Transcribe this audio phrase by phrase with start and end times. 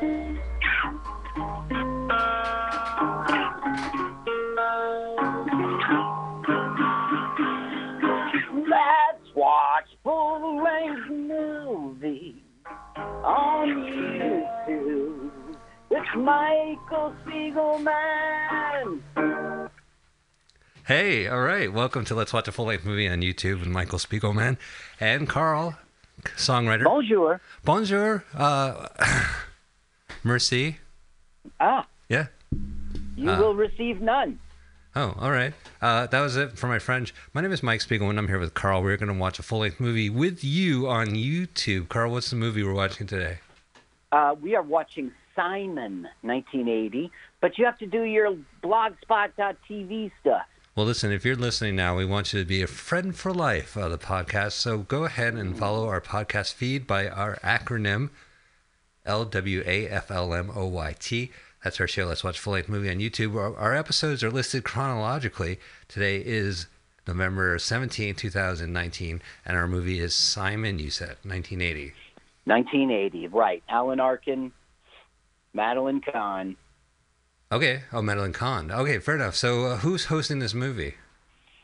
[0.00, 0.10] Let's
[9.34, 12.44] watch full length movie
[13.24, 13.68] on
[14.68, 15.30] YouTube.
[15.90, 19.00] It's Michael Spiegelman.
[20.86, 21.72] Hey, all right.
[21.72, 24.58] Welcome to Let's Watch a Full Length Movie on YouTube with Michael Spiegelman
[25.00, 25.76] and Carl,
[26.36, 26.84] songwriter.
[26.84, 27.40] Bonjour.
[27.64, 28.22] Bonjour.
[28.32, 28.86] Uh,
[30.24, 30.78] merci.
[31.60, 32.26] Ah, Yeah.
[33.16, 33.38] you Uh.
[33.38, 34.38] will receive none.
[34.96, 35.52] Oh, all right.
[35.80, 37.14] Uh, that was it for my French.
[37.32, 38.18] My name is Mike Spiegelman.
[38.18, 38.82] I'm here with Carl.
[38.82, 41.88] We're going to watch a full length movie with you on YouTube.
[41.88, 43.38] Carl, what's the movie we're watching today?
[44.10, 50.42] Uh, we are watching Simon 1980, but you have to do your blogspot.tv stuff.
[50.74, 53.76] Well, listen, if you're listening now, we want you to be a friend for life
[53.76, 54.52] of the podcast.
[54.52, 58.10] So go ahead and follow our podcast feed by our acronym
[59.08, 60.50] LWAFLMOYT.
[61.64, 62.04] That's our show.
[62.06, 63.34] Let's watch full length movie on YouTube.
[63.34, 65.58] Our, our episodes are listed chronologically.
[65.88, 66.66] Today is
[67.06, 71.94] November 17, 2019, and our movie is Simon, you said, 1980.
[72.44, 73.62] 1980, right.
[73.68, 74.52] Alan Arkin,
[75.52, 76.56] Madeline Kahn.
[77.50, 77.82] Okay.
[77.92, 78.70] Oh, Madeline Kahn.
[78.70, 79.34] Okay, fair enough.
[79.34, 80.94] So uh, who's hosting this movie?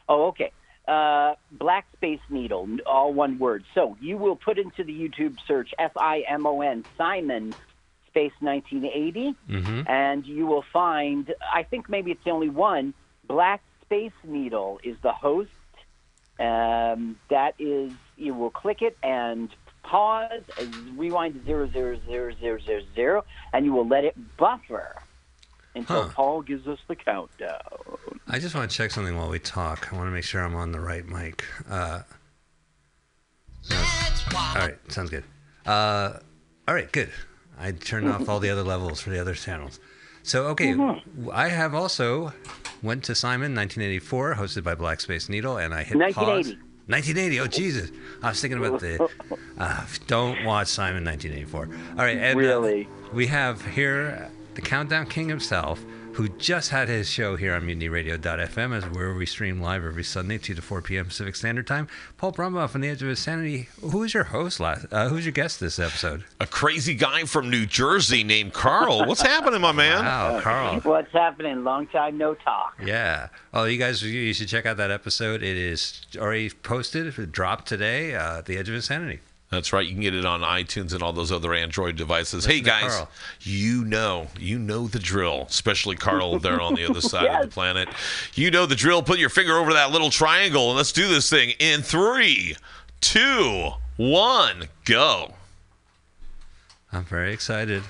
[0.09, 0.51] Oh, okay.
[0.87, 3.65] Uh, Black Space Needle, all one word.
[3.75, 7.55] So you will put into the YouTube search S I M O N, Simon
[8.09, 9.83] Space 1980, Mm-hmm.
[9.89, 12.93] and you will find, I think maybe it's the only one,
[13.27, 15.51] Black Space Needle is the host.
[16.39, 19.49] Um, that is, you will click it and
[19.85, 20.43] pause,
[20.97, 24.97] rewind to zero zero zero zero zero zero, and you will let it buffer
[25.75, 26.09] until Huh.
[26.15, 27.59] Paul gives us the countdown.
[28.29, 29.93] I just want to check something while we talk.
[29.93, 31.45] I want to make sure I'm on the right mic.
[31.69, 32.01] Uh,
[34.35, 35.25] all right, sounds good.
[35.67, 36.19] Uh,
[36.69, 37.11] all right, good.
[37.59, 39.81] I turned off all the other levels for the other channels.
[40.23, 40.75] So, okay,
[41.33, 42.33] I have also
[42.83, 46.55] went to Simon 1984, hosted by Black Space Needle, and I hit 1980.
[46.57, 46.65] pause.
[46.87, 47.41] 1980.
[47.41, 47.91] Oh Jesus!
[48.23, 49.09] I was thinking about the.
[49.57, 51.69] Uh, don't watch Simon 1984.
[51.91, 52.89] All right, and uh, Really?
[53.13, 58.77] we have here the Countdown King himself, who just had his show here on MutinyRadio.fm,
[58.77, 61.07] as where we stream live every Sunday, 2 to 4 p.m.
[61.07, 61.89] Pacific Standard Time.
[62.17, 63.69] Paul Brumbaugh on the edge of Insanity.
[63.81, 64.87] Who is your host last?
[64.93, 66.25] Uh, who's your guest this episode?
[66.41, 69.07] A crazy guy from New Jersey named Carl.
[69.07, 70.05] What's happening, my man?
[70.05, 70.81] Wow, Carl.
[70.81, 71.65] What's happening?
[71.65, 72.75] Long time no talk.
[72.85, 73.29] Yeah.
[73.53, 75.43] Oh, you guys, you should check out that episode.
[75.43, 78.15] It is already posted, it dropped today.
[78.15, 79.21] Uh, the Edge of Insanity.
[79.51, 79.87] That's right.
[79.87, 82.45] You can get it on iTunes and all those other Android devices.
[82.45, 83.07] hey Listen to guys,
[83.43, 85.47] you know, you know the drill.
[85.49, 87.89] Especially Carl there on the other side of the planet.
[88.35, 89.03] You know the drill.
[89.03, 92.57] Put your finger over that little triangle and let's do this thing in three,
[93.01, 95.35] two, one, go.
[96.93, 97.83] I'm very excited.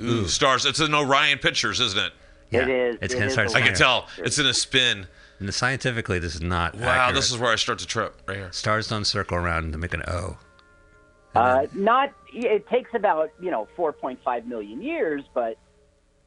[0.00, 0.64] Ooh, stars.
[0.64, 2.12] It's an Orion Pictures, isn't it?
[2.50, 2.98] Yeah, It is.
[3.02, 3.52] It's It gonna is start.
[3.54, 4.06] a I can tell.
[4.18, 5.06] It's in a spin.
[5.38, 6.74] And scientifically, this is not.
[6.74, 7.14] Wow, accurate.
[7.14, 8.52] this is where I start to trip right here.
[8.52, 10.36] Stars don't circle around to make an O.
[11.34, 12.12] Uh, not.
[12.32, 15.56] It takes about you know 4.5 million years, but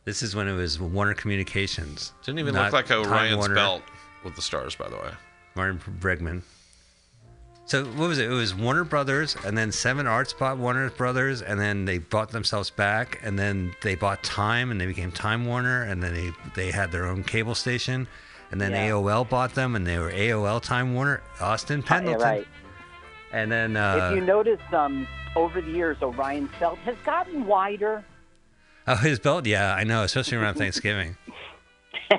[0.05, 2.13] This is when it was Warner Communications.
[2.23, 3.83] Didn't even look like Time Orion's Warner, belt
[4.23, 5.11] with the stars, by the way.
[5.55, 6.41] Martin Bregman.
[7.65, 8.29] So what was it?
[8.29, 12.29] It was Warner Brothers, and then Seven Arts bought Warner Brothers, and then they bought
[12.29, 16.31] themselves back, and then they bought Time, and they became Time Warner, and then they
[16.55, 18.07] they had their own cable station,
[18.51, 18.89] and then Yeah.
[18.89, 21.21] AOL bought them, and they were AOL Time Warner.
[21.39, 22.47] Austin yeah, Pendleton, right.
[23.31, 28.03] and then uh, if you notice, um, over the years, Orion's belt has gotten wider,
[28.87, 31.17] oh his belt, yeah, I know, especially around Thanksgiving.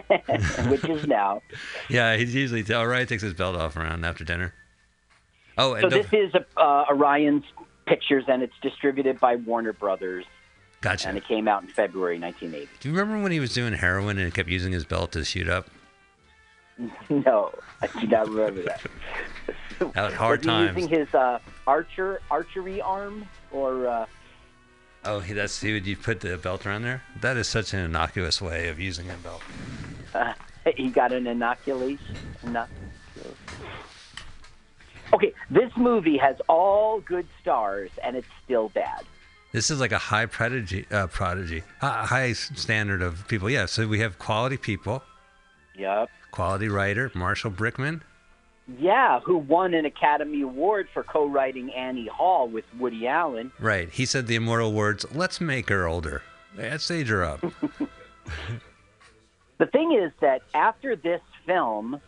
[0.68, 1.42] which is now.
[1.90, 3.06] Yeah, he's usually all right.
[3.06, 4.54] Takes his belt off around after dinner.
[5.58, 7.44] Oh, and So this is uh, Orion's
[7.86, 10.24] Pictures, and it's distributed by Warner Brothers,
[10.80, 11.08] gotcha.
[11.08, 12.70] and it came out in February 1980.
[12.80, 15.24] Do you remember when he was doing heroin and he kept using his belt to
[15.24, 15.68] shoot up?
[17.10, 18.80] No, I do not remember that.
[19.94, 20.76] That was hard was he times.
[20.76, 24.06] using his uh, archer archery arm, or uh,
[25.04, 27.02] Oh, he, that's he would you put the belt around there?
[27.20, 29.42] That is such an innocuous way of using a belt.
[30.14, 30.32] uh,
[30.76, 32.16] he got an inoculation?
[32.44, 32.68] Inoc-
[35.12, 39.04] Okay, this movie has all good stars, and it's still bad.
[39.52, 43.50] This is like a high prodigy, uh, prodigy, high standard of people.
[43.50, 45.02] Yeah, so we have quality people,
[45.74, 46.10] Yep.
[46.32, 48.00] Quality writer, Marshall Brickman.
[48.78, 53.52] Yeah, who won an Academy Award for co-writing Annie Hall with Woody Allen.
[53.60, 53.88] Right.
[53.88, 56.22] He said the immortal words, "Let's make her older.
[56.56, 57.44] Let's age her up."
[59.62, 62.00] The thing is that after this film,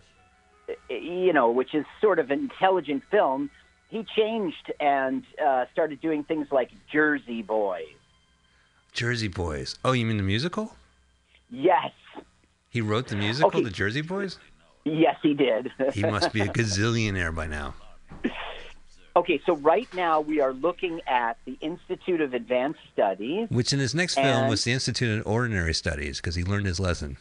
[0.90, 3.48] you know, which is sort of an intelligent film,
[3.90, 7.94] he changed and uh, started doing things like Jersey Boys
[8.92, 9.76] Jersey Boys.
[9.84, 10.74] Oh, you mean the musical?
[11.48, 11.92] Yes,
[12.74, 13.62] He wrote the musical, Okay.
[13.62, 14.36] The Jersey Boys?
[14.84, 15.70] yes, he did.
[15.92, 17.72] He must be a gazillionaire by now.
[19.16, 23.46] okay, so right now we are looking at the Institute of Advanced Studies.
[23.48, 26.80] Which in his next film was the Institute of Ordinary Studies because he learned his
[26.80, 27.16] lesson.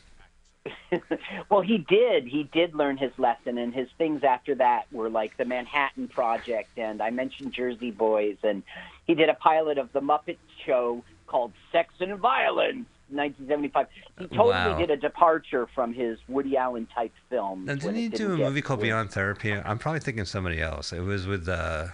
[1.49, 2.25] Well, he did.
[2.25, 6.69] He did learn his lesson, and his things after that were like the Manhattan Project,
[6.77, 8.63] and I mentioned Jersey Boys, and
[9.05, 13.87] he did a pilot of the Muppet Show called Sex and Violence, 1975.
[14.19, 14.77] He totally Wow.
[14.77, 17.65] did a departure from his Woody Allen type films.
[17.67, 18.81] Now, didn't he do a movie called.
[18.81, 19.53] Beyond Therapy?
[19.53, 20.91] I'm probably thinking somebody else.
[20.93, 21.87] It was with uh,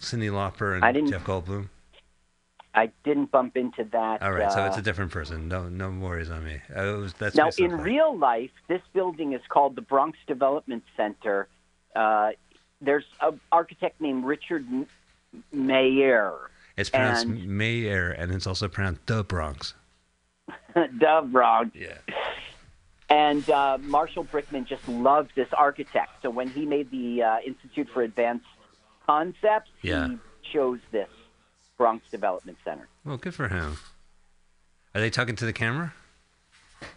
[0.00, 1.68] Cyndi Lauper and I didn't- Jeff Goldblum.
[2.76, 4.20] I didn't bump into that.
[4.20, 5.46] All right, so uh, it's a different person.
[5.46, 6.60] No, no worries on me.
[6.76, 10.82] Uh, It was, that's Now, in real life, this building is called the Bronx Development
[10.96, 11.46] Center.
[11.94, 12.30] Uh,
[12.80, 14.66] there's an architect named Richard
[15.52, 16.50] Meier.
[16.76, 19.74] it's pronounced and- Mayer, and it's also pronounced the Bronx.
[20.74, 21.74] the Bronx.
[21.74, 21.98] Yeah.
[23.10, 26.10] And uh, Marshall Brickman just loved this architect.
[26.22, 28.46] So when he made the uh, Institute for Advanced
[29.06, 30.08] Concepts, Yeah.
[30.08, 30.18] he
[30.52, 31.08] chose this
[31.76, 32.88] Bronx Development Center.
[33.04, 33.76] Well, good for him.
[34.94, 35.92] Are they talking to the camera?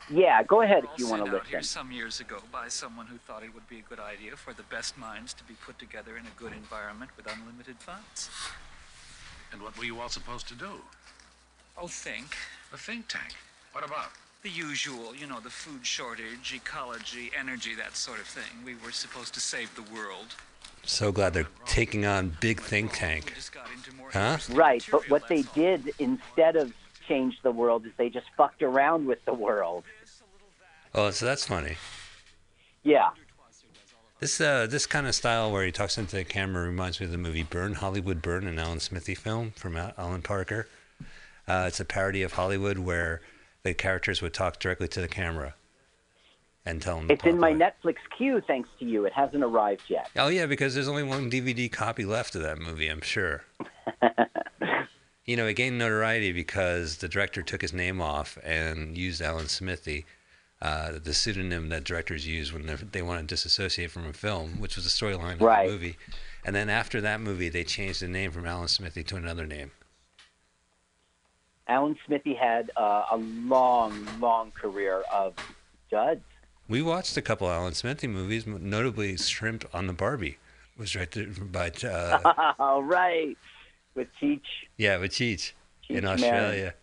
[0.10, 1.50] Yeah, go ahead if you want to sent listen.
[1.50, 4.54] here some years ago by someone who thought it would be a good idea for
[4.54, 8.30] the best minds to be put together in a good environment with unlimited funds.
[9.52, 10.70] And what were you all supposed to do?
[11.78, 12.36] Oh, think.
[12.74, 13.34] A think tank.
[13.72, 14.10] What about?
[14.44, 18.66] The usual, you know, the food shortage, ecology, energy, that sort of thing.
[18.66, 20.36] We were supposed to save the world.
[20.84, 23.34] So glad they're taking on big think tank.
[23.36, 24.38] just got into more Huh?
[24.52, 26.74] Right, but what they did instead of
[27.08, 29.84] change the world is they just fucked around with the world.
[30.94, 31.76] Oh, so that's funny.
[32.84, 33.10] Yeah.
[34.20, 37.12] This uh, this kind of style where he talks into the camera reminds me of
[37.12, 40.68] the movie Burn, Hollywood Burn, an Alan Smithee film from Alan Parker.
[41.48, 43.22] Uh, it's a parody of Hollywood where
[43.64, 45.56] the characters would talk directly to the camera
[46.66, 47.10] and tell them.
[47.10, 47.60] It's in my away.
[47.60, 49.06] Netflix queue thanks to you.
[49.06, 50.10] It hasn't arrived yet.
[50.18, 52.88] Oh yeah, because there's only one DVD copy left of that movie.
[52.90, 53.44] I'm sure.
[55.26, 59.48] you know, it gained notoriety because the director took his name off and used Alan
[59.48, 60.06] Smithee,
[60.62, 64.76] uh, the pseudonym that directors use when they want to disassociate from a film, which
[64.76, 65.68] was the storyline of Right.
[65.68, 65.98] the movie.
[66.44, 69.72] And then after that movie, they changed the name from Alan Smithee to another name.
[71.68, 75.34] Alan Smithee had uh, a long, long career of
[75.92, 76.22] duds.
[76.70, 80.38] We watched a couple Alan Smithee movies, notably Shrimp on the Barbie.
[80.78, 83.36] Was directed by uh, All right,
[83.96, 84.42] with Cheech.
[84.78, 85.54] yeah, with Cheech
[85.90, 86.14] in Cheech Marin.
[86.14, 86.74] Australia.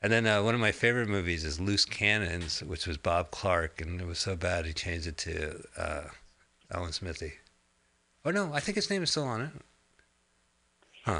[0.00, 3.80] And then uh, one of my favorite movies is Loose Cannons, which was Bob Clark,
[3.80, 6.04] and it was so bad he changed it to uh,
[6.72, 7.34] Alan Smithee.
[8.24, 9.50] Oh no, I think his name is still on it.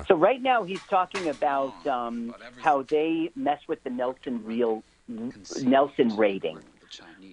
[0.07, 6.17] So right now he's talking about um, how they mess with the Nielsen real Nielsen
[6.17, 6.59] rating,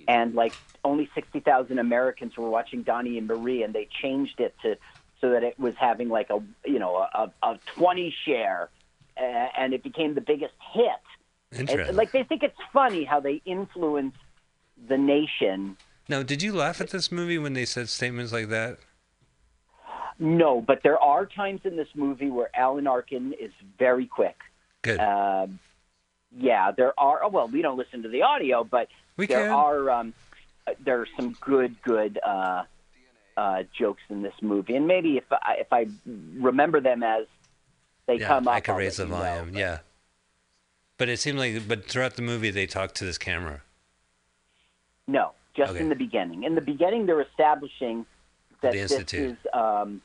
[0.07, 0.53] and like
[0.83, 4.77] only sixty thousand Americans were watching Donnie and Marie, and they changed it to
[5.21, 8.69] so that it was having like a you know a, a twenty share,
[9.17, 9.21] uh,
[9.57, 10.89] and it became the biggest hit.
[11.51, 11.95] And, Interesting.
[11.95, 14.15] like they think it's funny how they influence
[14.87, 15.77] the nation.
[16.07, 18.79] now, did you laugh at this movie when they said statements like that?
[20.19, 24.37] No, but there are times in this movie where Alan Arkin is very quick.
[24.81, 24.99] Good.
[24.99, 25.59] Um,
[26.37, 27.23] yeah, there are.
[27.23, 29.51] Oh, well, we don't listen to the audio, but We there can.
[29.51, 30.13] are um,
[30.67, 32.63] uh, there are some good good uh,
[33.35, 35.87] uh, jokes in this movie, and maybe if I, if I
[36.39, 37.25] remember them as
[38.07, 39.51] they yeah, come up, I I'll raise the let you know, volume.
[39.53, 39.77] but- yeah.
[40.97, 43.63] But it seemed like, but throughout the movie, they talked to this camera.
[45.07, 45.81] No, just Okay.
[45.81, 46.43] in the beginning.
[46.43, 48.05] In the beginning, they're establishing
[48.65, 49.31] that The this Institute.
[49.31, 50.01] is um,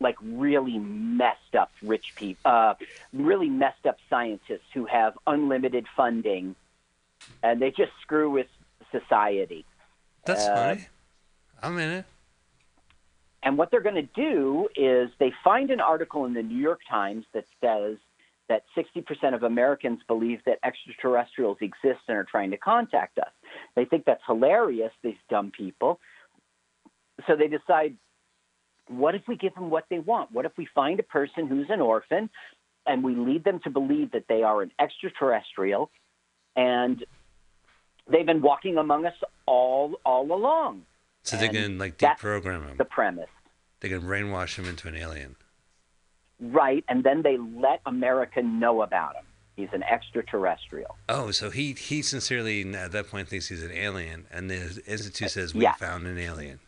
[0.00, 2.74] like really messed up rich people, uh,
[3.12, 6.54] really messed up scientists who have unlimited funding,
[7.42, 8.46] and they just screw with
[8.92, 9.64] society.
[10.24, 10.86] That's Uh, funny.
[11.62, 12.04] I'm in it.
[13.42, 16.80] And what they're going to do is they find an article in the New York
[16.88, 17.96] Times that says
[18.48, 23.30] that 60% of Americans believe that extraterrestrials exist and are trying to contact us.
[23.74, 26.00] They think that's hilarious, these dumb people.
[27.26, 27.96] So they decide,
[28.86, 30.32] what if we give them what they want?
[30.32, 32.30] What if we find a person who's an orphan
[32.86, 35.90] and we lead them to believe that they are an extraterrestrial
[36.56, 37.04] and
[38.10, 39.14] they've been walking among us
[39.46, 40.82] all all along?
[41.22, 42.76] So they can like deprogram him.
[42.78, 43.28] The premise.
[43.80, 45.36] They can brainwash him into an alien.
[46.40, 49.24] Right, and then they let America know about him.
[49.56, 50.96] He's an extraterrestrial.
[51.08, 55.30] Oh, so he he sincerely at that point thinks he's an alien, and the institute
[55.32, 56.60] says we found an alien.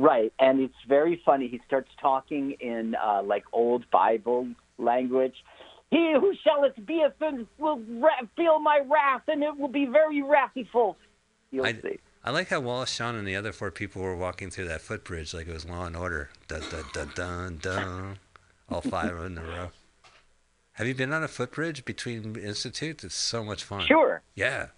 [0.00, 1.46] Right, and it's very funny.
[1.48, 5.34] He starts talking in uh, like old Bible language,
[5.90, 10.22] He who shalleth be son will ra- feel my wrath, and it will be very
[10.22, 10.96] wrathful.
[11.50, 11.98] You'll I, see.
[12.24, 15.34] I like how Wallace Shawn and the other four people were walking through that footbridge
[15.34, 16.30] like it was Law and Order.
[16.48, 18.18] Dun dun dun dun dun.
[18.70, 19.70] All five in a row.
[20.72, 23.04] Have you been on a footbridge between institutes?
[23.04, 23.84] It's so much fun.
[23.86, 24.22] Sure.
[24.34, 24.68] Yeah.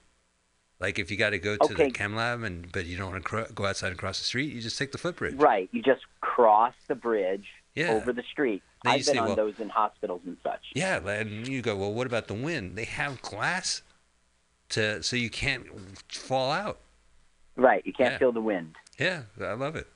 [0.82, 3.22] Like if you got to go to the chem lab and but you don't want
[3.22, 5.36] to cro- go outside and cross the street, you just take the footbridge.
[5.36, 5.68] Right.
[5.72, 7.92] You just cross the bridge Yeah.
[7.92, 8.62] over the street.
[8.84, 10.60] I've been say, on well- those in hospitals and such.
[10.74, 12.76] Yeah, and you go, well, what about the wind?
[12.76, 13.82] They have glass
[14.70, 15.66] to so you can't
[16.12, 16.80] fall out.
[17.54, 17.86] Right.
[17.86, 18.18] You can't Yeah.
[18.18, 18.74] feel the wind.
[18.98, 19.86] Yeah, I love it.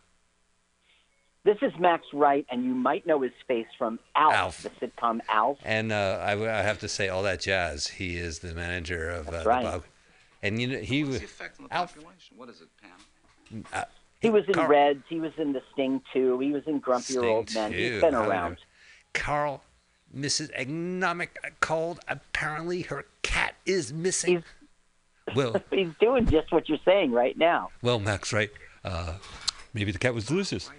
[1.45, 4.63] This is Max Wright, and you might know his face from Alf, Alf.
[4.63, 5.59] the sitcom Alf.
[5.65, 7.87] And uh, I, I have to say, all that jazz.
[7.87, 9.63] He is the manager of uh, That's the right.
[9.65, 9.85] Bob.
[10.47, 11.95] And you know, he was effect on the Alf.
[11.95, 12.37] population?
[12.37, 13.65] What is it, Pam?
[13.73, 13.85] uh,
[14.21, 15.03] He was in Carl- Reds.
[15.09, 16.39] He was in The Sting too.
[16.39, 17.73] He was in Grumpy Sting Old Men.
[17.73, 17.77] too.
[17.77, 18.59] He's been around.
[19.13, 19.63] Carl,
[20.17, 20.55] Mrs.
[20.57, 22.01] Agnomic cold.
[22.09, 24.45] Apparently, her cat is missing.
[25.35, 27.71] well, He's doing just what you're saying right now.
[27.83, 28.51] well, Max, right?
[28.85, 29.15] Uh,
[29.75, 30.71] maybe the cat was delicious.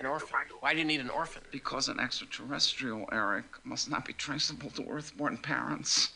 [0.00, 0.28] An orphan.
[0.60, 1.42] Why do you need an orphan?
[1.50, 6.10] Because an extraterrestrial, Eric, must not be traceable to Earth-born parents.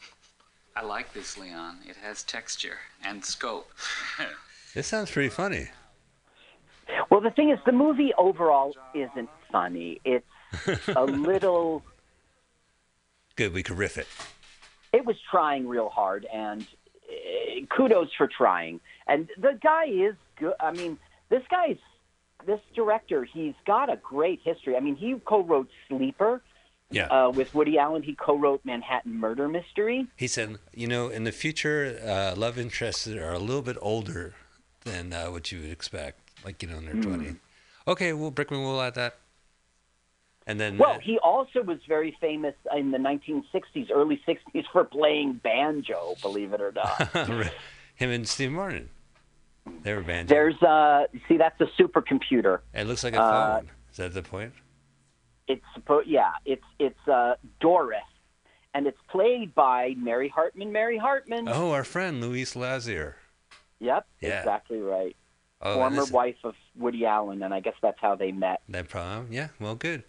[0.79, 1.79] I like this, Leon.
[1.89, 3.71] It has texture and scope.
[4.75, 5.71] This sounds pretty funny.
[7.11, 9.99] Well, the thing is, the movie overall isn't funny.
[10.05, 10.27] It's
[10.95, 11.83] a little.
[13.35, 14.07] Good, we could riff it.
[14.93, 18.79] It was trying real hard, and uh, kudos for trying.
[19.09, 20.53] And the guy is good.
[20.61, 20.99] I mean,
[21.31, 21.79] this guy's
[22.47, 23.25] this director.
[23.25, 24.77] He's got a great history.
[24.77, 26.43] I mean, he co-wrote Sleeper
[26.91, 27.07] Yeah.
[27.07, 28.03] uh, with Woody Allen.
[28.03, 30.07] He co-wrote Manhattan Murder Mystery.
[30.17, 34.35] He said, you know, in the future, uh, love interests are a little bit older
[34.85, 37.37] than uh, what you would expect, like, you know, in their 20s.
[37.87, 39.19] Okay, well, Brickman will add that.
[40.47, 45.35] And then, Well, he also was very famous in the 1960s, early 60s, for playing
[45.43, 46.17] banjo.
[46.23, 47.13] Believe it or not.
[47.95, 48.89] him and Steve Martin.
[49.83, 50.35] They were banjo.
[50.35, 52.61] There's uh, see, that's a supercomputer.
[52.73, 53.71] It looks like a uh, phone.
[53.91, 54.55] Is that the point?
[55.49, 57.99] It's suppo- yeah, it's it's uh, Doris,
[58.75, 60.71] and it's played by Mary Hartman.
[60.73, 61.49] Mary Hartman.
[61.49, 63.17] Oh, our friend Louise Lasser.
[63.81, 64.39] Yep, Yeah.
[64.41, 65.17] exactly right.
[65.63, 68.61] Oh, Former listen, wife of Woody Allen, and I guess that's how they met.
[68.69, 69.29] that problem.
[69.33, 70.05] Yeah, well, good.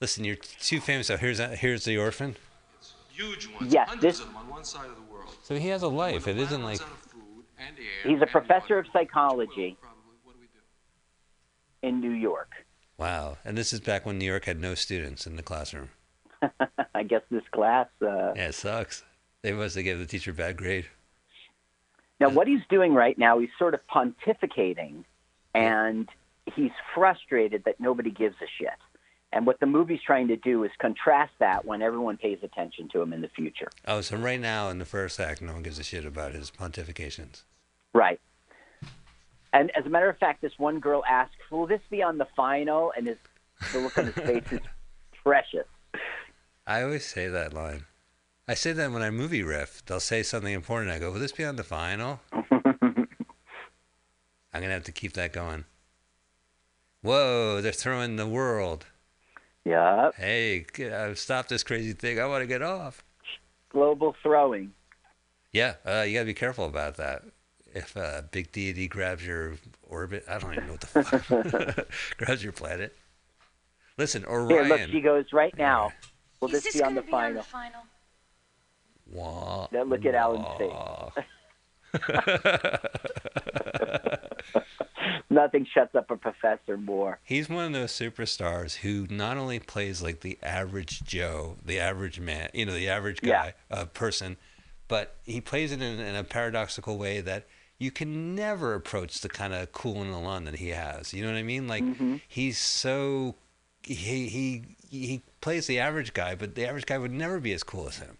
[0.00, 1.06] Listen, you're too famous.
[1.08, 2.36] So here's here's the orphan.
[3.10, 5.34] Huge ones, Yes, hundreds this- of them on one side of the world.
[5.42, 6.26] So he has a life.
[6.28, 6.80] It isn't like
[7.58, 8.98] And air He's a and professor of water.
[9.04, 10.02] psychology Probably.
[10.24, 11.88] What do we do?
[11.88, 12.50] in New York.
[12.98, 13.38] Wow.
[13.44, 15.90] And this is back when New York had no students in the classroom.
[16.94, 17.88] I guess this class.
[18.00, 19.04] Uh, Yeah, it sucks.
[19.42, 20.86] They must have gave the teacher a bad grade.
[22.18, 25.04] Now, what he's doing right now, he's sort of pontificating,
[25.54, 26.08] and
[26.54, 28.70] he's frustrated that nobody gives a shit.
[29.32, 33.02] And what the movie's trying to do is contrast that when everyone pays attention to
[33.02, 33.68] him in the future.
[33.86, 36.50] Oh, so right now in the first act, no one gives a shit about his
[36.50, 37.42] pontifications.
[37.92, 38.20] Right.
[39.56, 42.26] And as a matter of fact, this one girl asks, "Will this be on the
[42.36, 43.16] final?" And his
[43.72, 44.60] the look on his face is
[45.24, 45.66] precious.
[46.66, 47.86] I always say that line.
[48.46, 49.82] I say that when I movie riff.
[49.86, 50.92] They'll say something important.
[50.92, 53.06] I go, "Will this be on the final?" I'm
[54.52, 55.64] gonna have to keep that going.
[57.00, 57.62] Whoa!
[57.62, 58.84] They're throwing the world.
[59.64, 60.16] Yep.
[60.16, 62.20] Hey, uh, stop this crazy thing!
[62.20, 63.02] I want to get off.
[63.70, 64.72] Global throwing.
[65.50, 67.22] Yeah, uh, you gotta be careful about that.
[67.76, 72.42] If a big deity grabs your orbit, I don't even know what the fuck grabs
[72.42, 72.96] your planet.
[73.98, 74.64] Listen, Orion.
[74.66, 75.92] Here, look, she goes right now.
[76.40, 77.42] Will Is this, be on the gonna final?
[77.42, 77.82] final?
[79.12, 81.10] Wah, Now look at Alan's wah.
[85.30, 87.18] Nothing shuts up a professor more.
[87.22, 92.20] He's one of those superstars who not only plays like the average Joe, the average
[92.20, 94.36] man, you know, the average guy, uh, person,
[94.88, 97.46] but he plays it in, in a paradoxical way that
[97.78, 101.12] you can never approach the kind of cool and alone that he has.
[101.12, 101.68] You know what I mean?
[101.68, 102.16] Like mm-hmm.
[102.26, 103.36] he's so
[103.82, 107.62] he he he plays the average guy, but the average guy would never be as
[107.62, 108.18] cool as him.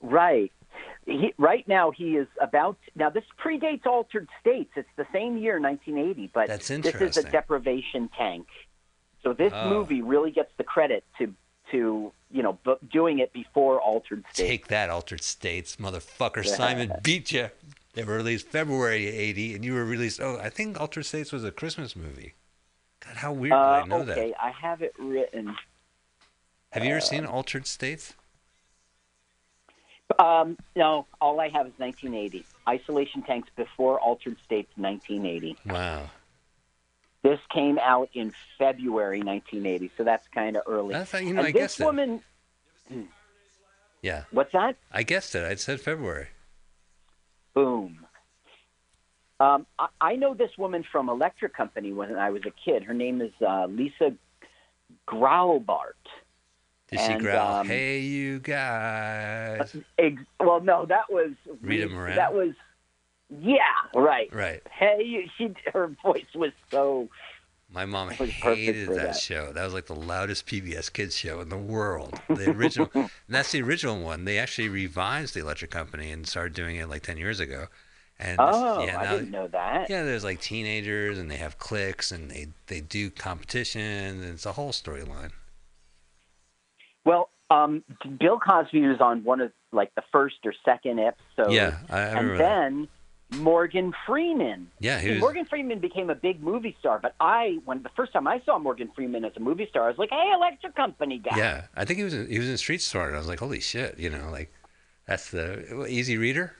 [0.00, 0.52] Right.
[1.06, 2.78] He, right now, he is about.
[2.94, 4.70] Now, this predates Altered States.
[4.76, 8.46] It's the same year, 1980, but That's this is a deprivation tank.
[9.22, 9.68] So this Oh.
[9.68, 11.34] movie really gets the credit to
[11.70, 12.58] to you know
[12.90, 14.48] doing it before Altered States.
[14.48, 16.44] Take that, Altered States, motherfucker!
[16.56, 17.50] Simon beat you.
[17.94, 20.20] They were released February '80, and you were released.
[20.20, 22.34] Oh, I think Altered States was a Christmas movie.
[23.04, 24.44] God, how weird uh, did I know okay, that?
[24.44, 25.56] I have it written.
[26.72, 28.14] Have you ever seen Altered States?
[30.18, 32.44] Um, no, all I have is 1980.
[32.68, 35.56] Isolation Tanks before Altered States, 1980.
[35.66, 36.10] Wow,
[37.22, 40.92] This came out in February 1980, so that's kind of early.
[40.94, 42.22] That's how- you know, and I this guess that- woman,
[44.02, 44.76] Yeah, What's that?
[44.92, 45.44] I guessed it.
[45.44, 46.28] I said February.
[47.64, 48.06] Boom.
[49.38, 52.82] Um, I, I know this woman from Electric Company when I was a kid.
[52.84, 54.12] Her name is uh, Lisa
[55.08, 55.94] Graubart.
[56.90, 57.60] Did she growl?
[57.60, 59.76] um, hey, you guys.
[59.98, 61.30] Ex- well, no, that was
[61.62, 62.16] Rita Moreno?
[62.16, 62.50] That was,
[63.30, 63.60] yeah,
[63.94, 64.28] right.
[64.34, 64.60] Right.
[64.70, 67.08] Hey, she her voice was so.
[67.72, 69.16] My mom hated that, that.
[69.16, 69.52] show.
[69.52, 72.20] That was like the loudest PBS Kids show in the world.
[72.28, 72.90] The original.
[72.94, 74.24] and that's the original one.
[74.24, 77.66] They actually revised the Electric Company and started doing it like ten years ago.
[78.18, 79.88] And Oh, yeah, I now- didn't know that.
[79.88, 84.46] Yeah, there's like teenagers and they have cliques and they they do competitions and it's
[84.46, 85.30] a whole storyline.
[87.04, 87.82] Well, um,
[88.18, 91.52] Bill Cosby was on one of like the first or second episode.
[91.52, 92.88] Yeah, I- I remember and that.
[93.36, 94.70] Morgan Freeman.
[94.80, 98.12] Yeah, he was- Morgan Freeman became a big movie star, but I, when the first
[98.12, 101.18] time I saw Morgan Freeman as a movie star, I was like, "Hey, Electric Company
[101.18, 103.08] guy." Yeah, I think he was in, he was in Street Smart.
[103.08, 104.52] And I was like, holy shit, you know, like
[105.06, 106.54] that's the easy reader.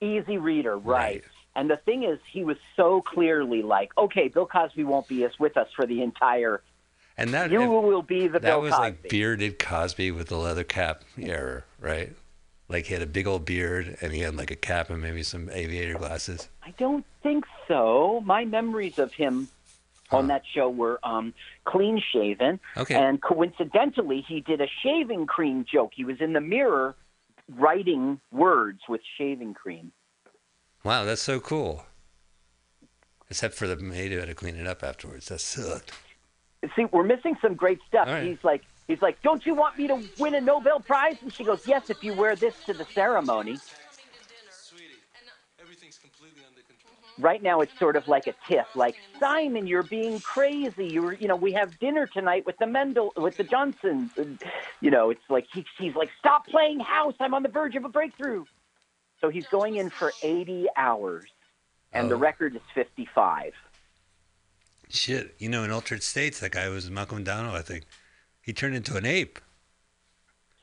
[0.00, 0.96] Easy reader, right.
[0.96, 1.24] Right.
[1.56, 5.56] And the thing is, he was so clearly like, "Okay, Bill Cosby won't be with
[5.56, 6.62] us for the entire.
[7.18, 10.36] And that You will be the that Bill was Cosby." like bearded Cosby with the
[10.38, 12.12] leather cap era, right?
[12.70, 15.24] Like he had a big old beard and he had like a cap and maybe
[15.24, 16.48] some aviator glasses.
[16.62, 18.22] I don't think so.
[18.24, 19.48] My memories of him
[20.12, 21.34] on that show were um,
[21.64, 22.60] clean shaven.
[22.76, 22.94] Okay.
[22.94, 25.90] And coincidentally, he did a shaving cream joke.
[25.94, 26.94] He was in the mirror
[27.56, 29.90] writing words with shaving cream.
[30.84, 31.84] Wow, that's so cool.
[33.28, 35.26] Except for the maid who had to clean it up afterwards.
[35.26, 35.92] That sucked.
[36.76, 38.06] See, we're missing some great stuff.
[38.06, 38.24] Right.
[38.24, 41.16] He's like, he's like, don't you want me to win a Nobel Prize?
[41.22, 43.58] And she goes, yes, if you wear this to the ceremony.
[47.18, 50.86] Right now, it's sort of like a tiff, like Simon, you're being crazy.
[50.86, 54.40] You're, you know, we have dinner tonight with the Mendel, with the Johnsons, and
[54.80, 57.12] you know, it's like he, he's like, stop playing house.
[57.20, 58.44] I'm on the verge of a breakthrough.
[59.20, 61.28] So he's going in for 80 hours,
[61.92, 62.18] and the Oh.
[62.18, 63.52] record is 55.
[64.88, 67.84] Shit, you know, in Altered States, that guy was Malcolm McDowell, I think.
[68.50, 69.38] He turned into an ape.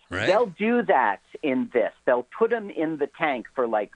[0.09, 0.27] Right?
[0.27, 1.93] They'll do that in this.
[2.05, 3.91] They'll put him in the tank for like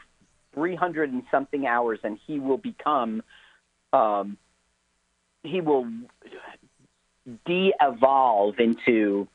[0.53, 3.21] 300 and something hours, and he will become,
[3.91, 4.37] um,
[5.43, 5.91] he will
[7.45, 9.27] de evolve into.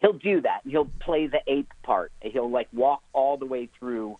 [0.00, 0.62] He'll do that.
[0.64, 2.12] He'll play the ape part.
[2.22, 4.18] He'll like walk all the way through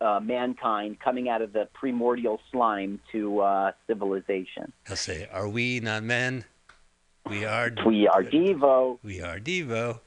[0.00, 4.72] uh, mankind, coming out of the primordial slime to uh, civilization.
[4.86, 6.44] He'll say, Are we not men?
[7.28, 8.98] We are We are Devo.
[9.02, 10.00] we are Devo.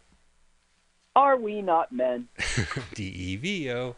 [1.16, 2.28] Are we not men?
[2.94, 3.96] D E V O.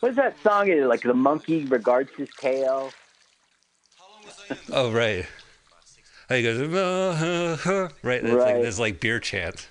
[0.00, 0.68] What's that song?
[0.68, 2.90] Is it like the monkey regards his tail?
[4.72, 5.26] Oh right.
[6.30, 8.22] Oh, he goes, "Uh, right.
[8.24, 8.62] It's like Right.
[8.62, 9.68] this like beer chant.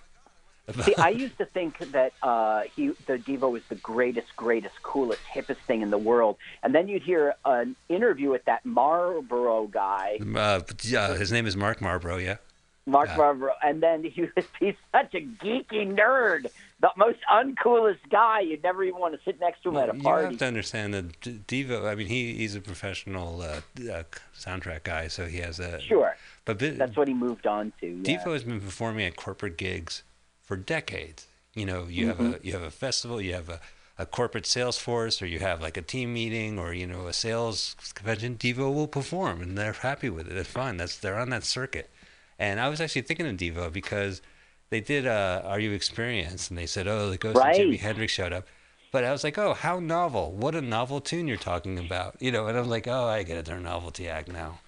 [0.84, 5.22] See, I used to think that uh, he, the Devo, was the greatest, greatest, coolest,
[5.34, 10.20] hippest thing in the world, and then you'd hear an interview with that Marlboro guy,
[10.36, 12.24] Uh, yeah, his name is Mark Marbro.
[12.24, 12.38] Yeah.
[12.86, 13.18] Mark Yeah.
[13.18, 16.48] Marlboro, and then he was he's such a geeky nerd,
[16.80, 18.40] the most uncoolest guy.
[18.40, 20.24] You'd never even want to sit next to him at a party.
[20.24, 21.86] you have to understand that Devo.
[21.86, 23.60] I mean, he he's a professional uh,
[23.92, 24.04] uh,
[24.38, 27.88] soundtrack guy, so he has a Sure, But that's what he moved on to.
[27.88, 28.18] Yeah.
[28.20, 30.04] Devo has been performing at corporate gigs
[30.48, 31.28] for decades.
[31.54, 32.34] You know, you have Mm-hmm.
[32.34, 33.60] a you have a festival, you have a,
[34.00, 37.14] a corporate sales force, or you have like a team meeting, or you know a
[37.14, 38.38] sales convention.
[38.38, 40.38] Devo will perform, and they're happy with it.
[40.38, 40.78] It's fine.
[40.78, 41.90] That's they're on that circuit.
[42.40, 44.22] And I was actually thinking of Devo because
[44.70, 48.14] they did uh, "Are You Experienced?" and they said, "Oh, the ghost of Jimi Hendrix
[48.14, 48.46] showed up."
[48.92, 50.32] But I was like, "Oh, how novel!
[50.32, 53.38] What a novel tune you're talking about!" You know, and I'm like, "Oh, I get
[53.38, 53.46] it.
[53.46, 54.60] They're a novelty act now."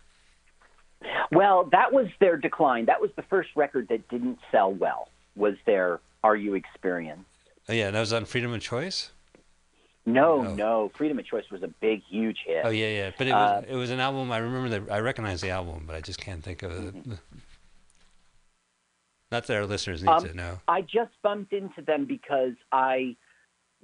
[1.31, 2.85] Well, that was their decline.
[2.85, 5.09] That was the first record that didn't sell well.
[5.39, 7.25] Was their Are You Experienced?
[7.67, 9.11] Oh yeah, that was on Freedom of Choice.
[10.05, 10.55] No, No.
[10.55, 10.91] no.
[10.95, 12.61] Freedom of Choice was a big, huge hit.
[12.65, 13.11] Oh yeah, yeah.
[13.17, 14.31] But it was Uh, it was an album.
[14.31, 16.95] I remember that I recognize the album, but I just can't think of it.
[19.31, 20.59] Not that our listeners need Um, to know.
[20.67, 23.15] I just bumped into them because I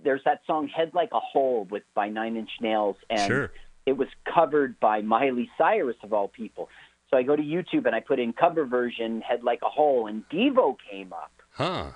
[0.04, 3.52] there's that song "Head Like a Hole" with by Nine Inch Nails, and Sure.
[3.86, 6.70] it was covered by Miley Cyrus of all people.
[7.10, 10.08] So I go to YouTube and I put in cover version "Head Like a Hole,"
[10.08, 11.32] and Devo came up.
[11.56, 11.92] Huh.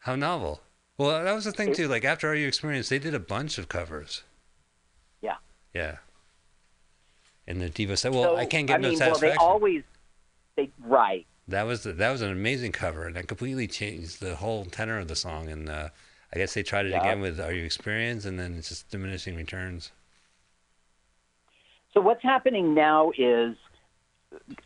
[0.00, 0.60] How novel.
[0.96, 1.88] Well, that was the thing too.
[1.88, 4.22] Like after Are You Experienced, they did a bunch of covers.
[5.20, 5.36] Yeah.
[5.72, 5.96] Yeah.
[7.48, 9.82] And the diva said, "Well, so, I can't get no mean, well, they always
[10.56, 11.26] they right.
[11.48, 14.98] that was the, that was an amazing cover, and that completely changed the whole tenor
[14.98, 15.48] of the song.
[15.48, 15.88] And uh,
[16.32, 17.00] I guess they tried it Yeah.
[17.00, 19.90] again with Are You Experienced, and then it's just diminishing returns.
[21.92, 23.56] So what's happening now is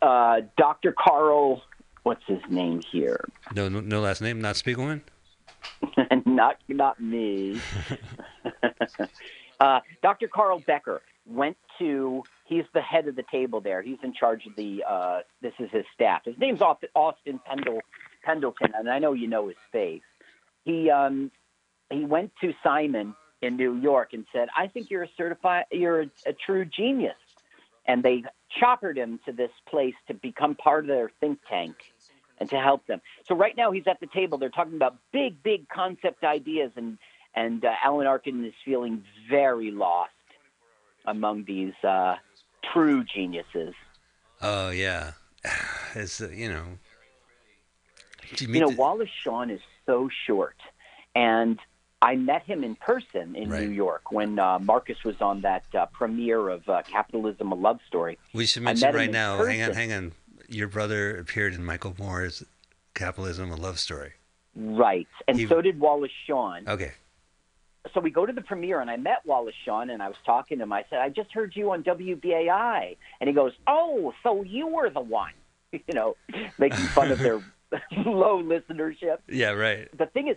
[0.01, 0.93] uh, Dr.
[0.97, 1.63] Carl
[2.03, 3.27] what's his name here?
[3.55, 4.41] No, no, no last name.
[4.41, 5.01] Not Spiegelman.
[6.25, 7.59] not not me.
[9.59, 10.27] uh, Dr.
[10.27, 12.23] Carl Becker went to.
[12.45, 13.81] He's the head of the table there.
[13.81, 14.83] He's in charge of the.
[14.87, 16.21] Uh, this is his staff.
[16.25, 17.81] His name's Austin Pendle,
[18.23, 20.01] Pendleton, and I know you know his face.
[20.65, 21.31] He um,
[21.89, 26.01] he went to Simon in New York and said, "I think you're a certified, you're
[26.01, 27.15] a, a true genius,"
[27.89, 28.23] and they
[28.59, 31.75] choppered him to this place to become part of their think tank
[32.39, 33.01] and to help them.
[33.27, 34.37] So right now he's at the table.
[34.37, 36.99] They're talking about big, big concept ideas, and
[37.35, 40.11] and uh, Alan Arkin is feeling very lost
[41.05, 42.15] among these uh,
[42.71, 43.73] true geniuses.
[44.39, 45.13] Oh yeah,
[45.95, 46.65] it's uh, you know.
[48.35, 50.57] Did You, know, the- Wallace Shawn is so short,
[51.15, 51.57] and
[52.01, 53.63] I met him in person in Right.
[53.63, 57.79] New York when uh, Marcus was on that uh, premiere of uh, Capitalism: A Love
[57.87, 58.17] Story.
[58.33, 59.43] we should mention right now.
[59.43, 60.13] Hang on, hang on.
[60.47, 62.43] Your brother appeared in Michael Moore's
[62.93, 64.13] Capitalism: A Love Story.
[64.55, 66.63] Right, and He- so did Wallace Shawn.
[66.67, 66.93] Okay.
[67.93, 70.57] so we go to the premiere and I met Wallace Shawn and I was talking
[70.57, 70.73] to him.
[70.73, 72.97] I said, I just heard you on WBAI.
[73.21, 75.31] And he goes, Oh, so you were the one,
[75.71, 76.15] you know,
[76.57, 77.41] making fun of their
[78.05, 79.19] low listenership.
[79.29, 79.51] Yeah.
[79.51, 79.87] Right.
[79.97, 80.35] The thing is,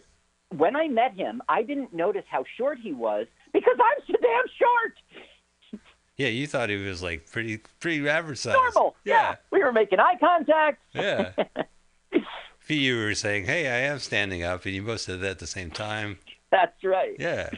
[0.59, 4.45] when I met him, I didn't notice how short he was because I'm so damn
[4.59, 5.83] short.
[6.17, 6.29] Yeah.
[6.29, 8.55] You thought he was like pretty, pretty average size.
[8.55, 8.97] Normal.
[9.05, 9.37] Yeah.
[9.51, 10.81] We were making eye contact.
[10.95, 11.33] Yeah.
[12.69, 15.47] you were saying, "Hey, I am standing up," and you both said that at the
[15.47, 16.19] same time.
[16.51, 17.17] That's right.
[17.19, 17.51] Yeah.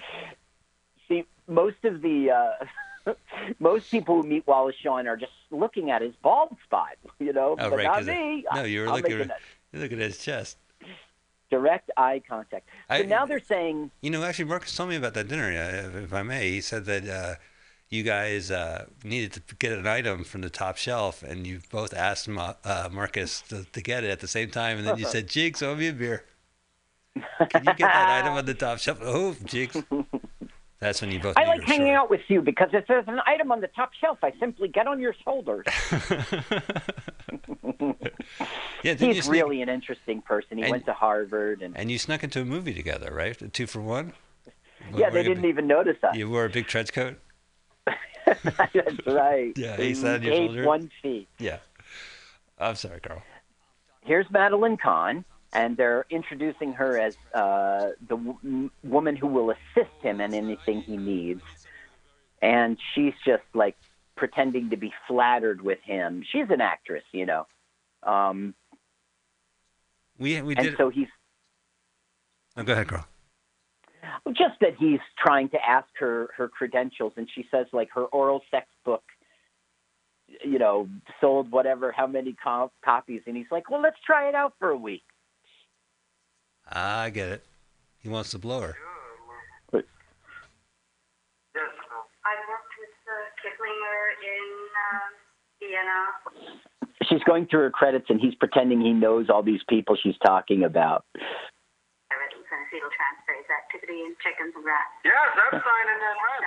[1.09, 2.30] See, most of the
[3.07, 3.12] uh,
[3.61, 7.52] most people who meet Wallace Shawn are just looking at his bald spot, you know.
[7.59, 9.40] Oh, but right, not 'cause it- no, you were I'm looking at-
[9.72, 10.57] You're looking at his chest.
[11.57, 12.64] Direct eye contact.
[12.88, 15.49] So I- now they're saying, You know, actually, Marcus told me about that dinner.
[16.07, 17.35] If I may, he said that uh,
[17.88, 21.93] you guys uh, needed to get an item from the top shelf, and you both
[21.95, 25.07] asked Ma- uh, Marcus to, to get it at the same time, and then you
[25.07, 26.25] said, "Jigs, owe me a beer."
[27.14, 28.99] Can you get that item on the top shelf?
[29.03, 29.77] Oh, Jigs.
[30.85, 31.38] That's when you both.
[31.38, 31.97] I like hanging short.
[31.97, 34.87] out with you because if there's an item on the top shelf, I simply get
[34.87, 35.64] on your shoulders.
[38.83, 40.59] Yeah, He's really an interesting person.
[40.59, 43.40] He And- went to Harvard, and, And you snuck into a movie together, right?
[43.40, 44.12] A two for one.
[44.94, 46.14] yeah, they didn't even notice us.
[46.14, 47.16] You wore a big trench coat.
[48.27, 49.55] That's right.
[49.57, 50.66] Yeah, he sat on your shoulder.
[50.66, 51.29] One feet.
[51.38, 51.61] Yeah.
[52.59, 53.23] I'm sorry, Carl.
[54.03, 59.93] Here's Madeline Kahn, and they're introducing her as uh, the w- woman who will assist
[60.03, 61.43] him in anything he needs.
[62.43, 63.77] And she's just like
[64.17, 66.23] pretending to be flattered with him.
[66.31, 67.47] She's an actress, you know.
[68.03, 68.55] Um,
[70.19, 70.77] We we and did.
[70.77, 71.09] so he's
[72.57, 73.07] oh, go ahead, Carl.
[74.29, 78.43] just that he's trying to ask her her credentials, and she says like her oral
[78.51, 79.03] sex book,
[80.45, 80.88] you know,
[81.21, 84.69] sold whatever, how many co- copies, and he's like, well, let's try it out for
[84.71, 85.03] a week.
[86.70, 87.44] I get it.
[88.00, 88.77] He wants to blow her.
[92.24, 94.48] I worked with uh, Kiplinger in
[94.88, 95.12] um,
[95.61, 96.00] Vienna.
[97.05, 100.64] She's going through her credits, and he's pretending he knows all these people she's talking
[100.64, 101.05] about.
[102.74, 104.90] fetal transferase activity in chickens and rats.
[105.05, 106.42] Yes, that's signing in red.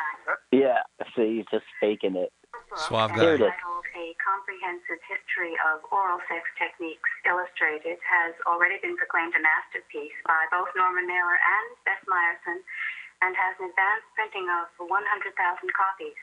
[0.51, 0.81] Yeah,
[1.15, 2.33] so he's just faking it.
[2.75, 3.23] Suave guy.
[3.23, 3.47] it is.
[3.47, 10.13] Titled A Comprehensive History of Oral Sex Techniques Illustrated has already been proclaimed a masterpiece
[10.27, 12.59] by both Norman Mailer and Bess Myerson
[13.23, 14.91] and has an advanced printing of 100,000
[15.73, 16.19] copies.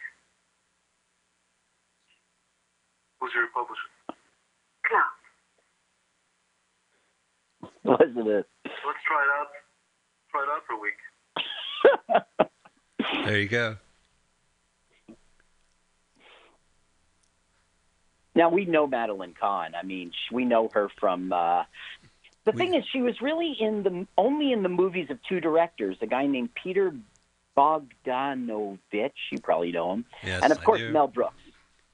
[3.19, 3.89] Who's your publisher?
[4.85, 5.17] Knopf.
[7.85, 8.47] Wasn't it?
[8.65, 9.49] Let's try it out.
[10.31, 11.01] Try it out for a week.
[13.27, 13.77] There you go.
[18.35, 19.75] Now we know Madeline Kahn.
[19.75, 21.33] I mean, we know her from.
[21.33, 21.65] Uh,
[22.45, 25.97] the thing is, she was really in the only in the movies of two directors,
[26.03, 26.95] a guy named Peter
[27.57, 29.13] Bogdanovich.
[29.31, 30.83] You probably know him, Yes, and of course.
[30.91, 31.35] Mel Brooks.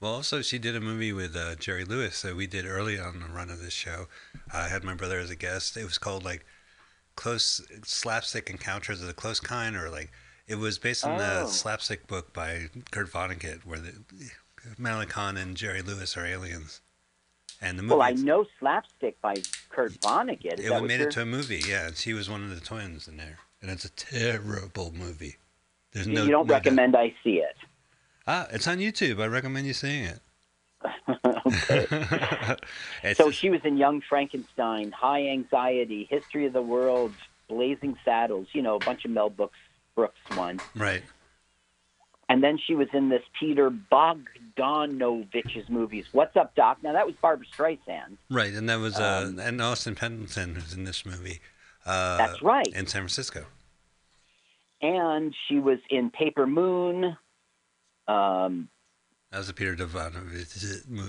[0.00, 3.20] Well, also she did a movie with uh, Jerry Lewis that we did early on
[3.20, 4.06] the run of this show.
[4.52, 5.76] I had my brother as a guest.
[5.76, 6.46] It was called like
[7.16, 10.10] Close Slapstick Encounters of the Close Kind, or like
[10.48, 11.46] it was based on the Oh.
[11.48, 13.92] slapstick book by Kurt Vonnegut, where the
[14.78, 16.80] Madeline Kahn and Jerry Lewis are aliens.
[17.60, 19.34] And the movie Well, I know Slapstick by
[19.68, 20.58] Kurt Vonnegut.
[20.58, 21.88] Is it what made it to a movie, yeah.
[21.88, 25.36] And she was one of the twins in there, and it's a terrible movie.
[25.92, 26.24] There's no.
[26.24, 26.64] you don't no doubt.
[26.64, 27.56] recommend I see it.
[28.26, 29.20] Ah, it's on YouTube.
[29.20, 30.20] I recommend you seeing it.
[33.16, 37.12] So she was in Young Frankenstein, High Anxiety, History of the World,
[37.48, 38.46] Blazing Saddles.
[38.52, 39.58] You know, a bunch of Mel Brooks
[39.94, 40.62] Brooks ones.
[40.76, 41.02] right.
[42.30, 46.06] And then she was in this Peter Bogdanovich's movies.
[46.12, 46.78] What's Up, Doc?
[46.80, 48.18] Now that was Barbra Streisand.
[48.30, 51.40] Right, and that was uh, Um, and Austin Pendleton who's in this movie.
[51.84, 52.68] Uh, That's right.
[52.68, 53.46] In San Francisco.
[54.80, 57.16] And she was in Paper Moon.
[58.06, 58.68] Um,
[59.32, 60.44] That was a Peter Devon movie.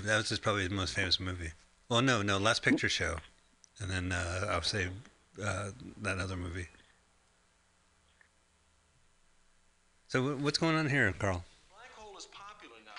[0.00, 1.52] That was his, probably his most famous movie.
[1.88, 3.18] Well, no, no, Last Picture Show,
[3.78, 4.88] and then uh, I'll say
[5.42, 6.66] uh, that other movie.
[10.12, 11.42] So what's going on here, Carl?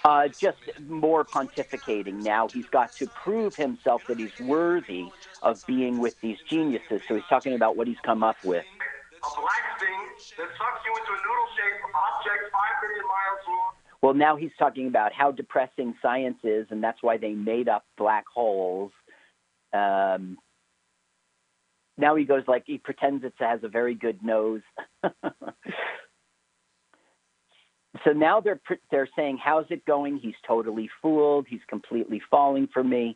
[0.04, 2.24] uh, just more pontificating.
[2.24, 5.06] Now he's got to prove himself that he's worthy
[5.44, 7.02] of being with these geniuses.
[7.08, 8.66] So he's talking about what he's come up with.
[8.66, 10.00] A black thing
[10.40, 13.74] that sucks you into a noodle-shaped object five billion miles long.
[14.02, 17.86] Well, now he's talking about how depressing science is, and that's why they made up
[17.96, 18.92] black holes.
[19.72, 20.40] Um,
[21.96, 24.62] now he goes like he pretends it has a very good nose.
[28.04, 28.60] so now they're
[28.92, 31.48] they're saying, "How's it going?" He's totally fooled.
[31.48, 33.16] He's completely falling for me,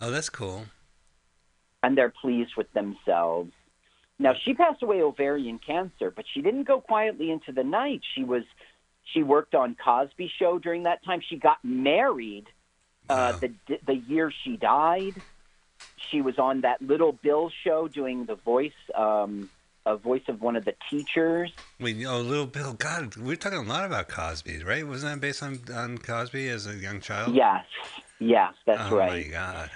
[0.00, 0.66] Oh, that's cool.
[1.82, 3.52] and they're pleased with themselves.
[4.18, 8.02] Now she passed away ovarian cancer, but she didn't go quietly into the night.
[8.14, 8.44] She was
[9.04, 11.20] she worked on Cosby Show during that time.
[11.28, 12.46] She got married
[13.08, 13.52] uh, the
[13.86, 15.14] the year she died.
[16.10, 19.50] She was on that Little Bill show doing the voice um,
[19.86, 21.52] a voice of one of the teachers.
[21.80, 22.74] Wait, oh, Little Bill.
[22.74, 24.86] God, we're talking a lot about Cosby, right?
[24.86, 27.34] Wasn't that based on on Cosby as a young child?
[27.34, 27.64] Yes,
[28.18, 29.10] yes, that's oh right.
[29.10, 29.70] Oh my God.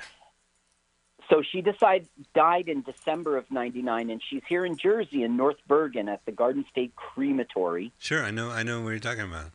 [1.28, 5.56] So she decided died in December of '99, and she's here in Jersey in North
[5.66, 7.92] Bergen at the Garden State Crematory.
[7.98, 8.50] Sure, I know.
[8.50, 9.50] I know what you're talking about.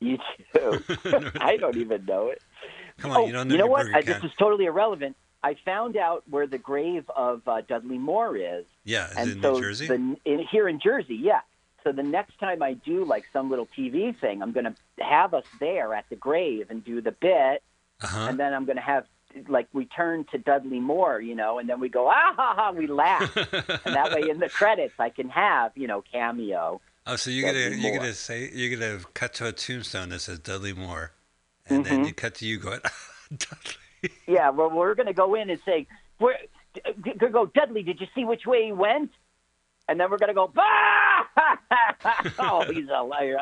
[0.00, 0.18] You
[0.54, 0.82] do.
[1.40, 2.42] I don't even know it.
[2.98, 3.86] Come on, oh, you don't know you know what?
[3.86, 5.16] Burger Uh, this is totally irrelevant.
[5.50, 8.64] I found out where the grave of uh, Dudley Moore is.
[8.84, 9.86] Yeah, is and in so New Jersey?
[9.86, 9.94] The,
[10.30, 11.40] in, here in Jersey, yeah.
[11.84, 15.34] So the next time I do like some little TV thing, I'm going to have
[15.34, 17.62] us there at the grave and do the bit,
[18.02, 18.26] Uh-huh.
[18.28, 19.04] and then I'm going to have
[19.48, 22.70] like we turn to Dudley Moore, you know, and then we go ah ha ha,
[22.72, 23.30] we laugh,
[23.86, 26.80] and that way in the credits I can have you know cameo.
[27.06, 27.98] Oh, so you're Dudley gonna you're Moore.
[28.00, 31.12] gonna say you're gonna cut to a tombstone that says Dudley Moore,
[31.68, 32.06] and then Mhm.
[32.08, 32.80] you cut to you going
[33.30, 33.85] Dudley.
[34.26, 35.86] Yeah, well, we're going to go in and say,
[36.18, 36.36] we're
[37.02, 39.10] going to go, Dudley, did you see which way he went?
[39.88, 40.62] And then we're going to go, bah!
[42.38, 43.38] oh, he's a liar.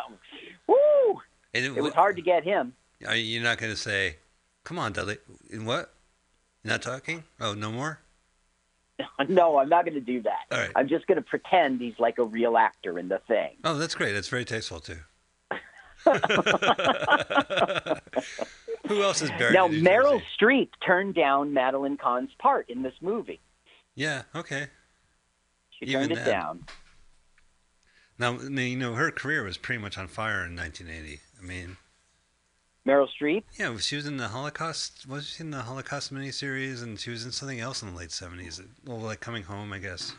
[0.66, 1.20] Woo!
[1.54, 2.74] And It was hard to get him.
[3.00, 4.16] You're you not gonna say,
[4.64, 5.18] "Come on, Dudley"?
[5.50, 5.92] In what?
[6.62, 7.24] You're not talking?
[7.40, 8.00] Oh, no more.
[9.28, 10.44] No, I'm not going to do that.
[10.52, 10.70] All right.
[10.76, 13.56] I'm just going to pretend he's like a real actor in the thing.
[13.64, 14.12] Oh, that's great.
[14.12, 14.98] That's very tasteful too.
[18.88, 19.54] Who else is buried?
[19.54, 20.20] now, Meryl?
[20.38, 23.40] Streep turned down Madeline Kahn's part in this movie.
[23.94, 24.22] Yeah.
[24.34, 24.66] Okay.
[25.70, 26.64] She Even turned it down.
[28.18, 31.20] Now, now, you know, her career was pretty much on fire in 1980.
[31.40, 31.76] I mean,
[32.86, 33.42] Meryl Streep?
[33.58, 35.06] yeah, she was in the Holocaust.
[35.08, 36.82] Was she in the Holocaust miniseries?
[36.82, 38.64] And she was in something else in the late 70s.
[38.86, 40.14] Well, like Coming Home, I guess.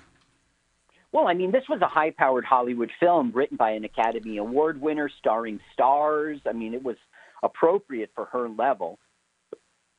[1.12, 4.82] Well, I mean, this was a high powered Hollywood film written by an Academy Award
[4.82, 6.42] winner, starring stars.
[6.46, 6.98] I mean, it was
[7.46, 9.00] appropriate for her level.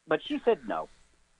[0.07, 0.89] But she said no.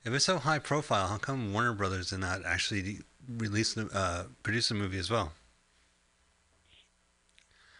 [0.03, 2.99] If it's so high profile, how come Warner Brothers did not actually
[3.37, 5.33] release the uh, produce the movie as well?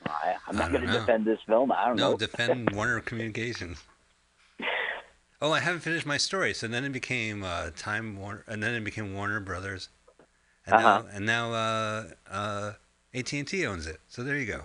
[0.05, 1.71] I, I'm not going to defend this film.
[1.71, 2.11] I don't No, know.
[2.11, 3.83] No, defend Warner Communications.
[5.41, 6.53] Oh, I haven't finished my story.
[6.53, 9.89] So then it became uh, Time Warner, and then it became Warner Brothers,
[10.65, 11.03] and Uh-huh.
[11.03, 12.71] now and now uh, uh,
[13.13, 13.99] AT and T owns it.
[14.07, 14.63] So there you go.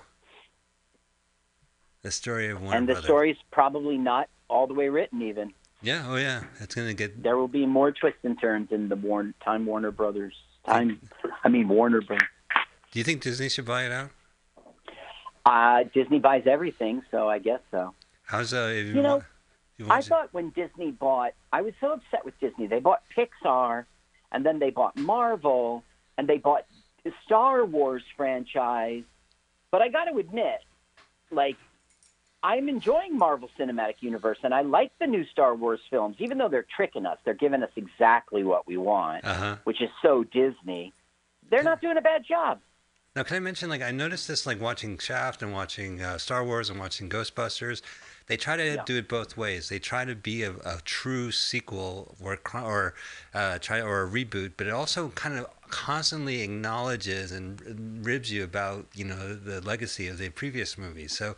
[2.02, 3.04] The story of Warner and the Brothers.
[3.08, 5.52] story's probably not all the way written, even.
[5.82, 6.04] Yeah.
[6.08, 6.42] Oh yeah.
[6.60, 7.22] It's gonna get.
[7.22, 10.34] There will be more twists and turns in the Warner, Time Warner Brothers.
[10.66, 11.00] Time,
[11.44, 12.28] I mean, Warner Brothers.
[12.92, 14.10] Do you think Disney should buy it out?
[15.44, 17.94] Uh, Disney buys everything, so I guess so.
[18.24, 18.72] How's uh?
[18.74, 19.24] You, You know, want,
[19.78, 22.66] you I to- thought when Disney bought, I was so upset with Disney.
[22.68, 23.86] They bought Pixar,
[24.30, 25.82] and then they bought Marvel,
[26.16, 26.64] and they bought
[27.04, 29.02] the Star Wars franchise.
[29.72, 30.60] But I got to admit,
[31.32, 31.56] like,
[32.42, 36.48] I'm enjoying Marvel Cinematic Universe, and I like the new Star Wars films, even though
[36.48, 37.18] they're tricking us.
[37.24, 39.56] They're giving us exactly what we want, Uh-huh.
[39.64, 40.92] which is so Disney.
[41.50, 42.60] They're not doing a bad job.
[43.14, 46.44] Now, can I mention, like, I noticed this, like, watching Shaft and watching uh, Star
[46.44, 47.82] Wars and watching Ghostbusters.
[48.26, 48.82] They try to Yeah.
[48.86, 49.68] do it both ways.
[49.68, 52.94] They try to be a, a true sequel or or
[53.34, 58.44] uh, try or a reboot, but it also kind of constantly acknowledges and ribs you
[58.44, 61.12] about you know the legacy of the previous movies.
[61.12, 61.36] So,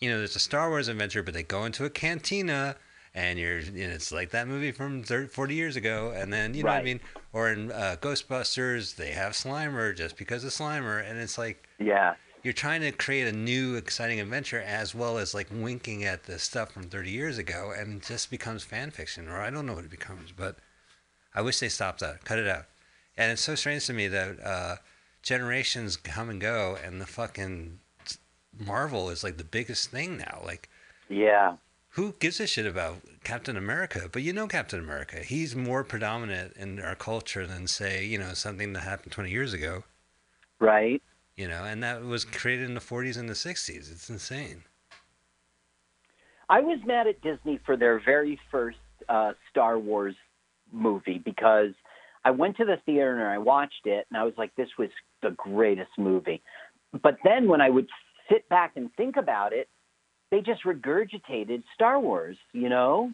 [0.00, 2.76] you know, there's a Star Wars adventure, but they go into a cantina.
[3.16, 6.52] And you're, you know, it's like that movie from 30, 40 years ago, and then
[6.52, 7.00] you know what I mean.
[7.32, 12.14] Or in uh, Ghostbusters, they have Slimer just because of Slimer, and it's like Yeah.
[12.42, 16.40] you're trying to create a new exciting adventure as well as like winking at the
[16.40, 19.74] stuff from 30 years ago and it just becomes fan fiction or i don't know
[19.74, 20.56] what it becomes but
[21.34, 22.66] i wish they stopped that cut it out
[23.16, 24.76] and it's so strange to me that uh,
[25.22, 27.78] generations come and go and the fucking
[28.58, 30.68] marvel is like the biggest thing now like
[31.08, 31.56] Yeah.
[31.90, 34.08] who gives a shit about Captain America?
[34.12, 35.18] But you know Captain America.
[35.18, 39.52] He's more predominant in our culture than say, you know, something that happened 20 years
[39.52, 39.84] ago,
[40.58, 41.00] Right.
[41.36, 43.90] you know, and that was created in the 40s and the 60s.
[43.92, 44.64] It's insane.
[46.48, 50.14] I was mad at Disney for their very first uh, Star Wars
[50.72, 51.70] movie because
[52.24, 54.90] I went to the theater and I watched it and I was like, this was
[55.22, 56.42] the greatest movie.
[57.02, 57.88] But then when I would
[58.30, 59.68] sit back and think about it,
[60.30, 63.12] they just regurgitated Star Wars, you know?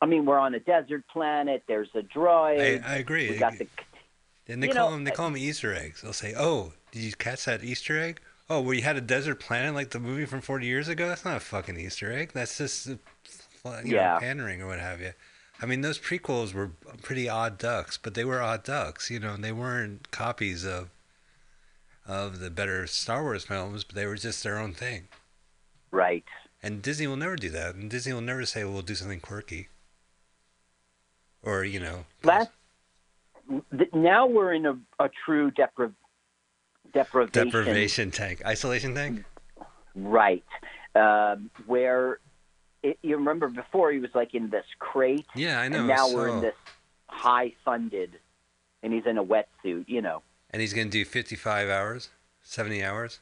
[0.00, 1.62] I mean, we're on a desert planet.
[1.66, 2.84] There's a droid.
[2.84, 3.30] I, I agree.
[3.30, 3.66] We got the
[4.46, 6.02] and they call know, them they call them Easter eggs.
[6.02, 8.20] They'll say, "Oh, did you catch that Easter egg?
[8.50, 11.08] Oh, where you had a desert planet like the movie from 40 years ago?
[11.08, 12.32] That's not a fucking Easter egg.
[12.34, 12.88] That's just
[13.64, 14.18] uh, you Yeah.
[14.18, 15.12] pandering or what have you."
[15.62, 19.32] I mean, those prequels were pretty odd ducks, but they were odd ducks, you know,
[19.34, 20.90] and they weren't copies of
[22.06, 25.08] of the better Star Wars films, but they were just their own thing.
[25.90, 26.24] right.
[26.62, 27.74] And Disney will never do that.
[27.74, 29.68] And Disney will never say, "We'll do something quirky,"
[31.42, 32.50] or you know, Last,
[33.76, 35.92] th- now we're in a, a true depri-
[36.92, 37.50] deprivation.
[37.50, 39.24] deprivation tank, isolation tank.
[39.94, 40.44] Right.
[40.94, 42.18] Um, where
[42.82, 45.26] it, you remember before he was like in this crate.
[45.34, 45.80] Yeah, I know.
[45.80, 46.54] And now we're in this
[47.08, 48.12] high funded,
[48.82, 50.22] and he's in a wetsuit, you know.
[50.54, 52.10] And he's going to do 55 hours,
[52.42, 53.18] 70 hours.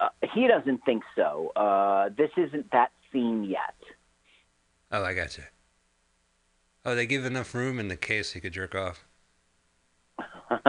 [0.00, 1.52] Uh, he doesn't think so.
[1.54, 3.74] Uh, this isn't that scene yet.
[4.90, 5.44] Oh, I got you.
[6.86, 9.04] Oh, they give enough room in the case he could jerk off.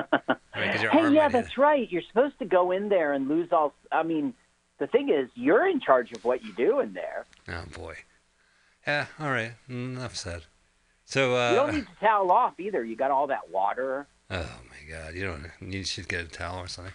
[0.57, 1.91] Right, hey, yeah, that's right.
[1.91, 3.73] You're supposed to go in there and lose all.
[3.91, 4.33] I mean,
[4.79, 7.25] the thing is, you're in charge of what you do in there.
[7.49, 7.97] Oh boy.
[8.87, 9.07] Yeah.
[9.19, 9.51] All right.
[9.67, 10.43] Enough said.
[11.03, 11.35] So.
[11.35, 12.85] Uh, you don't need to towel off either.
[12.85, 14.07] You got all that water.
[14.29, 15.13] Oh my God!
[15.13, 15.51] You don't.
[15.71, 16.93] You should get a towel or something.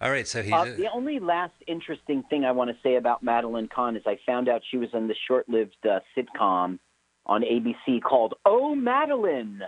[0.00, 0.26] All right.
[0.26, 0.52] So he's.
[0.52, 4.18] Uh, the only last interesting thing I want to say about Madeline Kahn is I
[4.26, 6.78] found out she was in the short-lived uh, sitcom
[7.26, 9.62] on ABC called Oh Madeline,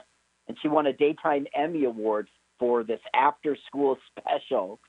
[0.48, 4.80] and she won a daytime Emmy award for this after-school special.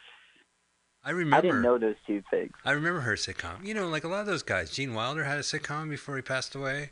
[1.05, 1.35] I remember.
[1.35, 2.51] I didn't know those two things.
[2.63, 3.65] I remember her sitcom.
[3.65, 4.71] You know, like a lot of those guys.
[4.71, 6.91] Gene Wilder had a sitcom before he passed away.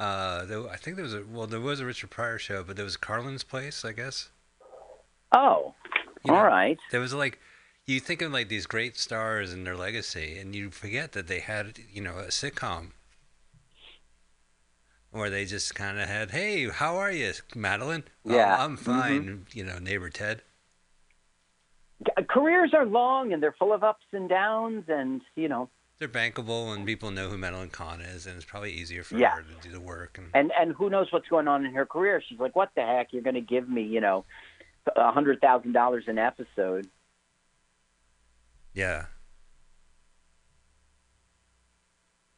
[0.00, 2.74] Uh, there, I think there was a well, there was a Richard Pryor show, but
[2.76, 4.30] there was Carlin's Place, I guess.
[5.30, 5.74] Oh,
[6.24, 6.78] You know, all right.
[6.90, 7.38] There was like,
[7.86, 11.40] you think of like these great stars and their legacy, and you forget that they
[11.40, 12.92] had, you know, a sitcom
[15.10, 18.04] where they just kind of had, "Hey, how are you, Madeline?
[18.26, 18.64] "Oh, Yeah.
[18.64, 20.40] I'm fine." You know, neighbor Ted.
[22.30, 25.68] Careers are long and they're full of ups and downs, and you know,
[26.00, 29.32] They're bankable, and people know who Madeline Kahn is, and it's probably easier for Yeah.
[29.32, 30.16] her to do the work.
[30.18, 32.22] And and and who knows what's going on in her career?
[32.26, 33.12] She's like, what the heck?
[33.12, 34.24] You're going to give me, you know,
[34.96, 36.88] a hundred thousand dollars an episode?
[38.72, 39.06] Yeah.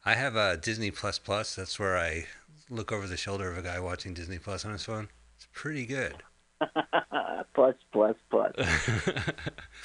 [0.05, 1.55] I have a Disney Plus Plus.
[1.55, 2.27] That's where I
[2.68, 5.09] look over the shoulder of a guy watching Disney Plus on his phone.
[5.37, 6.16] It's pretty good.
[7.55, 8.53] plus, plus, plus.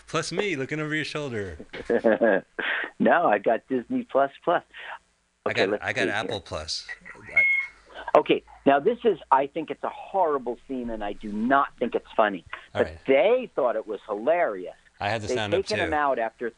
[0.07, 1.57] Plus me looking over your shoulder.
[2.99, 4.63] no, I got Disney Plus Plus.
[5.45, 6.11] I got I got see here.
[6.13, 6.87] Apple Plus.
[8.15, 11.93] Okay, now this is, I think it's a horrible scene, and I do not think
[11.93, 12.45] it's funny.
[12.73, 12.97] All But right.
[13.05, 14.73] they thought it was hilarious.
[14.99, 16.53] I had the They've sound up taken him out after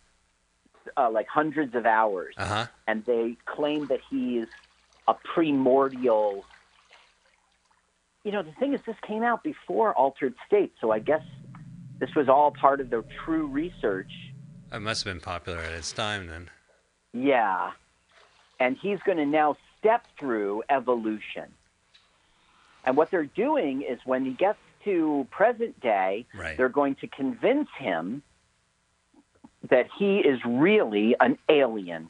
[0.96, 2.66] uh, like hundreds of hours, Uh huh.
[2.88, 4.48] and they claim that he is
[5.08, 6.46] a primordial.
[8.24, 11.24] You know, the thing is, this came out before Altered State, so I guess
[12.00, 14.12] this was all part of their true research.
[14.72, 16.50] It must have been popular at its time then.
[17.14, 17.72] Yeah.
[18.60, 21.46] And he's going to now step through evolution.
[22.86, 26.56] And what they're doing is when he gets to present day, Right.
[26.58, 28.24] they're going to convince him
[29.70, 32.10] that he is really an alien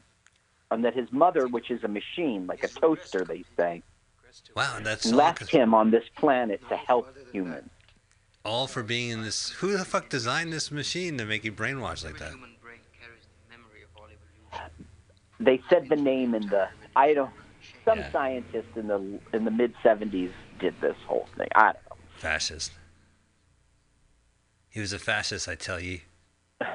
[0.70, 3.82] and that his mother, which is a machine, like a toaster, they say,
[4.54, 7.68] Wow, that's left him on this planet to help humans.
[8.44, 9.50] All for being in this.
[9.50, 12.32] Who the fuck designed this machine to make you brainwashed like that?
[15.38, 17.30] They said the name in the I don't
[17.84, 18.12] some Yeah.
[18.12, 21.48] scientist in the in the mid 70s did this whole thing.
[21.54, 21.96] I don't know.
[22.16, 22.72] Fascist.
[24.68, 26.00] He was a fascist, I tell you.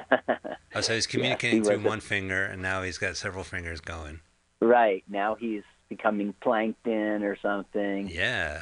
[0.74, 4.20] Oh, so he's communicating he through one finger, and now he's got several fingers going.
[4.60, 5.02] Right.
[5.08, 8.10] Now he's becoming plankton or something.
[8.10, 8.60] Yeah.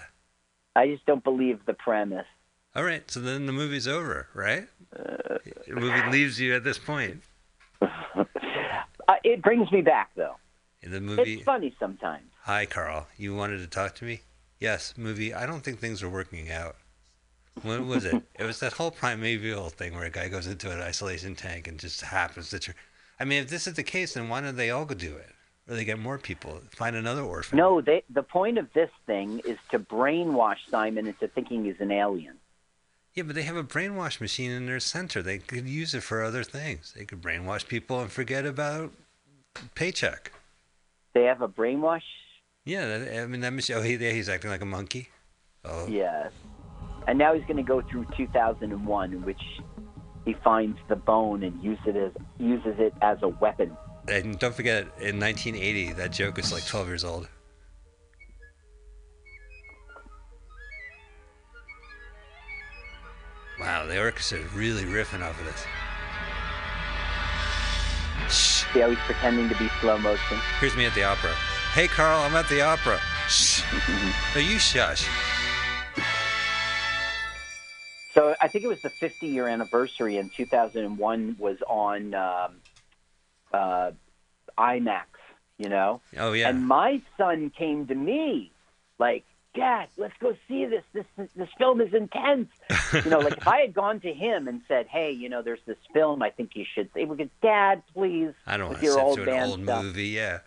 [0.76, 2.26] I just don't believe the premise.
[2.76, 3.08] All right.
[3.10, 4.68] So then the movie's over, right?
[4.96, 7.22] Uh, The movie leaves you at this point.
[9.06, 10.36] Uh, it brings me back though.
[10.80, 12.24] In the movie, It's funny sometimes.
[12.44, 13.06] Hi, Carl.
[13.18, 14.22] You wanted to talk to me?
[14.60, 15.34] Yes, movie.
[15.34, 16.76] I don't think things are working out.
[17.60, 18.22] What was it?
[18.38, 21.78] it was that whole primeval thing where a guy goes into an isolation tank and
[21.78, 22.58] just happens to.
[22.58, 22.70] Tr-
[23.20, 25.32] I mean, if this is the case, then why don't they all go do it?
[25.68, 27.58] Or they get more people, find another orphan.
[27.58, 31.90] No, they, the point of this thing is to brainwash Simon into thinking he's an
[31.90, 32.36] alien.
[33.14, 35.22] Yeah, but they have a brainwash machine in their center.
[35.22, 36.92] They could use it for other things.
[36.96, 38.92] They could brainwash people and forget about
[39.76, 40.32] paycheck.
[41.14, 42.02] They have a brainwash.
[42.64, 43.76] Yeah, I mean that machine.
[43.76, 45.10] Oh, he, he's acting like a monkey.
[45.64, 46.32] Oh, Yes.
[47.06, 49.40] And now he's going to go through 2001, in which
[50.24, 53.76] he finds the bone and use it as uses it as a weapon.
[54.08, 57.28] and don't forget, in 1980, that joke was like 12 years old.
[63.64, 65.64] Wow, the orchestra is really riffing off of this.
[68.28, 68.70] Shh.
[68.74, 70.38] See how he's pretending to be slow motion.
[70.60, 71.30] Here's me at the opera.
[71.72, 73.00] Hey, Carl, I'm at the opera.
[73.26, 73.62] Shh.
[74.34, 75.08] no, you shush.
[78.12, 82.56] So I think it was the 50 year anniversary, and 2001 was on um,
[83.50, 83.92] uh,
[84.58, 85.04] IMAX.
[85.56, 86.02] You know.
[86.18, 86.50] Oh yeah.
[86.50, 88.52] And my son came to me
[88.98, 89.24] like,
[89.54, 90.82] Dad, let's go see this.
[90.92, 91.04] This
[91.36, 92.48] this film is intense.
[92.92, 95.60] you know, like if I had gone to him and said, Hey, you know, there's
[95.66, 97.04] this film I think you should see.
[97.04, 98.32] We could, Dad, please.
[98.46, 99.82] I don't want to sit old through an old stuff.
[99.84, 100.08] movie.
[100.08, 100.40] Yeah.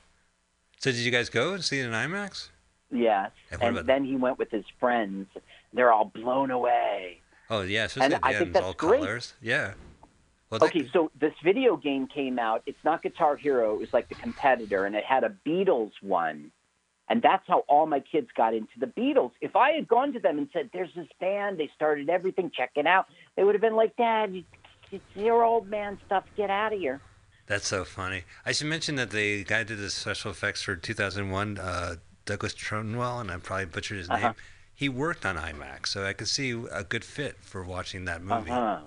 [0.79, 2.49] So did you guys go and see it in IMAX?
[2.91, 3.31] Yes.
[3.51, 5.27] And And then he went with his friends.
[5.73, 7.19] They're all blown away.
[7.49, 8.99] Oh yeah, especially And I think that's all great.
[9.01, 9.33] colors.
[9.41, 9.73] Yeah.
[10.49, 12.61] Well, that- Okay, so this video game came out.
[12.65, 13.73] It's not Guitar Hero.
[13.73, 16.51] It was like the competitor, and it had a Beatles one.
[17.09, 19.31] And that's how all my kids got into the Beatles.
[19.39, 22.71] If I had gone to them and said, "There's this band, they started everything, check
[22.75, 24.43] it out," they would have been like, "Dad,
[24.91, 26.25] it's your old man stuff.
[26.35, 26.99] Get out of here."
[27.45, 28.23] That's so funny.
[28.45, 31.95] I should mention that the guy did the special effects for 2001, uh,
[32.25, 34.27] Douglas Tronwell, and I probably butchered his Uh-huh.
[34.27, 34.35] name.
[34.75, 38.51] He worked on IMAX, so I could see a good fit for watching that movie.
[38.51, 38.81] Uh-huh.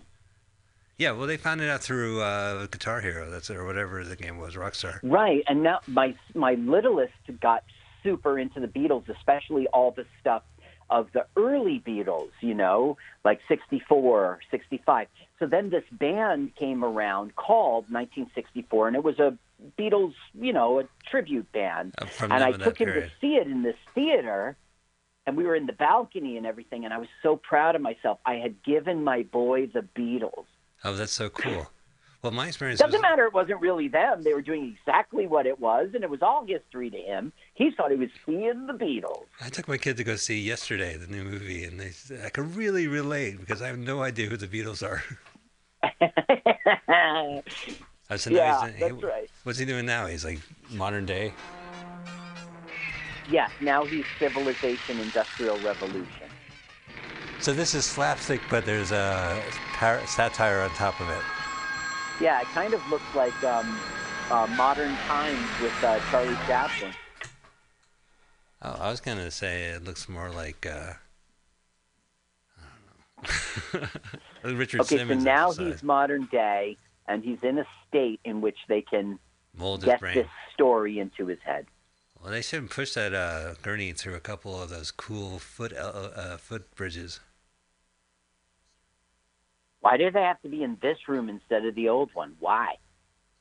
[0.98, 4.36] Yeah, well, they found it out through uh, Guitar Hero, that's or whatever the game
[4.36, 5.00] was, Rockstar.
[5.02, 7.64] Right, and now my my littlest got
[8.02, 10.42] super into the Beatles, especially all the stuff
[10.90, 15.06] of the early Beatles, you know, like 64, 65.
[15.38, 19.38] So then this band came around called 1964, and it was a
[19.78, 21.94] Beatles, you know, a tribute band.
[22.20, 23.10] And I took him period.
[23.10, 24.56] to see it in this theater,
[25.26, 28.18] and we were in the balcony and everything, and I was so proud of myself.
[28.26, 30.46] I had given my boy the Beatles.
[30.82, 31.70] Oh, that's so cool.
[32.22, 33.24] Well, my experience Doesn't was matter.
[33.24, 34.22] It wasn't really them.
[34.22, 37.32] They were doing exactly what it was, and it was all history to him.
[37.54, 39.24] He thought he was seeing the Beatles.
[39.40, 41.92] I took my kid to go see yesterday the new movie, and they
[42.22, 45.02] I could really relate because I have no idea who the Beatles are.
[48.10, 49.30] I said, Yeah, no, that's right.
[49.44, 50.06] What's he doing now?
[50.06, 50.40] He's like
[50.70, 51.32] modern day.
[53.30, 56.28] yes, now he's civilization, industrial revolution.
[57.38, 59.42] So this is slapstick, but there's a
[59.72, 61.22] par- satire on top of it.
[62.20, 63.78] Yeah, it kind of looks like um,
[64.30, 66.92] uh, modern times with uh, Charlie Chaplin.
[68.62, 70.92] Oh, I was gonna say it looks more like uh,
[72.58, 72.62] I
[73.72, 73.82] don't
[74.44, 75.22] know, Richard okay, Simmons.
[75.22, 75.72] so now exercise.
[75.72, 76.76] he's modern day,
[77.08, 79.18] and he's in a state in which they can
[79.56, 80.14] mold get brain.
[80.14, 81.66] this story into his head.
[82.22, 86.10] Well, they should push that uh, gurney through a couple of those cool foot uh,
[86.14, 87.20] uh, foot bridges.
[89.80, 92.36] Why do they have to be in this room instead of the old one?
[92.38, 92.74] Why?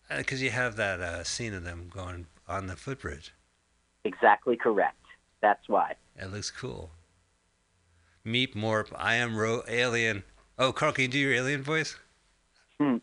[0.09, 3.33] Uh, because you have that uh, scene of them going on the footbridge.
[4.05, 4.95] Exactly correct.
[5.41, 5.95] That's why.
[6.17, 6.91] It looks cool.
[8.25, 10.23] Meep Morp, I am ro- alien.
[10.57, 11.97] Oh, Carl, can you do your alien voice?
[12.79, 12.97] Hmm.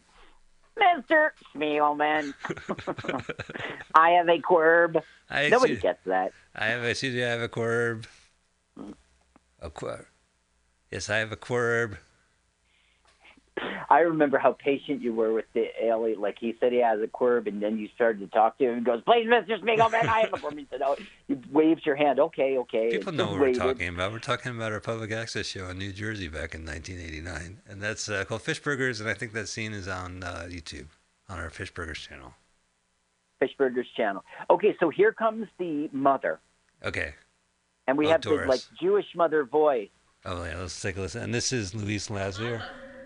[0.78, 1.30] Mr.
[1.55, 2.34] Spiegelman.
[3.95, 5.03] I have a quirb.
[5.30, 6.32] I Nobody gets that.
[6.55, 8.05] I have a excuse me, I have a quirb.
[8.76, 8.93] Hmm.
[9.61, 10.05] A quirb.
[10.91, 11.97] Yes, I have a quirb.
[13.88, 16.20] I remember how patient you were with the alien.
[16.20, 18.74] Like he said he has a quirb, and then you started to talk to him
[18.78, 19.59] and goes, "Please, Mr.
[19.61, 20.96] Spiegelman, I have a quirb." He said, "Oh."
[21.28, 22.20] You waves your hand.
[22.20, 22.90] Okay, okay.
[22.90, 24.12] People know what we're talking about.
[24.12, 28.09] We're talking about our public access show in New Jersey back in 1989, and that's
[28.09, 30.86] uh, called Fish Burgers, and I think that scene is on uh, YouTube
[31.28, 32.34] on our Fish Burgers channel.
[33.42, 34.24] Fishburgers channel.
[34.50, 36.40] Okay, so here comes the mother,
[36.84, 37.14] Okay.
[37.86, 38.48] and we Oh, have the Doris.
[38.48, 39.88] like Jewish mother voice.
[40.24, 41.22] Oh yeah, let's take a listen.
[41.22, 42.09] And this is Louise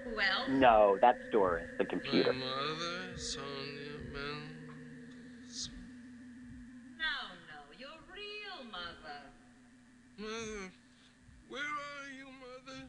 [0.05, 0.16] Lasser.
[0.16, 2.32] Well, No, that's Doris, the computer.
[2.32, 5.70] Mother, Sonia Mendes.
[6.98, 7.05] no,
[7.48, 9.20] no, your real mother.
[10.18, 10.72] Mother,
[11.48, 12.88] where are you, Mother?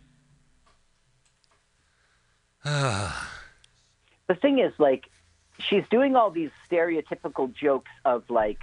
[2.65, 3.31] Ah,
[4.27, 5.05] the thing is, like,
[5.59, 8.59] she's doing all these stereotypical jokes of like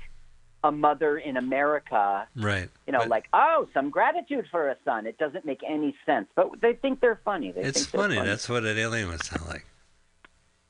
[0.65, 2.27] a mother in America.
[2.37, 2.69] Right.
[2.87, 5.07] You know, But like, oh, some gratitude for a son.
[5.07, 7.53] It doesn't make any sense, but they think they're funny.
[7.53, 8.17] They it's think funny.
[8.17, 8.29] funny.
[8.29, 9.67] That's what an alien would sound like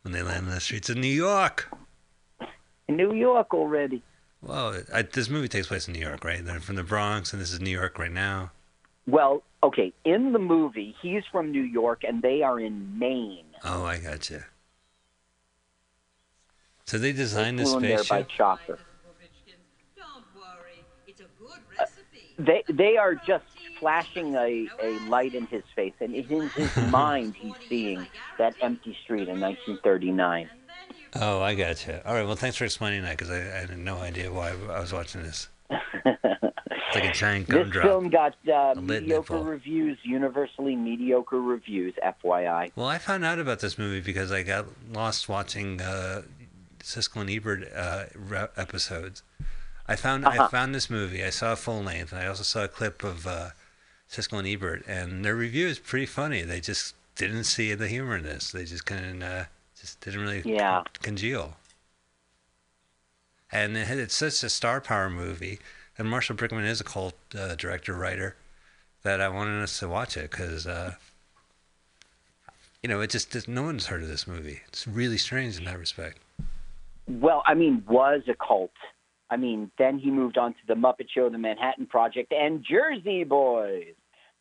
[0.02, 1.68] when they land on the streets of New York.
[2.88, 4.02] in New York already.
[4.42, 6.44] Well, I, this movie takes place in New York, right?
[6.44, 8.52] They're from the Bronx, and this is New York right now.
[9.06, 13.46] Well, okay, in the movie, he's from New York and they are in Maine.
[13.64, 14.42] Oh, I got you.
[16.86, 18.28] So they designed this in there by spaceship.
[18.28, 18.78] chopper.
[19.96, 22.27] Don't worry, it's a good recipe.
[22.38, 23.44] They they are just
[23.80, 28.06] flashing a, a light in his face, and in his mind, he's seeing
[28.38, 30.48] that empty street in 1939.
[31.16, 31.98] Oh, I got you.
[32.04, 32.26] All right.
[32.26, 35.22] Well, thanks for explaining that because I, I had no idea why I was watching
[35.22, 35.48] this.
[36.88, 37.84] It's like a giant gumdrop.
[37.84, 39.44] This film got uh, mediocre nipple.
[39.44, 41.92] reviews, universally mediocre reviews.
[42.02, 42.72] FYI.
[42.76, 46.22] Well, I found out about this movie because I got lost watching uh,
[46.80, 49.22] Siskel and Ebert uh, re- episodes.
[49.88, 50.48] I found I Uh-huh.
[50.48, 51.24] found this movie.
[51.24, 53.50] I saw a full length, and I also saw a clip of uh,
[54.10, 56.42] Siskel and Ebert, and their review is pretty funny.
[56.42, 58.52] They just didn't see the humor in this.
[58.52, 59.46] They just couldn't, uh,
[59.80, 60.84] just didn't really Yeah.
[61.02, 61.56] congeal.
[63.50, 65.58] And it's such a star power movie,
[65.96, 68.36] and Marshall Brickman is a cult uh, director writer
[69.02, 70.66] that I wanted us to watch it because.
[70.66, 70.94] Uh,
[72.82, 74.60] you know, it just, just no one's heard of this movie.
[74.68, 76.18] It's really strange in that respect.
[77.08, 78.70] Well, I mean, was a cult.
[79.30, 83.24] I mean, then he moved on to the Muppet Show, the Manhattan Project, and Jersey
[83.24, 83.94] Boys.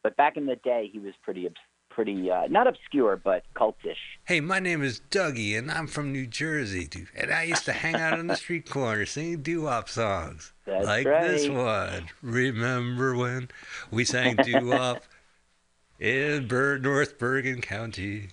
[0.03, 1.49] But back in the day, he was pretty,
[1.89, 3.97] pretty uh, not obscure, but cultish.
[4.25, 7.09] Hey, my name is Dougie, and I'm from New Jersey, dude.
[7.15, 10.53] And I used to hang out on the street corner singing doo-wop songs.
[10.65, 12.07] That's like this one.
[12.21, 13.49] Remember when
[13.91, 15.03] we sang doo-wop
[15.99, 18.29] in Ber- North Bergen County?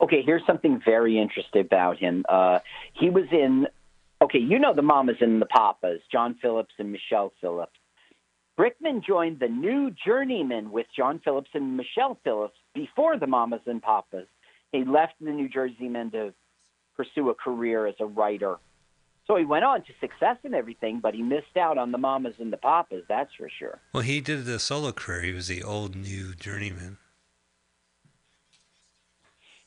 [0.00, 2.24] Okay, here's something very interesting about him.
[2.28, 2.60] Uh,
[2.94, 3.66] he was in,
[4.34, 7.78] okay, you know the Mamas and the Papas, John Phillips and Michelle Phillips.
[8.58, 13.82] Brickman joined the new Journeyman with John Phillips and Michelle Phillips before the Mamas and
[13.82, 14.26] Papas.
[14.72, 16.34] He left the New Journeymen to
[16.96, 18.56] pursue a career as a writer.
[19.26, 22.34] So he went on to success and everything, but he missed out on the Mamas
[22.38, 23.80] and the Papas, that's for sure.
[23.92, 25.22] Well, he did the solo career.
[25.22, 26.98] He was the old new journeyman.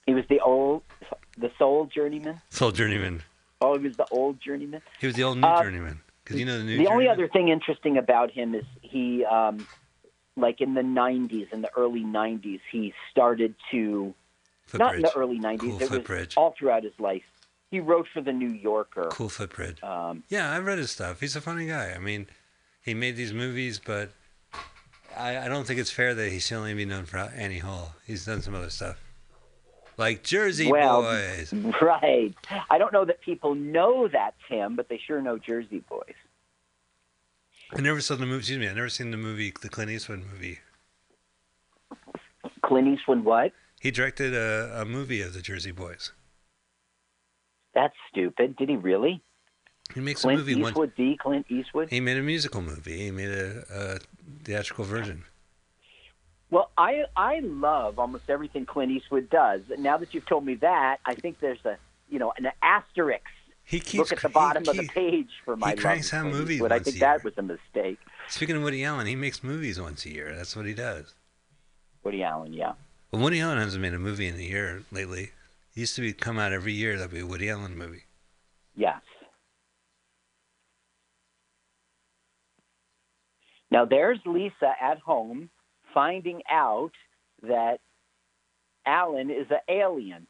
[0.06, 0.84] He was the old,
[1.38, 2.42] the sole Journeyman.
[2.50, 3.24] Soul journeyman.
[3.62, 4.82] Oh, he was the old Journeyman.
[5.00, 6.02] He was the old new Uh, journeyman.
[6.24, 9.66] Because you know the new the only other thing interesting about him is he, um,
[10.36, 14.14] like in the 90s, in the early 90s, he started to,
[14.74, 17.24] not in the early 90s, Cool it was all throughout his life.
[17.72, 19.08] He wrote for the New Yorker.
[19.10, 19.82] Cool Footbridge.
[19.84, 21.20] Um, Yeah, I've read his stuff.
[21.22, 21.94] He's a funny guy.
[21.94, 22.28] I mean,
[22.82, 24.12] he made these movies, but
[25.18, 27.96] I, I don't think it's fair that he should only be known for Annie Hall.
[28.06, 29.02] He's done some other stuff.
[29.98, 31.54] Like Jersey well, Boys.
[31.82, 32.34] right.
[32.70, 36.14] I don't know that people know that's him, but they sure know Jersey Boys.
[37.76, 40.24] I never saw the movie, excuse me, I never seen the movie, the Clint Eastwood
[40.32, 40.60] movie.
[42.64, 43.52] Clint Eastwood, what?
[43.82, 46.12] He directed a, a movie of the Jersey Boys.
[47.74, 48.56] That's stupid.
[48.56, 49.22] Did he really?
[49.94, 50.72] He makes Clint a movie once.
[50.72, 51.90] Eastwood, the Clint Eastwood?
[51.90, 52.98] He made a musical movie.
[53.06, 54.00] He made a, a
[54.44, 55.24] theatrical version.
[56.50, 59.62] Well, I I love almost everything Clint Eastwood does.
[59.78, 61.78] Now that you've told me that, I think there's a
[62.10, 63.24] you know an asterisk.
[63.64, 66.26] He keeps Look at the he bottom of the page for my he cranks out
[66.26, 66.72] movies Eastwood.
[66.72, 68.00] I think that was a mistake.
[68.30, 70.34] Speaking of Woody Allen, he makes movies once a year.
[70.36, 71.14] That's what he does.
[72.04, 72.74] Woody Allen, yeah.
[73.12, 75.32] But Woody Allen hasn't made a movie in a year lately.
[75.74, 76.98] He used to be come out every year.
[76.98, 78.06] That'd be a Woody Allen movie.
[78.74, 79.02] Yes.
[83.70, 85.50] Now there's Lisa at home
[85.98, 86.92] finding out
[87.42, 87.80] that
[88.86, 90.28] Alan is an alien.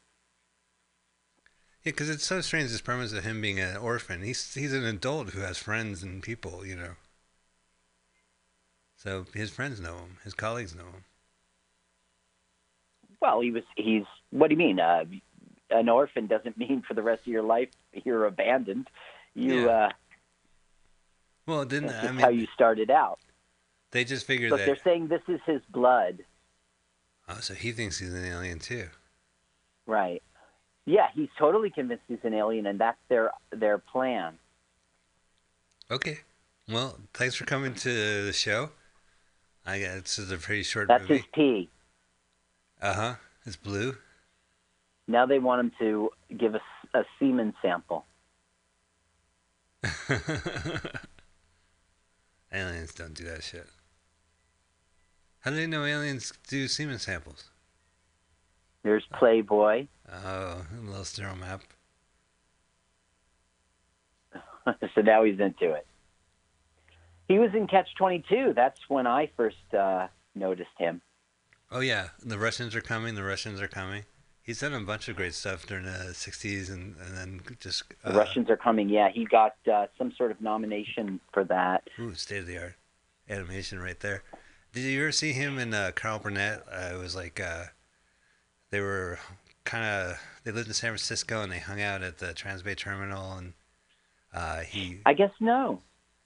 [1.84, 2.70] Yeah, because it's so strange.
[2.70, 4.22] This premise of him being an orphan.
[4.22, 6.64] He's he's an adult who has friends and people.
[6.64, 6.92] You know.
[8.96, 10.16] So his friends know him.
[10.24, 11.04] His colleagues know him.
[13.20, 13.64] Well, he was.
[13.76, 14.04] He's.
[14.30, 14.80] What do you mean?
[14.80, 15.04] Uh,
[15.70, 18.88] an orphan doesn't mean for the rest of your life you're abandoned.
[19.34, 19.66] You.
[19.66, 19.70] Yeah.
[19.70, 19.90] Uh,
[21.46, 23.18] Well, didn't that's I mean how you started out.
[23.90, 24.66] They just figured But that?
[24.66, 26.24] they're saying this is his blood,
[27.28, 28.88] Oh, so he thinks he's an alien too.
[29.86, 30.22] right?
[30.86, 34.38] Yeah, he's totally convinced he's an alien, and that's their their plan.
[35.90, 36.20] Okay.
[36.66, 38.70] Well, thanks for coming to the show.
[39.66, 41.16] I got this is a pretty short That's movie.
[41.16, 41.68] his pee.
[42.80, 43.14] Uh huh.
[43.44, 43.96] It's blue.
[45.06, 46.62] Now they want him to give us
[46.94, 48.06] a semen sample.
[52.52, 53.66] aliens don't do that shit.
[55.40, 57.50] How do they know aliens do semen samples?
[58.82, 59.86] There's Playboy.
[60.10, 61.62] Oh, a little sterile map.
[64.94, 65.86] so now he's into it.
[67.28, 68.54] He was in Catch 22.
[68.54, 71.02] That's when I first uh, noticed him.
[71.70, 73.14] Oh yeah, the Russians are coming.
[73.14, 74.04] The Russians are coming.
[74.42, 78.14] He's done a bunch of great stuff during the '60s, and, and then just The
[78.14, 78.88] uh, Russians are coming.
[78.88, 81.86] Yeah, he got uh, some sort of nomination for that.
[81.98, 82.74] Ooh, state of the art
[83.28, 84.22] animation right there.
[84.72, 86.64] Did you ever see him and uh, Carol Burnett?
[86.70, 87.64] Uh, it was like uh,
[88.70, 89.18] they were
[89.64, 93.32] kind of they lived in San Francisco and they hung out at the Transbay Terminal
[93.32, 93.52] and
[94.32, 95.00] uh, he.
[95.06, 95.80] I guess no.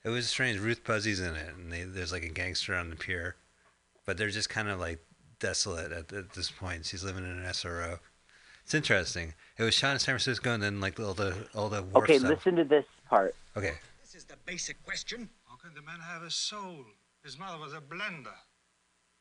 [0.05, 0.59] It was strange.
[0.59, 3.36] Ruth Buzzi's in it, and they, there's like a gangster on the pier,
[4.05, 4.99] but they're just kind of like
[5.38, 6.84] desolate at, at this point.
[6.86, 8.01] She's living in an SRO.
[8.64, 9.34] It's interesting.
[9.57, 12.18] It was shot in San Francisco, and then like all the all the war Okay,
[12.18, 12.30] stuff.
[12.30, 13.34] listen to this part.
[13.57, 13.74] Okay.
[14.01, 15.28] This is the basic question.
[15.49, 16.84] How can the man have a soul?
[17.24, 18.34] His mother was a blender.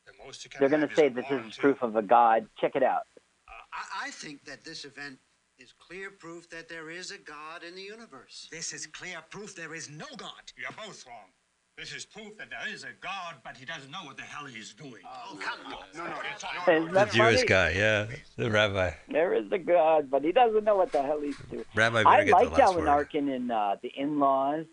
[0.06, 2.46] The most you can They're going to say a this is proof of a god.
[2.60, 3.02] Check it out.
[3.48, 5.18] I, I think that this event
[5.58, 8.48] is clear proof that there is a God in the universe.
[8.50, 10.30] This is clear proof there is no God.
[10.56, 11.30] You're both wrong.
[11.78, 14.44] This is proof that there is a God, but he doesn't know what the hell
[14.44, 15.02] he's doing.
[15.06, 15.84] Oh, come on.
[15.94, 17.46] No, no, it's all Isn't The that Jewish funny?
[17.48, 18.90] guy, yeah, the rabbi.
[19.10, 21.64] There is a god, but he doesn't know what the hell he's doing.
[21.74, 22.88] Rabbi I get the liked last Alan word.
[22.88, 24.66] Arkin in uh, The In-Laws.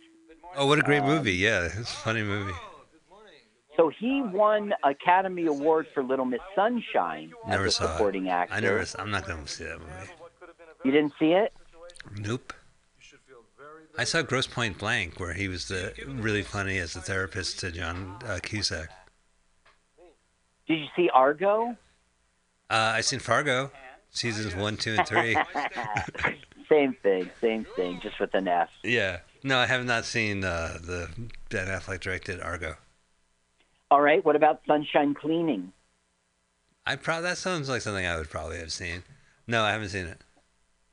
[0.57, 1.35] Oh, what a great Um, movie!
[1.35, 2.53] Yeah, it's a funny movie.
[3.79, 8.31] So he won Academy Award for Little Miss Sunshine Never as a saw supporting it.
[8.31, 8.53] actor.
[8.53, 8.85] I never.
[8.97, 10.11] I'm not going to see that movie.
[10.83, 11.53] You didn't see it?
[12.17, 12.51] Nope.
[13.97, 17.71] I saw Grosse Pointe Blank, where he was the really funny as a therapist to
[17.71, 18.89] John uh, Cusack.
[20.67, 21.77] Did you see Argo?
[22.69, 23.71] Uh, I seen Fargo,
[24.09, 25.37] seasons one, two, and three.
[26.69, 28.69] same thing, same thing, just with an F.
[28.83, 29.19] yeah.
[29.41, 31.07] No, I have not seen uh, the
[31.49, 32.75] Ben Affleck directed Argo.
[33.91, 35.73] All right, what about Sunshine Cleaning?
[36.85, 39.03] I pro- that sounds like something I would probably have seen.
[39.47, 40.21] No, I haven't seen it.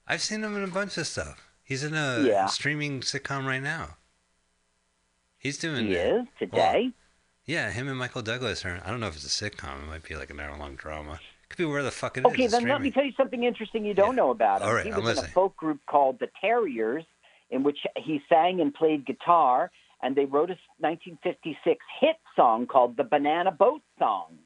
[0.07, 1.51] I've seen him in a bunch of stuff.
[1.63, 2.47] He's in a Yeah.
[2.47, 3.97] streaming sitcom right now.
[5.39, 6.93] He's doing He is today.
[7.45, 8.81] Yeah, him and Michael Douglas are.
[8.85, 9.83] I don't know if it's a sitcom.
[9.83, 11.21] It might be like an hour-long drama.
[11.49, 12.33] Could be where the fuck it is.
[12.33, 14.69] Okay, then let me tell you something interesting you don't know about him.
[14.69, 17.05] All right, he I'm was in a folk group called the Tarriers,
[17.51, 19.71] in which he sang and played guitar,
[20.07, 24.39] and they wrote a 1956 hit song called the Banana Boat Song.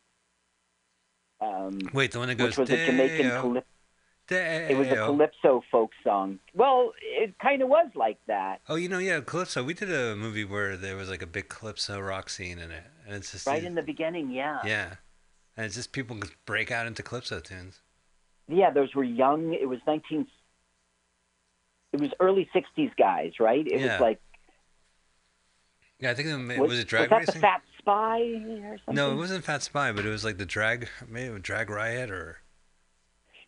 [1.40, 3.66] Um, Wait, the one that which was a Jamaican "Deo, calypso.
[4.32, 6.38] It was a calypso folk song.
[6.54, 9.64] Well, it kind of was like that, Oh, you know, yeah, Calypso.
[9.64, 12.84] We did a movie where there was like a big Calypso rock scene in it,
[13.06, 14.30] and it's just right in the beginning.
[14.30, 14.60] Yeah.
[14.64, 14.94] yeah,
[15.56, 17.80] and it's just people break out into Calypso tunes.
[18.48, 19.52] Yeah, those were young.
[19.54, 20.26] It was 19.
[21.92, 23.66] It was early 60s guys, right?
[23.66, 23.92] It Yeah.
[23.94, 24.20] was like
[26.00, 27.34] Yeah, I think it was, was, it drag was that racing?
[27.34, 28.94] the Fat Spy or something?
[28.94, 32.38] no, it wasn't Fat Spy, but it was like the drag, maybe Drag Riot or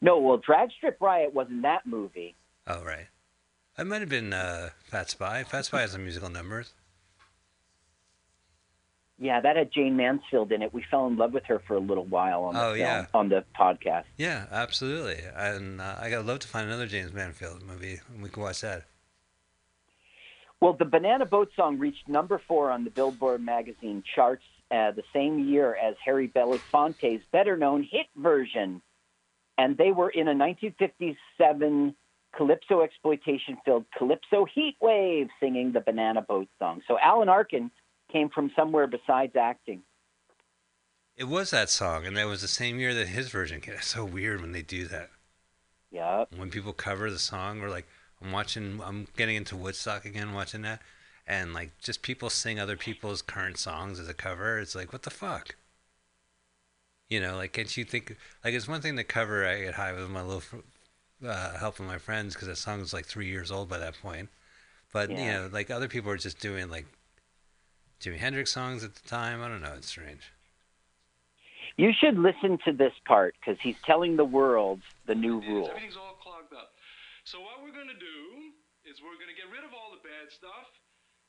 [0.00, 2.34] No, well, Drag Strip Riot wasn't that movie.
[2.66, 3.06] oh right,
[3.78, 5.44] it might have been uh, Fat Spy.
[5.44, 6.74] Fat Spy has some musical numbers.
[9.18, 10.74] Yeah, that had Jayne Mansfield in it.
[10.74, 13.06] We fell in love with her for a little while on the Oh, film, yeah.
[13.14, 14.04] on the podcast.
[14.16, 18.00] Yeah, absolutely, and uh, I gotta love to find another James Mansfield movie.
[18.12, 18.84] and We can watch that.
[20.62, 25.02] Well, the Banana Boat song reached number four on the Billboard magazine charts uh, the
[25.12, 28.80] same year as Harry Belafonte's better-known hit version,
[29.58, 31.96] and they were in a 1957
[32.36, 36.80] calypso exploitation-filled Calypso Heat Wave, singing the Banana Boat song.
[36.86, 37.72] So Alan Arkin
[38.12, 39.82] came from somewhere besides acting.
[41.16, 43.74] It was that song, and that was the same year that his version came.
[43.74, 45.10] It's so weird when they do that.
[45.90, 46.26] Yeah.
[46.36, 47.88] When people cover the song, we're like
[48.22, 50.80] I'm watching, I'm getting into Woodstock again, watching that,
[51.26, 54.58] and like just people sing other people's current songs as a cover.
[54.58, 55.56] It's like, what the fuck?
[57.08, 58.16] You know, like can't you think?
[58.42, 60.42] Like it's one thing to cover "I Get High" with my little
[61.26, 64.00] uh, help of my friends because that song was like three years old by that
[64.00, 64.30] point.
[64.92, 66.86] But you know, like other people are just doing like
[68.00, 69.42] Jimi Hendrix songs at the time.
[69.42, 69.74] I don't know.
[69.76, 70.32] It's strange.
[71.76, 75.68] You should listen to this part because he's telling the world the new rule.
[75.68, 76.72] Everything's all clogged up.
[77.24, 78.50] So what we're going to do
[78.82, 80.66] is we're going to get rid of all the bad stuff,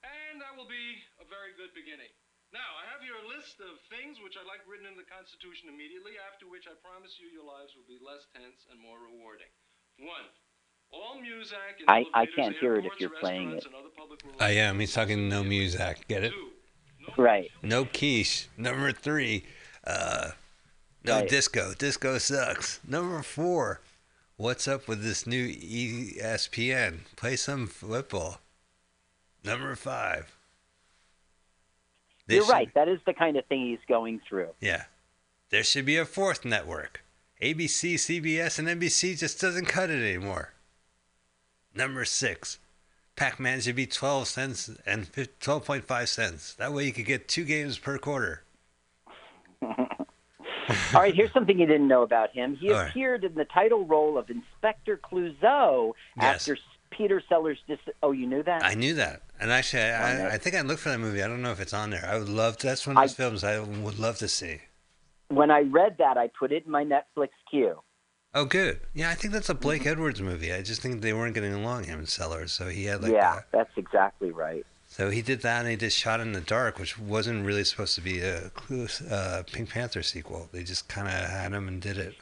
[0.01, 2.09] and that will be a very good beginning.
[2.49, 5.69] Now, I have here a list of things which I'd like written in the Constitution
[5.73, 9.49] immediately, after which I promise you your lives will be less tense and more rewarding.
[10.01, 10.25] One,
[10.93, 13.61] all music I, I can't hear it if you're playing it.
[13.61, 14.79] restaurants, and other public I am.
[14.79, 16.05] He's talking no music.
[16.07, 16.33] Get it?
[17.17, 17.49] Right.
[17.61, 18.49] No quiche.
[18.57, 19.45] Number three,
[19.85, 20.31] uh,
[21.03, 21.29] no Right.
[21.29, 21.73] disco.
[21.73, 22.79] Disco sucks.
[22.87, 23.81] Number four,
[24.37, 26.99] what's up with this new ESPN?
[27.15, 28.39] Play some football.
[29.43, 30.35] Number five.
[32.27, 32.73] They You're should- right.
[32.73, 34.49] That is the kind of thing he's going through.
[34.59, 34.85] Yeah.
[35.49, 37.03] There should be a fourth network.
[37.41, 40.53] ABC, CBS, and NBC just doesn't cut it anymore.
[41.75, 42.59] Number six,
[43.15, 46.53] Pac-Man should be 12 cents and 12.5 cents.
[46.53, 48.43] That way you could get two games per quarter.
[50.93, 52.55] All right, here's something you didn't know about him.
[52.55, 52.89] He All right.
[52.89, 56.47] appeared in the title role of Inspector Clouseau Yes.
[56.47, 56.57] after
[56.91, 58.63] Peter Sellers' dis- Oh, you knew that?
[58.63, 61.23] I knew that, and actually, I, I, I think I looked for that movie.
[61.23, 62.05] I don't know if it's on there.
[62.07, 62.57] I would love.
[62.57, 64.61] To, that's one of those films I would love to see.
[65.29, 67.81] when I read that, I put it in my Netflix queue.
[68.35, 68.79] Oh, good.
[68.95, 70.51] Yeah, I think that's a Blake Edwards movie.
[70.53, 72.51] I just think they weren't getting along, him and Sellers.
[72.51, 74.65] So he had like, yeah, a- that's exactly right.
[74.93, 77.95] So he did that, and he did Shot in the Dark, which wasn't really supposed
[77.95, 78.51] to be a
[79.09, 80.49] uh, Pink Panther sequel.
[80.51, 82.13] They just kind of had him and did it.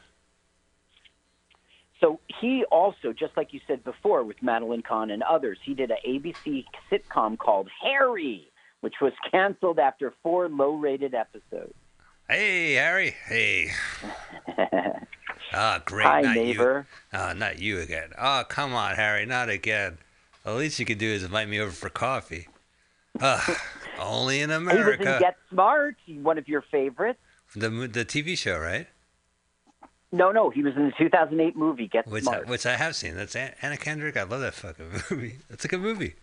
[1.99, 5.91] So he also, just like you said before with Madeline Kahn and others, he did
[5.91, 8.47] an ABC sitcom called Harry,
[8.79, 11.73] which was canceled after four low-rated episodes.
[12.29, 13.15] Hey, Harry.
[13.27, 13.71] Hey.
[15.53, 16.07] Ah, great.
[16.07, 16.87] Hi, not neighbor.
[17.11, 17.19] you.
[17.19, 18.11] Ah, not you again.
[18.17, 19.25] Oh, come on, Harry.
[19.25, 19.97] Not again.
[20.45, 22.47] The least you could do is invite me over for coffee.
[23.19, 23.61] Ah,
[23.99, 25.03] only in America.
[25.03, 27.19] He was in Get Smart, one of your favorites.
[27.55, 28.87] The the TV show, right?
[30.13, 32.45] No, no, he was in the 2008 movie Get Which Smart.
[32.47, 33.15] I, which I have seen.
[33.15, 34.17] That's Anna Kendrick.
[34.17, 35.37] I love that fucking movie.
[35.49, 36.15] That's a good movie.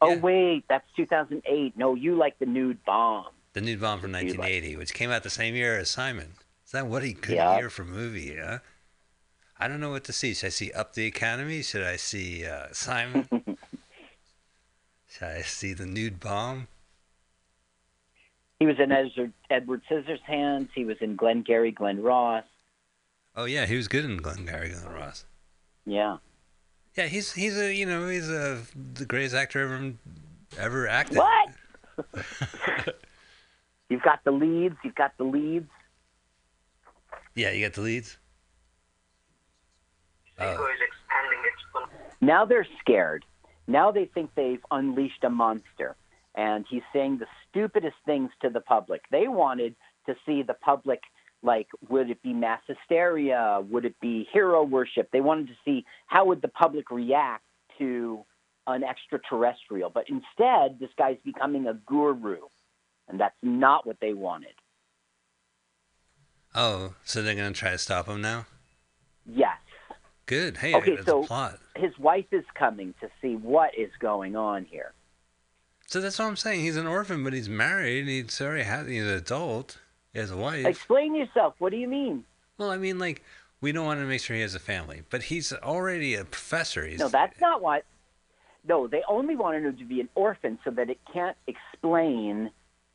[0.00, 1.76] oh wait, that's 2008.
[1.76, 3.26] No, you like the nude bomb.
[3.54, 6.32] The Nude Bomb from 1980, which came out the same year as Simon.
[6.66, 7.56] Is that what a good Yeah.
[7.56, 8.34] year for movie?
[8.36, 8.58] Yeah.
[9.60, 10.34] I don't know what to see.
[10.34, 11.62] Should I see Up the Academy?
[11.62, 13.28] Should I see uh, Simon?
[15.16, 16.66] Should I see the Nude Bomb?
[18.58, 20.70] He was in Ezra, Edward Scissorhands.
[20.74, 22.44] He was in Glengarry Glen Ross.
[23.36, 25.24] Oh yeah, he was good in Glengarry Glen Ross.
[25.86, 26.16] Yeah.
[26.96, 28.62] Yeah, he's he's a you know he's a
[28.94, 29.94] the greatest actor ever
[30.58, 31.18] ever acted.
[31.18, 31.48] What?
[33.88, 34.76] You've got the leads.
[34.82, 35.70] You've got the leads.
[37.36, 38.16] Yeah, you got the leads.
[40.40, 40.68] Oh.
[42.20, 43.24] Now they're scared.
[43.66, 45.96] Now they think they've unleashed a monster.
[46.34, 49.02] And he's saying the stupidest things to the public.
[49.10, 51.00] They wanted to see the public,
[51.42, 53.60] like, would it be mass hysteria?
[53.70, 55.10] Would it be hero worship?
[55.12, 57.44] They wanted to see how would the public react
[57.78, 58.24] to
[58.66, 59.90] an extraterrestrial.
[59.90, 62.38] But instead, this guy's becoming a guru.
[63.08, 64.54] And that's not what they wanted.
[66.54, 68.46] Oh, so they're gonna try to stop him now?
[69.26, 69.58] Yes.
[70.26, 70.56] Good.
[70.56, 71.26] Hey, okay, that's so
[71.76, 74.92] his wife is coming to see what is going on here.
[75.86, 76.60] So that's what I'm saying.
[76.60, 78.08] He's an orphan, but he's married.
[78.08, 78.86] He's already had.
[78.86, 79.78] He's an adult.
[80.12, 80.64] He has a wife.
[80.64, 81.54] Explain yourself.
[81.58, 82.24] What do you mean?
[82.56, 83.22] Well, I mean, like
[83.60, 86.86] we don't want to make sure he has a family, but he's already a professor.
[86.86, 87.84] He's No, that's not what.
[88.66, 92.50] No, they only wanted him to be an orphan so that it can't explain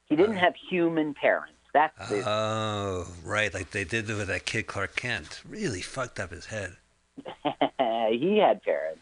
[0.05, 0.39] he didn't uh.
[0.39, 1.53] have human parents.
[1.73, 3.53] That's the, Oh, right.
[3.53, 5.41] Like they did with that kid Clark Kent.
[5.47, 6.77] Really fucked up his head.
[8.11, 9.01] He had parents.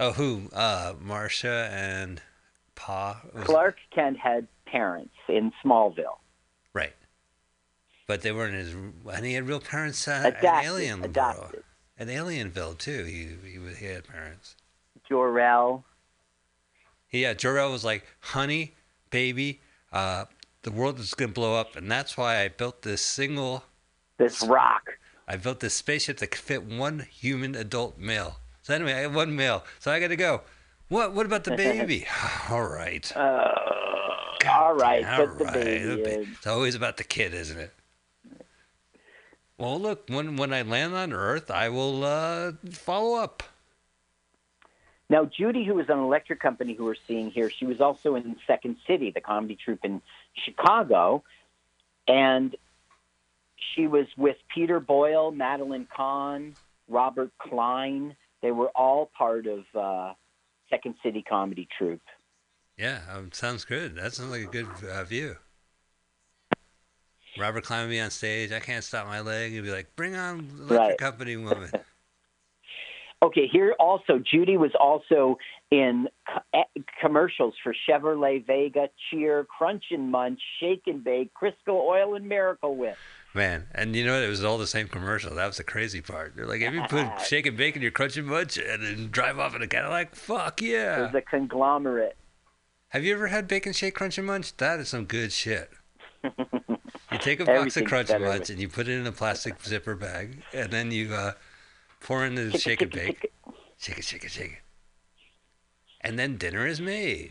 [0.00, 0.48] Oh, who?
[0.52, 2.20] Uh, Martha and
[2.74, 3.20] Pa.
[3.42, 6.18] Clark Kent had parents in Smallville.
[6.72, 6.94] Right.
[8.06, 8.74] But they weren't his.
[8.74, 11.62] And he had real parents uh, Adopted, at Alien adopted.
[11.98, 13.04] At Alienville too.
[13.04, 14.56] He he, was, he had parents.
[15.08, 15.84] Jor-El.
[17.10, 18.74] Yeah, Jor-El was like, "Honey,
[19.10, 19.60] baby,
[19.92, 20.24] uh,
[20.62, 23.64] the world is gonna blow up, and that's why I built this single,
[24.18, 24.98] this rock.
[25.26, 28.36] I built this spaceship that could fit one human adult male.
[28.62, 30.42] So anyway, I have one male, so I got to go.
[30.88, 31.12] What?
[31.14, 32.06] What about the baby?
[32.50, 33.10] All right.
[33.16, 33.48] Uh,
[34.46, 36.28] all right, All put the right, baby the ba- in.
[36.32, 37.72] It's always about the kid, isn't it?
[39.56, 43.42] Well, look, when when I land on Earth, I will uh, follow up.
[45.08, 48.36] Now, Judy, who was on Electric Company, who we're seeing here, she was also in
[48.46, 50.02] Second City, the comedy troupe in
[50.44, 51.22] Chicago,
[52.08, 52.56] and
[53.74, 56.54] she was with Peter Boyle, Madeline Kahn,
[56.88, 58.16] Robert Klein.
[58.42, 60.12] They were all part of uh,
[60.70, 62.02] Second City comedy troupe.
[62.76, 63.94] Yeah, um, sounds good.
[63.96, 65.36] That sounds like a good uh, view.
[67.38, 68.52] Robert Klein would be on stage.
[68.52, 69.52] I can't stop my leg.
[69.52, 70.98] He'd be like, "Bring on Electric Right.
[70.98, 71.70] Company woman."
[73.22, 75.38] Okay, here also, Judy was also
[75.70, 81.70] in co- eh, commercials for Chevrolet Vega, Cheer, Crunch and Munch, Shake and Bake, Crisco
[81.70, 82.98] Oil, and Miracle Whip.
[83.34, 85.34] Man, and you know it was all the same commercial.
[85.34, 86.36] That was the crazy part.
[86.36, 89.08] They're like, "If you put shake and bake in your crunch and munch and then
[89.10, 90.68] drive off in a Cadillac, fuck yeah.
[90.68, 92.16] It yeah!" was a conglomerate.
[92.90, 94.56] Have you ever had bacon shake crunch and munch?
[94.58, 95.70] That is some good shit.
[97.12, 99.12] You take a box of crunch and munch with- and you put it in a
[99.12, 101.32] plastic zipper bag, and then you uh,
[102.00, 103.30] pour in the shake and bake,
[103.78, 104.58] shake it, shake it, shake it,
[106.00, 107.30] and then dinner is made.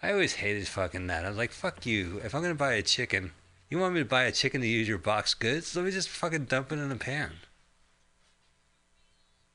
[0.00, 1.24] I always hated fucking that.
[1.24, 2.20] I was like, fuck you.
[2.22, 3.32] If I'm gonna buy a chicken,
[3.72, 5.74] You want me to buy a chicken to use your box goods?
[5.74, 7.30] Let me just fucking dump it in a pan.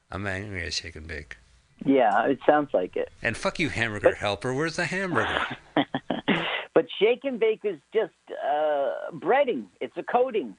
[0.09, 1.37] I'm angry at Shake and Bake.
[1.85, 3.09] Yeah, it sounds like it.
[3.21, 4.55] And fuck you, hamburger helper.
[4.55, 5.45] Where's the hamburger?
[6.73, 9.65] But shake and bake is just uh, breading.
[9.81, 10.55] It's a coating.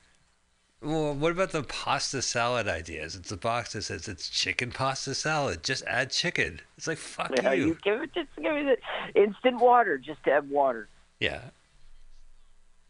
[0.80, 3.16] Well, what about the pasta salad ideas?
[3.16, 5.62] It's a box that says it's chicken pasta salad.
[5.64, 6.61] Just add chicken.
[6.76, 7.66] It's like fuck Yeah, you.
[7.66, 8.80] you give it just give it
[9.14, 9.96] the instant water.
[9.98, 10.88] Just add water.
[11.20, 11.40] Yeah.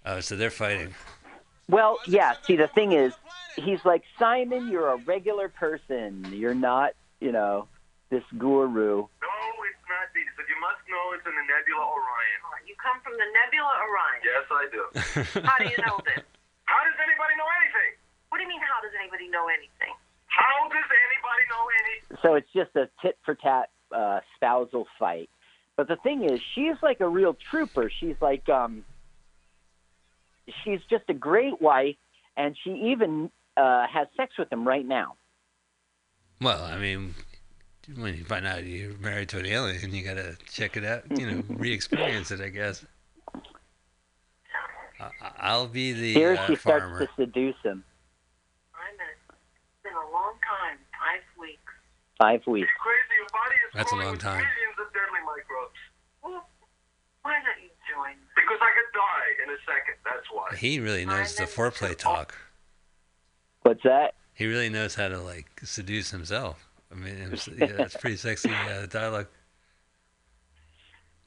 [0.07, 0.95] Oh, so they're fighting.
[1.69, 2.35] Well, yeah.
[2.43, 3.13] See, the thing is,
[3.57, 4.69] he's like Simon.
[4.69, 6.27] You're a regular person.
[6.33, 7.69] You're not, you know,
[8.11, 9.05] this guru.
[9.05, 9.37] No,
[9.69, 10.09] it's not.
[10.17, 12.41] He said, you must know it's in the Nebula Orion.
[12.67, 14.21] You come from the Nebula Orion.
[14.25, 14.83] Yes, I do.
[15.49, 16.25] How do you know this?
[16.65, 17.97] How does anybody know anything?
[18.29, 19.95] What do you mean, how does anybody know anything?
[20.27, 22.19] How does anybody know anything?
[22.21, 25.31] So it's just a tit for tat uh, spousal fight.
[25.77, 27.91] But the thing is, she's like a real trooper.
[28.01, 28.85] She's like, um,
[30.65, 31.97] she's just a great wife,
[32.37, 35.15] and she even uh, has sex with him right now.
[36.41, 37.15] Well, I mean,
[37.97, 41.03] when you find out you're married to an alien, you gotta check it out.
[41.19, 42.41] You know, re-experience it.
[42.41, 42.85] I guess.
[45.01, 47.85] I- I'll be the Here uh, she starts to seduce him.
[48.75, 49.07] I'm in.
[49.31, 50.79] It's been a long time.
[50.99, 51.73] Five weeks.
[52.19, 52.69] Five weeks.
[52.83, 54.43] Crazy, your body is That's a long time.
[54.43, 55.79] millions of deadly microbes.
[56.23, 56.47] Well,
[57.23, 58.27] why don't you join me?
[58.39, 59.97] Because I could die in a second.
[60.07, 60.57] That's why.
[60.57, 62.35] He really knows the foreplay talk.
[63.63, 64.15] What's that?
[64.33, 66.69] He really knows how to like seduce himself.
[66.93, 69.27] I mean, it's, yeah, that's pretty sexy uh, dialogue.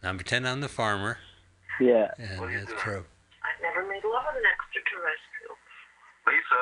[0.01, 1.17] Now pretend I'm the farmer.
[1.79, 2.11] Yeah.
[2.17, 3.03] And it's pro.
[3.43, 5.53] I've never made love with an extraterrestrial.
[6.25, 6.61] Lisa.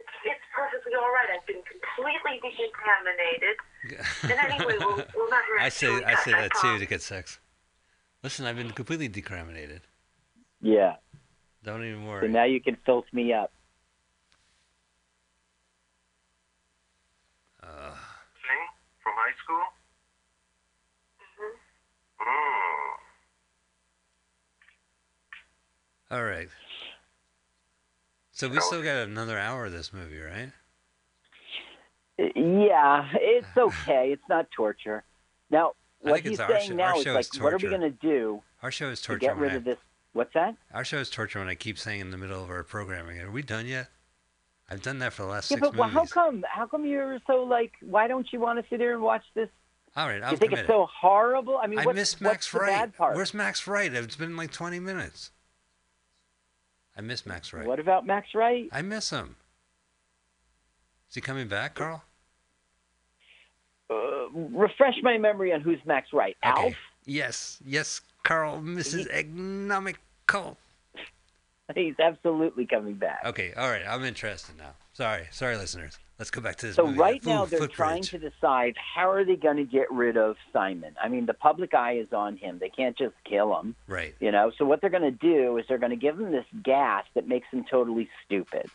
[0.00, 1.38] It's, it's perfectly all right.
[1.38, 3.56] I've been completely decontaminated.
[3.84, 4.02] Yeah.
[4.22, 7.38] And anyway, we'll, we'll never I say I say that too to get sex.
[8.24, 9.82] Listen, I've been completely decriminated.
[10.62, 10.94] Yeah.
[11.62, 12.26] Don't even worry.
[12.26, 13.52] So now you can filth me up.
[17.62, 18.64] Uh, Thing
[19.02, 19.62] from high school?
[26.10, 26.16] Mm.
[26.16, 26.48] all right.
[28.32, 30.50] So we still got another hour of this movie, right?
[32.18, 34.12] Yeah, it's okay.
[34.12, 35.04] It's not torture.
[35.50, 37.68] Now, I what think he's it's our saying show- now is like, what are we
[37.68, 39.20] going to do Our show is to torture.
[39.20, 39.78] get when rid I- of this?
[40.12, 40.54] What's that?
[40.72, 43.20] Our show is torture when I keep saying in the middle of our programming.
[43.20, 43.88] Are we done yet?
[44.70, 45.92] I've done that for the last Yeah, six but movies.
[45.92, 46.44] how come?
[46.48, 47.72] How come you're so like?
[47.82, 49.48] Why don't you want to sit here and watch this?
[49.96, 50.58] All right, I'm you think committed.
[50.60, 51.58] it's so horrible?
[51.58, 52.90] I mean, I what's, miss Max Wright.
[52.98, 53.92] Where's Max Wright?
[53.92, 55.30] It's been like 20 minutes.
[56.96, 57.66] I miss Max Wright.
[57.66, 58.68] What about Max Wright?
[58.72, 59.36] I miss him.
[61.08, 62.02] Is he coming back, Carl?
[63.94, 64.28] Uh,
[64.58, 66.36] refresh my memory on who's Max Wright.
[66.44, 66.66] Okay.
[66.66, 66.74] Alf.
[67.06, 69.08] Yes, yes, Carl, Mrs.
[69.10, 70.56] Economical.
[71.74, 73.20] He's absolutely coming back.
[73.24, 74.70] Okay, all right, I'm interested now.
[74.92, 75.98] Sorry, sorry, listeners.
[76.18, 76.98] Let's go back to this So movie.
[76.98, 80.36] right Food- now they're trying to decide how are they going to get rid of
[80.52, 80.94] Simon.
[81.02, 82.58] I mean, the public eye is on him.
[82.60, 83.74] They can't just kill him.
[83.88, 84.14] Right.
[84.20, 86.44] You know, so what they're going to do is they're going to give him this
[86.62, 88.66] gas that makes him totally stupid.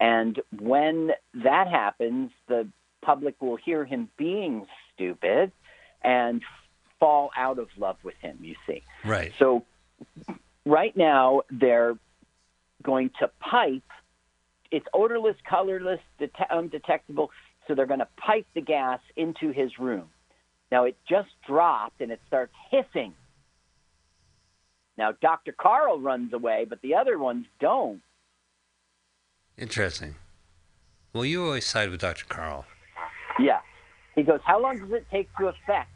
[0.00, 2.68] And when that happens, the
[3.02, 5.52] public will hear him being stupid
[6.02, 6.42] and
[7.00, 8.82] fall out of love with him, you see.
[9.04, 9.32] Right.
[9.38, 9.64] So
[10.64, 11.96] right now they're
[12.82, 13.82] going to pipe.
[14.70, 17.30] It's odorless, colorless, det- undetectable.
[17.66, 20.08] So they're going to pipe the gas into his room.
[20.70, 23.14] Now it just dropped and it starts hissing.
[24.96, 25.52] Now Dr.
[25.52, 28.02] Carl runs away, but the other ones don't.
[29.56, 30.16] Interesting.
[31.12, 32.26] Well, you always side with Dr.
[32.28, 32.66] Carl.
[33.38, 33.60] Yeah.
[34.14, 35.90] He goes, "How long does it take to affect?"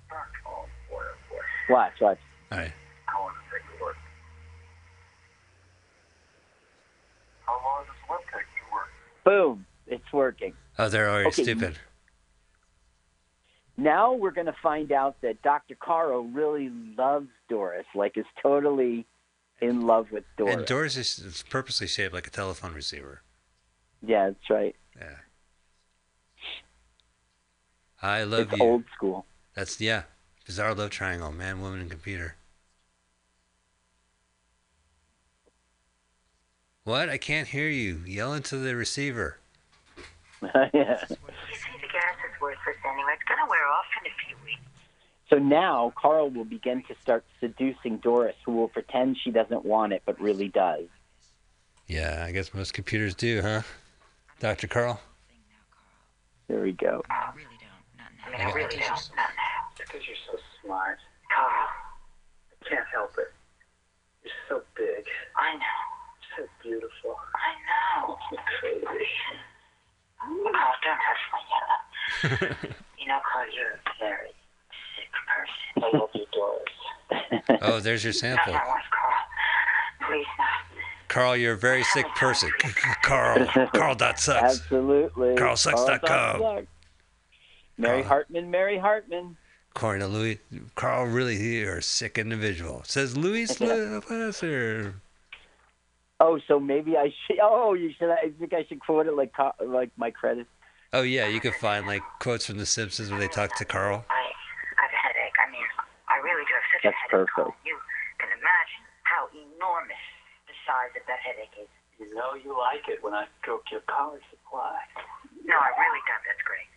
[1.68, 2.18] Watch, watch.
[2.50, 2.72] All right.
[3.08, 3.96] I want to take a look.
[7.46, 8.88] How long does what take to work?
[9.24, 9.66] Boom!
[9.86, 10.54] It's working.
[10.78, 11.42] Oh, they're already Okay.
[11.42, 11.78] stupid.
[13.76, 15.74] Now we're going to find out that Dr.
[15.74, 19.06] Carl really loves Doris, like is totally
[19.60, 20.54] in love with Doris.
[20.56, 23.22] And Doris is is purposely shaped like a telephone receiver.
[24.02, 24.76] yeah, that's right.
[24.96, 25.16] Yeah.
[28.02, 28.64] I love it's you.
[28.64, 29.24] old school.
[29.54, 30.02] That's yeah.
[30.44, 32.36] Bizarre love triangle, man, woman, and computer.
[36.84, 37.08] What?
[37.08, 38.02] I can't hear you.
[38.06, 39.38] Yell into the receiver.
[40.42, 40.50] yeah.
[40.50, 41.16] You see,
[41.80, 43.12] the gas is worthless anyway.
[43.14, 44.60] It's going to wear off in a few weeks.
[45.30, 49.92] So now Carl will begin to start seducing Doris, who will pretend she doesn't want
[49.92, 50.88] it, but really does.
[51.86, 53.62] Yeah, I guess most computers do, huh?
[54.40, 54.66] Dr.
[54.66, 55.00] Carl?
[56.48, 57.02] There we go.
[57.10, 57.30] Oh,
[58.32, 59.10] I mean, I really don't.
[59.76, 60.98] Because you're so smart.
[61.34, 61.68] Carl.
[62.64, 63.32] I can't help it.
[64.24, 65.04] You're so big.
[65.36, 65.80] I know.
[66.36, 67.16] So beautiful.
[67.34, 68.16] I know.
[68.30, 69.06] You're Crazy.
[70.18, 72.54] Carl, don't touch my yellow.
[72.98, 74.30] you know, Carl, you're a very
[74.96, 75.92] sick person.
[75.92, 76.62] I love you, Doris.
[77.62, 78.52] Oh, there's your Not sample.
[78.54, 80.08] my wife, Carl.
[80.08, 80.44] Please, no.
[81.08, 82.50] Carl, you're a very sick person.
[83.02, 84.60] Carl, Carl dot sucks.
[84.60, 85.34] Absolutely.
[85.34, 86.00] CarlSucks.com.
[86.40, 86.66] Carl.sucks.
[87.78, 88.08] Mary Carl.
[88.08, 89.36] Hartman, Mary Hartman.
[89.74, 90.38] According to Louise,
[90.74, 92.82] Carl really you're a sick individual.
[92.84, 93.60] Says Louise
[94.10, 94.94] Lasser.
[96.20, 97.38] Oh, so maybe I should.
[97.42, 98.10] Oh, you should.
[98.10, 99.32] I think I should quote it like
[99.64, 100.48] like my credits.
[100.92, 104.04] Oh yeah, you can find like quotes from The Simpsons where they talk to Carl.
[104.12, 104.22] I
[104.76, 105.36] have a headache.
[105.40, 105.64] I mean,
[106.06, 107.26] I really do have such That's a headache.
[107.26, 107.34] That's perfect.
[107.34, 107.56] Carl.
[107.64, 107.76] You
[108.20, 110.04] can imagine how enormous
[110.46, 111.68] the size of that headache is.
[111.98, 114.78] You know you like it when I stroke your collar supply.
[115.48, 116.22] No, I really don't.
[116.28, 116.68] That's great.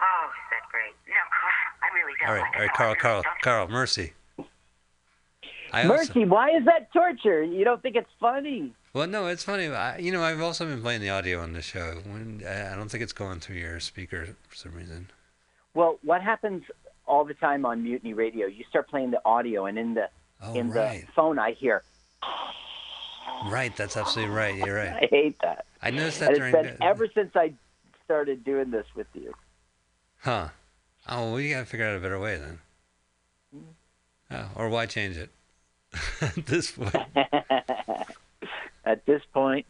[0.00, 0.94] Oh, is that great?
[1.08, 1.14] No,
[1.82, 2.76] I really don't All right, like all right, it.
[2.76, 3.42] Carl, No, Carl, don't.
[3.42, 4.12] Carl, mercy.
[5.72, 7.42] I also, Mercy, why is that torture?
[7.42, 8.72] You don't think it's funny?
[8.94, 9.66] well, no, it's funny.
[9.68, 11.96] I, you know, I've also been playing the audio on the show.
[12.06, 15.10] When I I don't think it's going through your speaker for some reason.
[15.74, 16.62] Well, what happens
[17.06, 18.46] all the time on Mutiny Radio?
[18.46, 20.08] You start playing the audio, and in the
[20.40, 21.04] Oh, in right.
[21.04, 21.82] the phone, I hear.
[23.50, 24.54] Right, that's absolutely right.
[24.56, 24.92] You're right.
[25.02, 25.66] I hate that.
[25.82, 26.54] I noticed that And during.
[26.54, 27.52] it's been the- ever since I
[28.04, 29.34] started doing this with you.
[30.20, 30.48] Huh.
[31.08, 32.58] Oh, well, you gotta figure out a better way then.
[33.54, 34.34] Mm-hmm.
[34.34, 35.30] Oh, or why change it?
[36.20, 36.94] At this point,
[38.84, 39.66] At this point,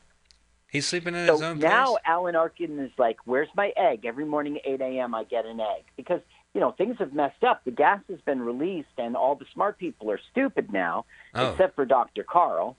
[0.70, 1.98] he's sleeping in his so own now place.
[2.06, 5.14] Alan Arkin is like, "Where's my egg?" Every morning at 8 a.m.
[5.14, 6.20] I get an egg because
[6.54, 7.64] you know things have messed up.
[7.64, 11.52] The gas has been released, and all the smart people are stupid now, Oh.
[11.52, 12.24] except for Dr.
[12.24, 12.76] Carl.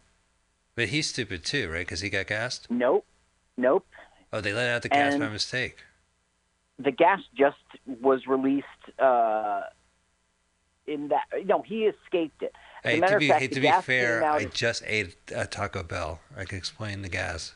[0.76, 1.80] But he's stupid too, right?
[1.86, 2.70] Because he got gassed.
[2.70, 3.06] Nope,
[3.58, 3.86] nope.
[4.34, 5.84] Oh, they let out the gas And- by mistake.
[6.80, 8.66] The gas just was released
[8.98, 9.62] uh,
[10.88, 11.26] in that.
[11.46, 12.54] No, he escaped it.
[12.84, 15.84] Hey, matter to be, fact, hey, to be fair, I of- just ate a Taco
[15.84, 16.22] Bell.
[16.36, 17.56] I can explain the gas.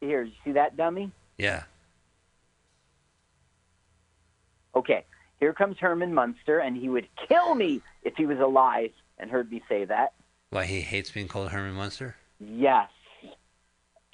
[0.00, 1.12] here, you see that dummy?
[1.38, 1.64] Yeah.
[4.74, 5.04] Okay,
[5.38, 9.50] here comes Herman Munster, and he would kill me if he was alive and heard
[9.50, 10.14] me say that.
[10.50, 12.16] Why he hates being called Herman Munster?
[12.40, 12.88] Yes.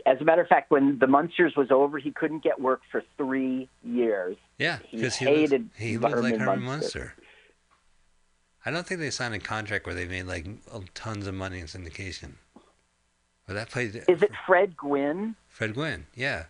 [0.07, 3.03] As a matter of fact, when the Munsters was over, he couldn't get work for
[3.16, 4.36] three years.
[4.59, 6.98] Yeah, He because he, hated looked, he looked like Herman Herman Munster.
[6.98, 7.14] Munster.
[8.64, 10.46] I don't think they signed a contract where they made like
[10.94, 12.32] tons of money in syndication.
[13.46, 15.34] But that played Is it Fred Gwynne?
[15.48, 16.44] Fred Gwynne, yeah.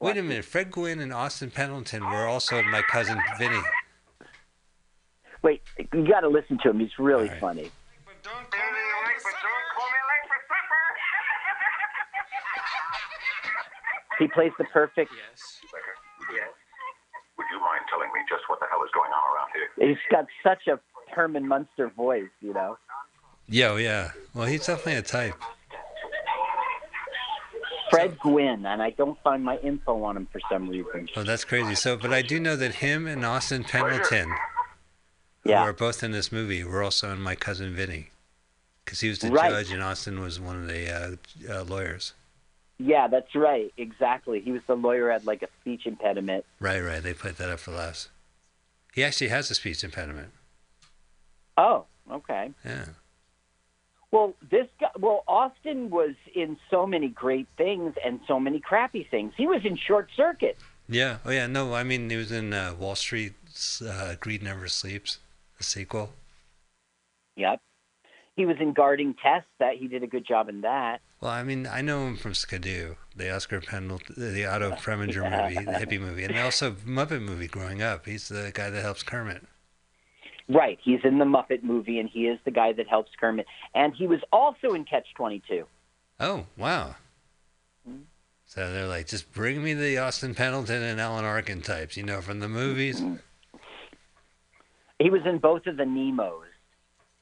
[0.00, 3.60] Wait a minute, Fred Gwynne and Austin Pendleton were also my cousin Vinny.
[5.42, 6.80] Wait, you got to listen to him.
[6.80, 7.70] He's really funny.
[14.18, 15.12] He plays the perfect.
[15.14, 15.60] Yes.
[17.38, 19.88] Would you mind telling me just what the hell is going on around here?
[19.88, 20.80] He's got such a
[21.14, 22.78] Herman Munster voice, you know.
[23.48, 24.12] Yo, yeah.
[24.34, 25.34] Well, he's definitely a type.
[27.90, 31.08] Fred Gwynne, and I don't find my info on him for some reason.
[31.14, 31.74] Oh, that's crazy.
[31.76, 34.34] So, but I do know that him and Austin Pendleton,
[35.44, 35.62] who Yeah.
[35.62, 38.10] are both in this movie, were also in My Cousin Vinny,
[38.84, 39.50] because he was the Right.
[39.50, 42.14] judge and Austin was one of the uh, uh, lawyers.
[42.78, 43.72] Yeah, that's right.
[43.76, 44.40] Exactly.
[44.40, 46.44] He was the lawyer had like a speech impediment.
[46.60, 47.02] Right, right.
[47.02, 48.08] They put that up for laughs.
[48.94, 50.30] He actually has a speech impediment.
[51.56, 52.50] Oh, okay.
[52.64, 52.84] Yeah.
[54.10, 59.06] Well, this guy, well, Austin was in so many great things and so many crappy
[59.10, 59.32] things.
[59.36, 60.58] He was in Short Circuit.
[60.88, 61.18] Yeah.
[61.24, 61.46] Oh, yeah.
[61.46, 63.34] No, I mean, he was in uh, Wall Street.
[63.86, 65.18] Uh, Greed Never Sleeps,
[65.56, 66.10] the sequel.
[67.36, 67.58] Yep.
[68.36, 69.42] He was in Guarding Tess.
[69.58, 71.00] That he did a good job in that.
[71.20, 75.64] Well, I mean, I know him from Skidoo, the Oscar Pendleton, the Otto Preminger movie,
[75.64, 78.04] the hippie movie, and also Muppet movie growing up.
[78.06, 79.42] He's the guy that helps Kermit.
[80.48, 80.78] Right.
[80.82, 83.46] He's in the Muppet movie, and he is the guy that helps Kermit.
[83.74, 85.64] And he was also in Catch Twenty Two.
[86.20, 86.94] Oh, wow.
[88.48, 92.20] So they're like, just bring me the Austin Pendleton and Alan Arkin types, you know,
[92.20, 93.02] from the movies.
[95.00, 96.44] He was in both of the Nemos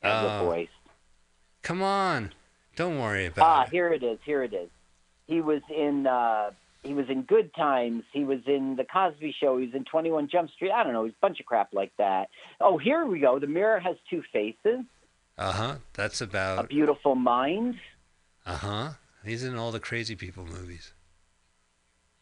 [0.02, 0.68] as a Oh, voice.
[1.64, 2.32] Come on.
[2.76, 3.66] Don't worry about Ah, it.
[3.66, 4.18] Ah, here it is.
[4.24, 4.68] Here it is.
[5.26, 6.06] He was in.
[6.06, 6.50] uh
[6.84, 8.04] He was in Good Times.
[8.12, 9.58] He was in The Cosby Show.
[9.58, 10.70] He was in Twenty One Jump Street.
[10.70, 11.04] I don't know.
[11.04, 12.28] He's a bunch of crap like that.
[12.60, 13.38] Oh, here we go.
[13.40, 14.84] The Mirror has two faces.
[15.36, 15.74] Uh huh.
[15.94, 16.68] That's about A.
[16.68, 17.76] Beautiful Mind.
[18.46, 18.88] Uh huh.
[19.24, 20.92] He's in all the crazy people movies.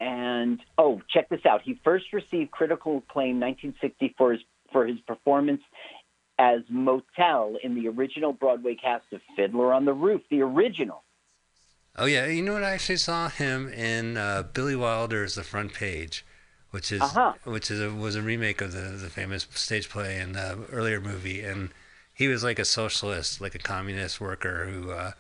[0.01, 1.63] And oh, check this out.
[1.63, 4.41] He first received critical acclaim 1960 for his
[4.73, 5.61] for his performance
[6.43, 11.05] as Motel in the original Broadway cast of Fiddler on the Roof, the original.
[11.95, 12.65] Oh yeah, you know what?
[12.65, 16.27] I actually saw him in uh, Billy Wilder's The Front Page,
[16.73, 17.35] which is Uh-huh.
[17.45, 21.01] which is a, was a remake of the the famous stage play and uh, earlier
[21.01, 21.69] movie, and
[22.13, 25.13] he was like a socialist, like a communist worker who uh,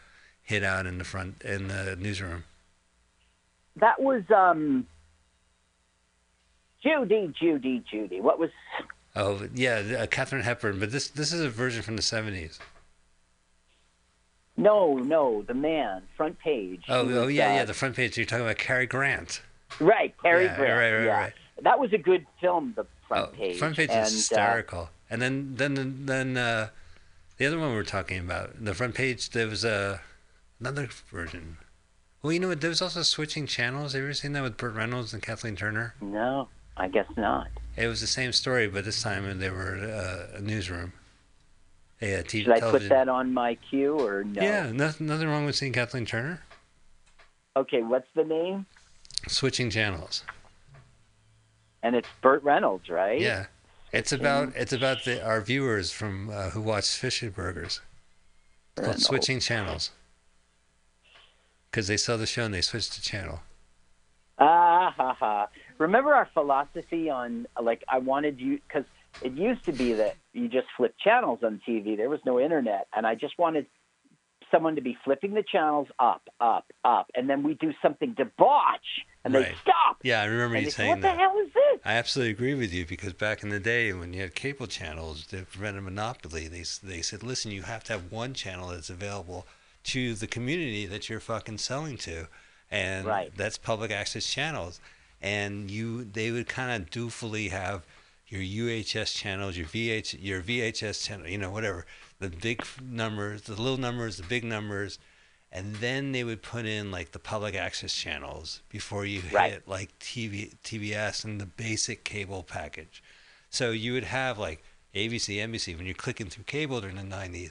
[0.42, 2.42] hid out in the front in the newsroom.
[3.76, 4.88] That was um,
[6.82, 8.20] Judy, Judy, Judy.
[8.20, 8.50] What was?
[9.14, 10.78] Oh yeah, uh, Katharine Hepburn.
[10.80, 12.58] But this this is a version from the seventies.
[14.56, 16.84] No, no, the man, front page.
[16.88, 17.64] Oh oh was, yeah uh, yeah.
[17.64, 18.16] The front page.
[18.16, 19.42] You're talking about Cary Grant.
[19.80, 20.72] Right, Cary Yeah, Grant.
[20.72, 21.18] right, right, yeah.
[21.20, 21.32] right.
[21.62, 22.74] That was a good film.
[22.76, 23.56] The front page.
[23.56, 24.90] Oh, Front page and, is uh, hysterical.
[25.10, 26.68] and then then then uh,
[27.38, 29.30] the other one we were talking about, the front page.
[29.30, 30.00] There was a
[30.60, 31.56] another version.
[32.22, 32.60] Well, you know what?
[32.60, 33.94] There was also switching channels.
[33.94, 35.94] Have you ever seen that with Burt Reynolds and Kathleen Turner?
[36.00, 37.48] no, I guess not.
[37.76, 40.92] It was the same story, but this time they were uh, a newsroom.
[42.00, 44.42] TV, Should I put that on my queue or no?
[44.42, 46.42] Yeah, nothing, nothing wrong with seeing Kathleen Turner.
[47.56, 48.66] Okay, what's the name?
[49.28, 50.24] Switching channels.
[51.82, 53.20] And it's Burt Reynolds, right?
[53.20, 53.46] Yeah,
[53.92, 57.80] it's about it's about the our viewers from uh, who watch Fishy Burgers.
[58.70, 59.06] It's called Reynolds.
[59.06, 59.90] switching channels.
[61.70, 63.40] Because they saw the show and they switched the channel.
[64.38, 65.48] Ah ha ha.
[65.78, 68.84] Remember our philosophy on like I wanted you because
[69.20, 71.96] it used to be that you just flip channels on TV.
[71.96, 73.66] There was no internet, and I just wanted
[74.50, 78.78] someone to be flipping the channels up, up, up, and then we do something debauch,
[79.24, 79.98] and they stop.
[80.02, 81.14] Yeah, I remember and you saying "What that.
[81.14, 84.12] the hell is this?" I absolutely agree with you because back in the day when
[84.12, 87.92] you had cable channels to prevent a monopoly, they they said, listen, you have to
[87.94, 89.46] have one channel that's available
[89.84, 92.28] to the community that you're fucking selling to,
[92.72, 93.30] and Right.
[93.36, 94.80] that's public access channels,
[95.20, 97.84] and you they would kind of doofully have
[98.26, 101.86] your UHF channels, your VH your VHS channel, you know whatever,
[102.18, 104.98] the big numbers, the little numbers, the big numbers.
[105.54, 109.90] And then they would put in like the public access channels before you hit like
[109.98, 113.02] TV, TBS and the basic cable package.
[113.50, 114.62] So you would have like
[114.94, 117.50] ABC, NBC when you're clicking through cable during the 90s.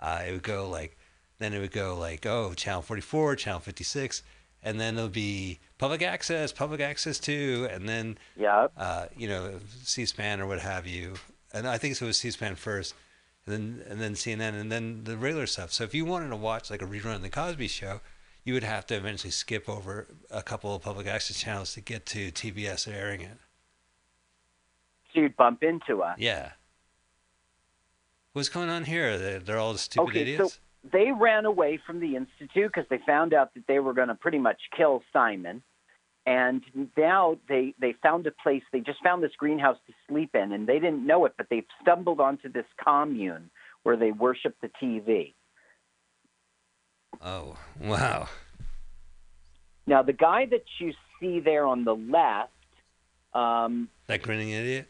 [0.00, 0.96] Uh, it would go like,
[1.40, 4.22] then it would go like, oh, channel 44, channel 56,
[4.62, 9.58] and then there'll be public access, public access two, and then yeah, uh, you know,
[9.82, 11.14] C-SPAN or what have you.
[11.52, 12.94] And I think it was C-SPAN first,
[13.46, 15.72] and then and then CNN, and then the regular stuff.
[15.72, 18.00] So if you wanted to watch like a rerun of the Cosby Show,
[18.44, 22.06] you would have to eventually skip over a couple of public access channels to get
[22.06, 23.38] to TBS airing it.
[25.12, 26.16] So you'd bump into us.
[26.18, 26.52] Yeah.
[28.32, 29.18] What's going on here?
[29.18, 30.54] They're, they're all stupid okay, idiots.
[30.54, 30.60] so
[30.90, 34.14] they ran away from the institute because they found out that they were going to
[34.14, 35.62] pretty much kill Simon,
[36.26, 36.62] and
[36.96, 38.62] now they they found a place.
[38.72, 41.66] They just found this greenhouse to sleep in, and they didn't know it, but they've
[41.80, 43.50] stumbled onto this commune
[43.84, 45.34] where they worship the TV.
[47.20, 48.28] Oh, wow.
[49.86, 52.50] Now, the guy that you see there on the left,
[53.34, 54.88] um, That grinning idiot?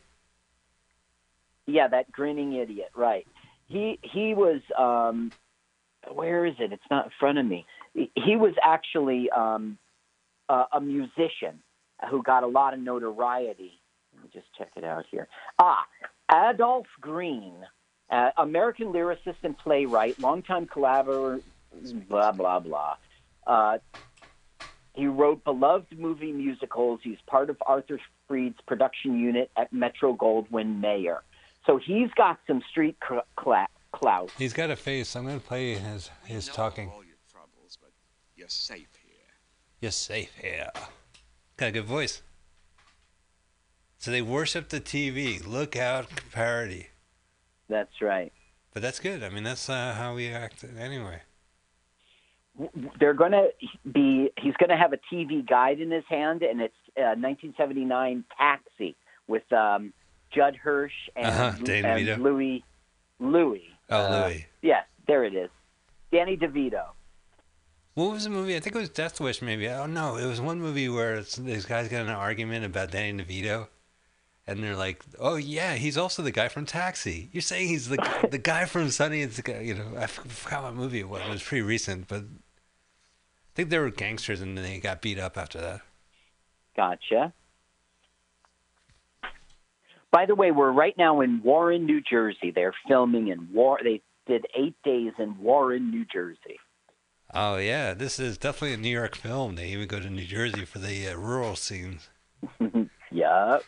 [1.66, 3.26] yeah, that grinning idiot, right?
[3.68, 5.32] He he was um,
[6.10, 6.72] where is it?
[6.72, 7.66] It's not in front of me.
[7.94, 9.78] He- was actually um,
[10.48, 11.62] a, a musician
[12.10, 13.78] who got a lot of notoriety.
[14.14, 15.28] Let me just check it out here.
[15.58, 15.84] Ah,
[16.30, 17.54] Adolph Green,
[18.10, 21.40] uh, American lyricist and playwright, longtime collaborator,
[22.08, 22.96] blah blah blah.
[23.46, 23.78] Uh,
[24.94, 27.00] he wrote beloved movie musicals.
[27.02, 27.98] He's part of Arthur
[28.28, 31.22] Freed's production unit at Metro Goldwyn Mayer.
[31.66, 33.24] So he's got some street cl-
[33.92, 34.30] clout.
[34.38, 35.14] He's got a face.
[35.14, 36.90] I'm going to play his, his talking.
[38.36, 39.14] You're safe here.
[39.80, 40.70] You're safe here.
[41.56, 42.22] Got a good voice.
[43.98, 45.46] So they worship the TV.
[45.46, 46.88] Look out, parody.
[47.68, 48.32] That's right.
[48.72, 49.22] But that's good.
[49.22, 51.20] I mean, that's uh, how we act anyway.
[52.98, 53.48] They're going to
[53.90, 54.30] be.
[54.38, 58.96] He's going to have a TV guide in his hand, and it's uh, 1979 Taxi
[59.26, 59.92] with um,
[60.34, 62.64] Judd Hirsch and, Uh-huh, and Louis.
[63.20, 63.68] Louis.
[63.92, 64.46] Oh, Uh, Louis.
[64.62, 65.50] Yes, there it is.
[66.10, 66.84] Danny DeVito.
[67.94, 68.56] What was the movie?
[68.56, 69.68] I think it was Death Wish, maybe.
[69.68, 70.16] I don't know.
[70.16, 73.68] it was one movie where it's, these guys got in an argument about Danny DeVito,
[74.46, 77.98] and they're like, "Oh yeah, he's also the guy from Taxi." You're saying he's the
[77.98, 81.08] guy- the guy from Sunny and the guy, you know, I forgot what movie it
[81.08, 81.20] was.
[81.22, 85.18] It was pretty recent, but I think they were gangsters, and then they got beat
[85.18, 85.80] up after that.
[86.74, 87.34] Gotcha.
[90.12, 92.52] By the way, we're right now in Warren, New Jersey.
[92.54, 93.80] They're filming in War.
[93.82, 96.60] They did eight days in Warren, New Jersey.
[97.34, 99.56] Oh yeah, this is definitely a New York film.
[99.56, 102.10] They even go to New Jersey for the uh, rural scenes.
[103.10, 103.58] yeah.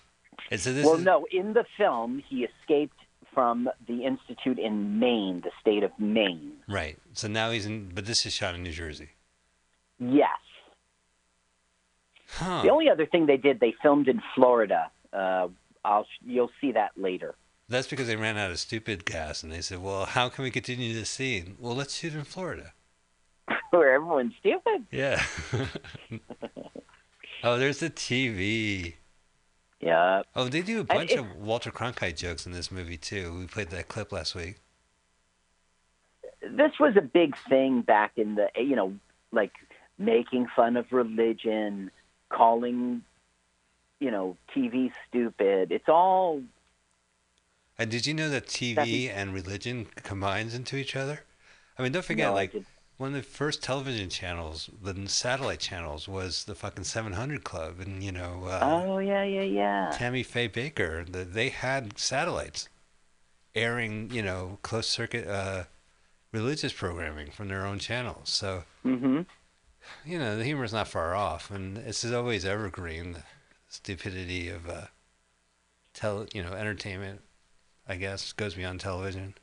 [0.51, 2.99] And so this well, is, no, in the film, he escaped
[3.33, 6.53] from the institute in Maine, the state of Maine.
[6.69, 6.99] right.
[7.15, 9.09] So now he's in, but this is shot in New Jersey.
[9.99, 10.29] Yes.
[12.29, 12.62] Huh.
[12.62, 14.91] The only other thing they did, they filmed in Florida.
[15.12, 15.49] Uh,
[15.85, 17.35] I'll you'll see that later.
[17.69, 20.51] That's because they ran out of stupid gas, and they said, "Well, how can we
[20.51, 21.56] continue this scene?
[21.59, 22.73] Well, let's shoot in Florida."
[23.70, 24.86] where everyone's stupid.
[24.90, 25.23] Yeah.
[27.44, 28.94] oh, there's the TV.
[29.81, 30.23] Yeah.
[30.35, 33.36] Oh, they do a bunch it- of Walter Cronkite jokes in this movie too.
[33.39, 34.56] We played that clip last week.
[36.40, 38.94] This was a big thing back in the, you know,
[39.32, 39.52] like
[39.98, 41.90] making fun of religion,
[42.28, 43.02] calling,
[44.01, 45.73] you know, TV stupid.
[45.73, 46.43] It's all
[47.79, 51.21] And did you know that TV and religion combines into each other?
[51.79, 52.53] I mean, don't forget, No, like
[52.97, 58.03] one of the first television channels, the satellite channels, was the fucking 700 Club, and
[58.03, 59.91] you know, uh, Oh yeah, yeah, yeah.
[59.91, 61.11] Tammy Faye Bakker.
[61.11, 62.69] The, they had satellites
[63.55, 65.65] airing, you know, closed circuit uh,
[66.33, 68.31] religious programming from their own channels.
[68.31, 69.23] So Mm-hmm.
[70.05, 73.23] you know, the humor is not far off, and this is always evergreen.
[73.75, 74.87] Stupidity of uh,
[75.95, 77.23] tele, you know, entertainment.
[77.89, 79.35] I guess goes beyond television.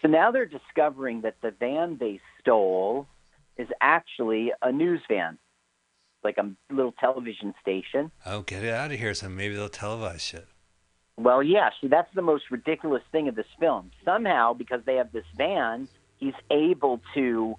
[0.00, 3.08] So now they're discovering that the van they stole
[3.56, 5.36] is actually a news van,
[6.22, 8.12] like a little television station.
[8.24, 9.14] Oh, get it out of here!
[9.14, 10.46] So maybe they'll televise shit.
[11.16, 13.90] Well, yeah, see, that's the most ridiculous thing of this film.
[14.04, 15.88] Somehow, because they have this van,
[16.18, 17.56] he's able to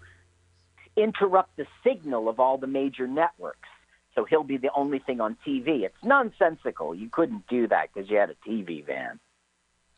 [0.95, 3.67] interrupt the signal of all the major networks.
[4.15, 5.83] So he'll be the only thing on TV.
[5.83, 6.93] It's nonsensical.
[6.93, 9.19] You couldn't do that because you had a TV van.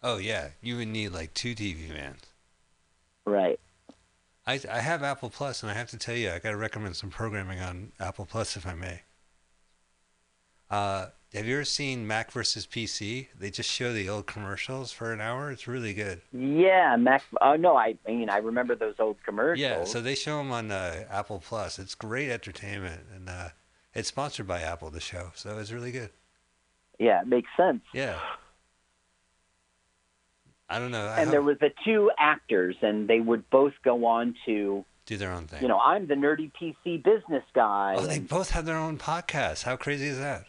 [0.02, 2.22] Oh yeah, you would need like two TV vans.
[3.26, 3.60] Right.
[4.46, 6.96] I I have Apple Plus, and I have to tell you, I got to recommend
[6.96, 9.02] some programming on Apple Plus, if I may.
[10.70, 13.28] Uh, have you ever seen Mac versus PC?
[13.38, 15.52] They just show the old commercials for an hour.
[15.52, 16.22] It's really good.
[16.32, 17.24] Yeah, Mac.
[17.42, 19.60] Oh no, I, I mean I remember those old commercials.
[19.60, 21.78] Yeah, so they show them on uh, Apple Plus.
[21.78, 23.50] It's great entertainment, and uh,
[23.96, 24.90] it's sponsored by Apple.
[24.92, 26.10] The show, so it's really good.
[27.00, 27.82] yeah, it makes sense.
[27.94, 28.20] Yeah.
[30.70, 31.06] I don't know.
[31.06, 34.84] I And hope- there was the two actors, and they would both go on to,
[35.06, 35.62] do their own thing.
[35.62, 37.96] you know, I'm the nerdy PC business guy.
[37.98, 39.64] oh, they both have their own podcast.
[39.64, 40.46] How crazy is that?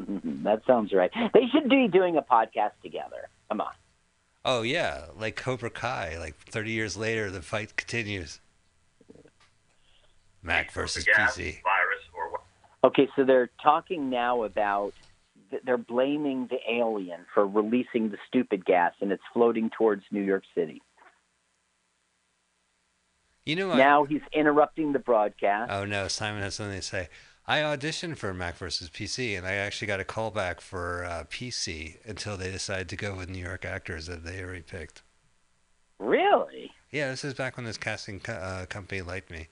[0.00, 1.10] Mhm, that sounds right.
[1.34, 3.28] They should be doing a podcast together.
[3.48, 3.72] Come on.
[4.44, 6.16] Oh yeah, like Cobra Kai.
[6.18, 8.40] Like 30 years later, the fight continues.
[10.42, 11.58] Mac versus PC.
[12.82, 12.92] Virus or what?
[12.92, 14.92] Okay, so they're talking now about
[15.64, 20.44] they're blaming the alien for releasing the stupid gas, and it's floating towards New York
[20.54, 20.82] City.
[23.44, 23.78] You know what?
[23.78, 25.72] Now he's interrupting the broadcast.
[25.72, 27.08] Oh no, Simon has something to say.
[27.46, 31.24] I auditioned for Mac versus PC, and I actually got a call back for uh,
[31.28, 35.02] PC until they decided to go with New York actors that they already picked.
[35.98, 36.70] Really?
[36.92, 39.48] Yeah, this is back when this casting co- uh, company liked me.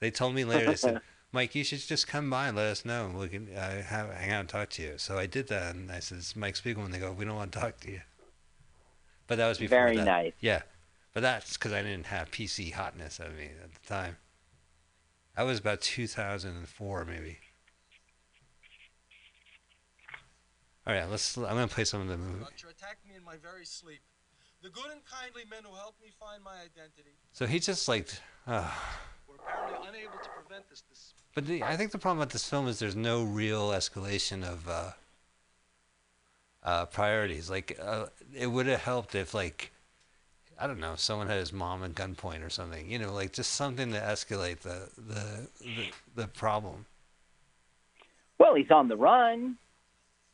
[0.00, 1.00] They told me later, they said,
[1.32, 4.12] Mike, you should just come by and let us know, and we can uh, have,
[4.12, 4.94] hang out and talk to you.
[4.96, 6.90] So I did that, and I said, it's Mike Spiegelman.
[6.90, 8.00] They go, we don't want to talk to you.
[9.28, 10.04] But that was before Very that.
[10.04, 10.32] nice.
[10.40, 10.62] Yeah,
[11.14, 14.16] but that's because I didn't have PC hotness at me at the time.
[15.36, 17.38] That was about 2004, maybe.
[20.86, 21.36] All right, let's.
[21.36, 22.40] I'm gonna play some of the movie.
[22.40, 24.00] Structure attacked me in my very sleep.
[24.62, 28.08] The good and kindly men who helped me find my identity So he just like,
[28.46, 28.68] uh,
[29.28, 30.82] were apparently unable to prevent this.
[30.90, 34.42] this but the, I think the problem with this film is there's no real escalation
[34.44, 34.92] of uh,
[36.62, 37.48] uh, priorities.
[37.50, 39.72] Like, uh, it would have helped if, like,
[40.60, 42.90] I don't know, someone had his mom at gunpoint or something.
[42.90, 46.84] You know, like just something to escalate the the the, the problem.
[48.38, 49.56] Well, he's on the run.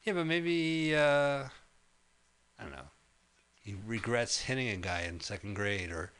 [0.05, 1.45] Yeah, but maybe uh,
[2.59, 2.89] I don't know.
[3.63, 6.13] He regrets hitting a guy in second grade, or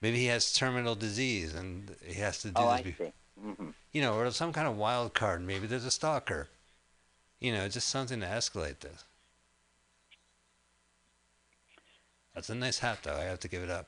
[0.00, 2.80] maybe he has terminal disease and he has to do Oh, this.
[2.80, 3.12] I see.
[3.40, 5.40] hmm You know, or some kind of wild card.
[5.46, 6.48] Maybe there's a stalker.
[7.40, 9.04] You know, just something to escalate this.
[12.34, 13.14] That's a nice hat, though.
[13.14, 13.86] I have to give it up.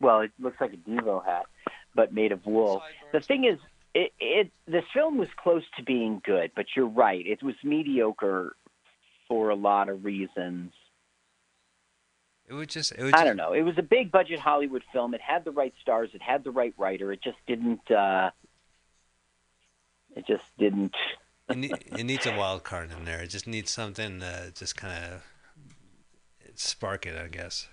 [0.00, 1.46] Well, it looks like a Devo hat,
[1.94, 2.82] but made of wool.
[3.12, 3.58] The thing is,
[3.94, 7.24] it, it this film was close to being good, but you're right.
[7.24, 8.56] It was mediocre
[9.28, 10.72] for a lot of reasons.
[12.48, 12.92] It was just.
[12.92, 13.52] It would I don't know.
[13.52, 15.14] It was a big budget Hollywood film.
[15.14, 16.10] It had the right stars.
[16.12, 17.12] It had the right writer.
[17.12, 17.88] It just didn't.
[17.88, 18.30] uh
[20.16, 20.94] It just didn't.
[21.48, 23.20] It, ne- it needs a wild card in there.
[23.20, 25.22] It just needs something to just kind of
[26.54, 27.68] spark it, I guess.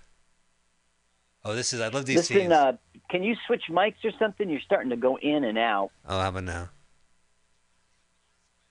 [1.44, 1.80] Oh, this is.
[1.80, 2.52] I love these Listen, scenes.
[2.52, 2.72] uh,
[3.10, 4.48] can you switch mics or something?
[4.50, 5.90] You're starting to go in and out.
[6.06, 6.68] Oh, how about now?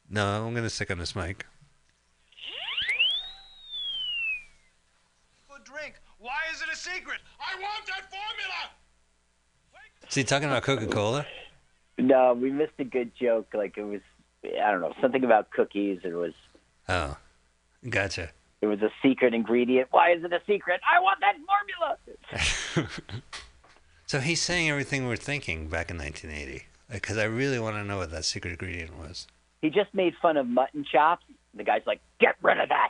[0.10, 1.46] No, I'm gonna stick on this mic.
[5.50, 5.96] good drink.
[6.18, 7.20] Why is it a secret?
[7.40, 8.72] I want that formula.
[10.08, 11.26] Is he talking about Coca-Cola?
[12.00, 13.48] No, we missed a good joke.
[13.54, 14.02] Like it was,
[14.44, 16.00] I don't know, something about cookies.
[16.04, 16.34] It was,
[16.88, 17.18] Oh,
[17.90, 18.30] gotcha.
[18.62, 19.88] it was a secret ingredient.
[19.92, 20.82] Why is it a secret?
[20.90, 21.36] I want that
[22.76, 22.90] formula.
[24.06, 26.66] So he's saying everything we're thinking back in 1980.
[26.92, 29.28] Because I really want to know what that secret ingredient was.
[29.62, 31.24] He just made fun of mutton chops.
[31.54, 32.90] The guy's like, "Get rid of that."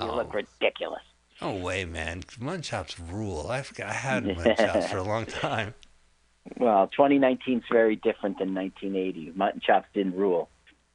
[0.00, 0.16] You Oh.
[0.16, 1.02] look ridiculous.
[1.42, 2.22] No way, man.
[2.40, 3.48] Mutton chops rule.
[3.50, 5.74] I forgot I had mutton chops for a long time.
[6.58, 9.32] Well, 2019 is very different than 1980.
[9.34, 10.48] Mutton chops didn't rule.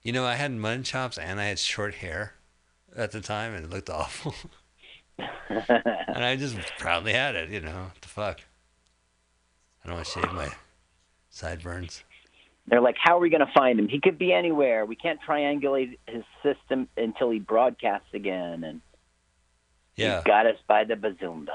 [0.04, 2.34] You know, I had mutton chops and I had short hair
[2.96, 4.34] at the time, and it looked awful.
[5.50, 7.50] and I just proudly had it.
[7.50, 8.42] You know, what the fuck.
[9.84, 10.50] I don't want to shave my
[11.30, 12.04] sideburns.
[12.68, 13.88] They're like, "How are we going to find him?
[13.88, 14.86] He could be anywhere.
[14.86, 18.82] We can't triangulate his system until he broadcasts again." And
[19.96, 20.22] Yeah.
[20.24, 21.50] he got us by the bazoombas.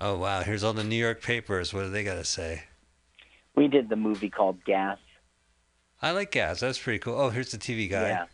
[0.00, 1.74] Oh wow, here's all the New York papers.
[1.74, 2.62] What do they got to say?
[3.54, 4.98] We did the movie called Gas.
[6.00, 6.60] I like Gas.
[6.60, 7.20] That's pretty cool.
[7.20, 8.08] Oh, here's the TV guy.
[8.08, 8.24] Yeah.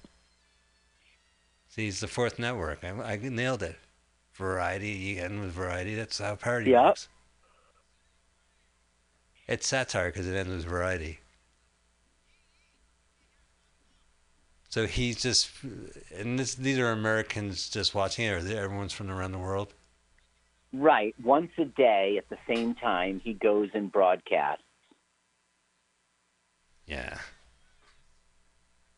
[1.68, 2.84] See, he's the fourth network.
[2.84, 3.76] I, I nailed it.
[4.34, 5.96] Variety, you end with Variety.
[5.96, 6.84] That's how parody Yep.
[6.84, 7.08] works.
[9.48, 11.20] It's satire because it ends with Variety.
[14.68, 15.50] So he's just,
[16.14, 19.72] and this, these are Americans just watching it, or everyone's from around the world.
[20.72, 21.14] Right.
[21.22, 24.62] Once a day at the same time, he goes and broadcasts.
[26.86, 27.18] Yeah.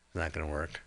[0.07, 0.83] It's not going to work.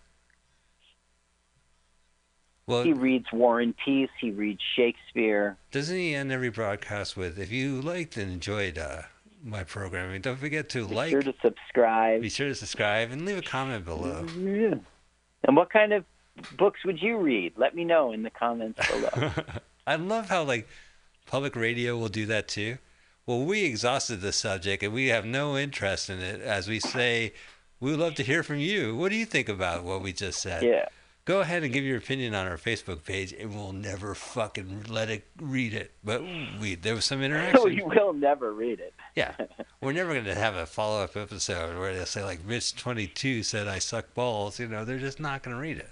[2.68, 4.10] Well, he reads War and Peace.
[4.20, 5.58] He reads Shakespeare.
[5.72, 9.02] Doesn't he end every broadcast with, if you liked and enjoyed uh,
[9.44, 12.22] my programming, don't forget to Be like, sure to subscribe.
[12.22, 14.26] be sure to subscribe, and leave a comment below.
[14.40, 14.76] Yeah.
[15.44, 16.06] And what kind of
[16.58, 17.54] books would you read?
[17.58, 19.32] Let me know in the comments below.
[19.86, 20.68] I love how like
[21.26, 22.78] public radio will do that too.
[23.26, 26.42] Well, we exhausted the subject and we have no interest in it.
[26.42, 27.34] As we say,
[27.80, 28.96] we would love to hear from you.
[28.96, 30.64] What do you think about what we just said?
[30.64, 30.86] Yeah.
[31.26, 35.12] Go ahead and give your opinion on our Facebook page, and we'll never fucking let
[35.12, 35.92] it read it.
[36.04, 36.24] But
[36.60, 37.58] we there was some interaction.
[37.58, 38.94] So we will never read it.
[39.16, 39.36] Yeah,
[39.82, 43.06] we're never going to have a follow up episode where they'll say like Rich twenty
[43.06, 44.60] two said I suck balls.
[44.60, 45.92] You know, they're just not going to read it.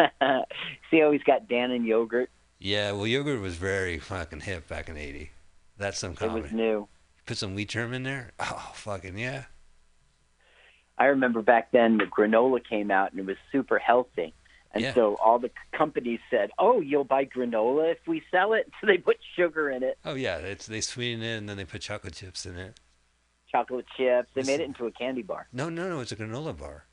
[0.90, 2.28] See how he's got Dan and yogurt?
[2.60, 5.30] Yeah, well, yogurt was very fucking hip back in '80.
[5.78, 6.42] That's some It comedy.
[6.42, 6.88] was new.
[7.26, 8.32] Put some wheat germ in there.
[8.40, 9.44] Oh, fucking yeah.
[10.98, 14.34] I remember back then the granola came out and it was super healthy.
[14.72, 14.94] And Yeah.
[14.94, 18.98] so all the companies said, "Oh, you'll buy granola if we sell it." So they
[18.98, 22.14] put sugar in it, Oh yeah, it's they sweeten it and then they put chocolate
[22.14, 22.78] chips in it.
[23.50, 24.28] chocolate chips.
[24.34, 25.48] They made it into a candy bar.
[25.52, 26.84] No, no, no, it's a granola bar.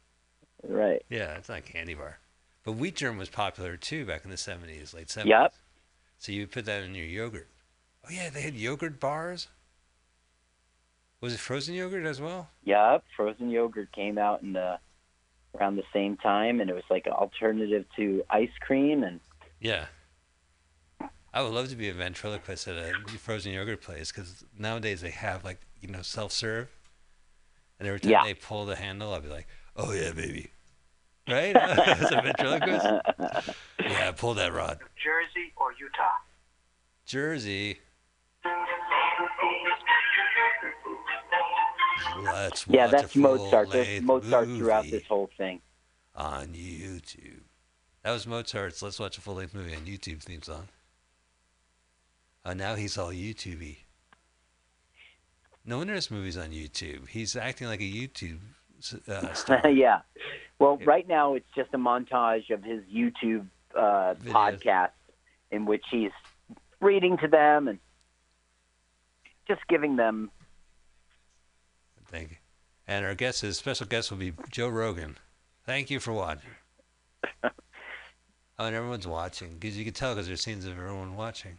[0.63, 1.03] Right.
[1.09, 2.17] Yeah, it's not a candy bar.
[2.67, 5.25] But wheat germ was popular too back in the '70s, late '70s.
[5.27, 5.53] Yep.
[6.17, 7.47] So you put that in your yogurt.
[8.05, 9.47] Oh yeah, they had yogurt bars.
[11.21, 12.49] Was it frozen yogurt as well?
[12.65, 13.05] Yep.
[13.15, 14.79] Frozen yogurt came out in the
[15.55, 19.01] around the same time, and it was like an alternative to ice cream.
[19.01, 19.21] And
[19.61, 19.85] Yeah.
[21.33, 25.11] I would love to be a ventriloquist at a frozen yogurt place because nowadays they
[25.11, 26.67] have like you know self serve,
[27.79, 28.23] and every time Yeah.
[28.25, 30.51] they pull the handle, I'll be like, "Oh yeah, baby,"
[31.27, 31.55] right?
[31.55, 32.85] As a ventriloquist.
[33.79, 34.79] yeah, pull that rod.
[35.01, 36.03] Jersey or Utah?
[37.05, 37.79] Jersey.
[42.23, 43.69] Let's yeah, watch that's a Mozart.
[43.71, 45.61] There's Mozart throughout this whole thing.
[46.15, 47.41] on YouTube.
[48.03, 50.67] That was Mozart's "Let's Watch a Full Length Movie" on YouTube theme song.
[52.45, 53.77] Uh, now he's all YouTubey.
[55.65, 57.09] No wonder this movie's on YouTube.
[57.09, 58.39] He's acting like a YouTube
[59.07, 60.01] uh, yeah.
[60.59, 64.91] Well, right now it's just a montage of his YouTube uh, podcast
[65.51, 66.11] in which he's
[66.81, 67.79] reading to them and
[69.47, 70.31] just giving them.
[72.09, 72.37] Thank you.
[72.87, 75.17] And our guest, his special guest, will be Joe Rogan.
[75.65, 76.49] Thank you for watching.
[77.43, 77.49] oh,
[78.59, 81.57] and everyone's watching because you can tell because there's scenes of everyone watching.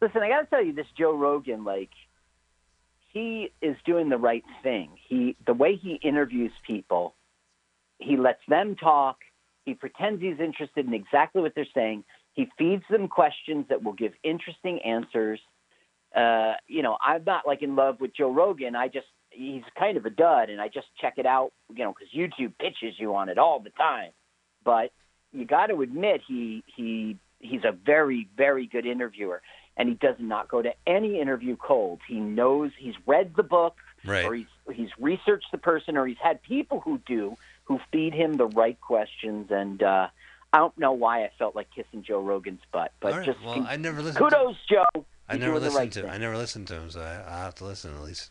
[0.00, 1.90] Listen, I got to tell you, this Joe Rogan, like,
[3.12, 4.90] he is doing the right thing.
[5.08, 7.14] He, the way he interviews people,
[7.98, 9.18] he lets them talk.
[9.64, 12.04] He pretends he's interested in exactly what they're saying.
[12.34, 15.40] He feeds them questions that will give interesting answers.
[16.14, 18.76] Uh, you know, I'm not like in love with Joe Rogan.
[18.76, 21.52] I just he's kind of a dud, and I just check it out.
[21.74, 24.10] You know, because YouTube pitches you on it all the time.
[24.64, 24.92] But
[25.32, 29.42] you got to admit he he he's a very very good interviewer,
[29.76, 32.00] and he does not go to any interview cold.
[32.08, 34.24] He knows he's read the book, Right.
[34.24, 38.34] or he's he's researched the person, or he's had people who do who feed him
[38.34, 39.48] the right questions.
[39.50, 40.08] And uh,
[40.52, 43.54] I don't know why I felt like kissing Joe Rogan's butt, but right, just well,
[43.54, 44.24] con- I never listened.
[44.24, 45.04] kudos, Joe.
[45.28, 46.02] I never listened right to.
[46.02, 46.10] thing.
[46.10, 48.30] I never listened to him, so I, I'll have to listen at least.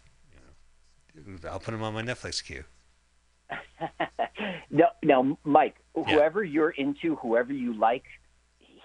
[1.13, 2.63] You know, I'll put him on my Netflix queue.
[4.69, 5.75] No, no, Mike.
[5.93, 8.03] Whoever you're into, whoever you like,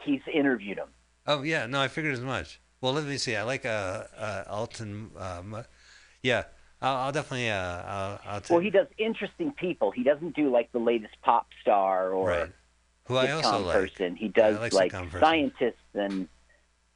[0.04, 0.88] he's interviewed him.
[1.26, 2.60] Oh yeah, no, I figured as much.
[2.80, 3.34] Well, let me see.
[3.34, 5.10] I like uh, uh Alton.
[5.18, 5.64] Um,
[6.22, 6.44] yeah,
[6.82, 7.50] I'll, I'll definitely.
[7.50, 8.42] Uh, I'll, I'll.
[8.48, 9.90] Well, he does interesting people.
[9.90, 12.52] He doesn't do like the latest pop star or Right.
[13.04, 13.74] Who I also like.
[13.74, 14.16] person.
[14.16, 16.28] He does I like like scientists and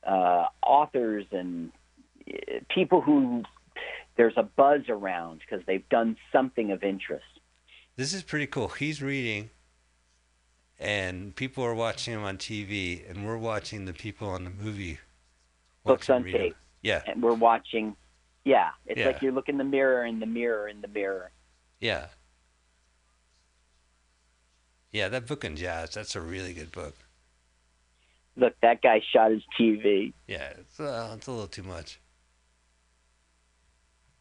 [0.07, 1.73] uh, authors and
[2.29, 3.43] uh, people who
[4.17, 7.25] there's a buzz around because they've done something of interest.
[7.97, 8.69] This is pretty cool.
[8.69, 9.51] He's reading,
[10.79, 14.99] and people are watching him on TV, and we're watching the people on the movie.
[15.85, 16.57] Books on tape.
[16.83, 17.97] Yeah, And we're watching.
[18.45, 19.07] Yeah, it's Yeah.
[19.07, 21.31] like you look in the mirror, in the mirror, in the mirror.
[21.81, 22.09] yeah,
[24.93, 25.09] yeah.
[25.09, 25.95] That book in jazz.
[25.95, 26.95] That's a really good book.
[28.37, 30.13] Look, that guy shot his TV.
[30.27, 32.01] Yeah, it's uh, it's a little too much.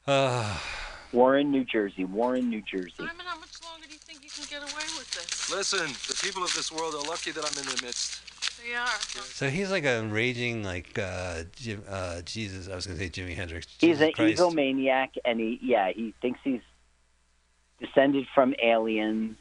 [0.08, 0.58] Uh,
[1.14, 2.06] Warren, New Jersey.
[2.06, 2.94] Warren, New Jersey.
[2.98, 5.52] Simon, how much longer do you think you can get away with this?
[5.52, 8.22] Listen, the people of this world are lucky that I'm in their midst.
[8.64, 8.88] They are.
[8.88, 12.70] so he's like a raging like uh, Jim, uh, Jesus.
[12.70, 13.68] I was gonna say Jimi Hendrix.
[13.80, 14.40] He's an Christ.
[14.42, 16.62] egomaniac, and he yeah he thinks he's
[17.82, 19.36] descended from aliens.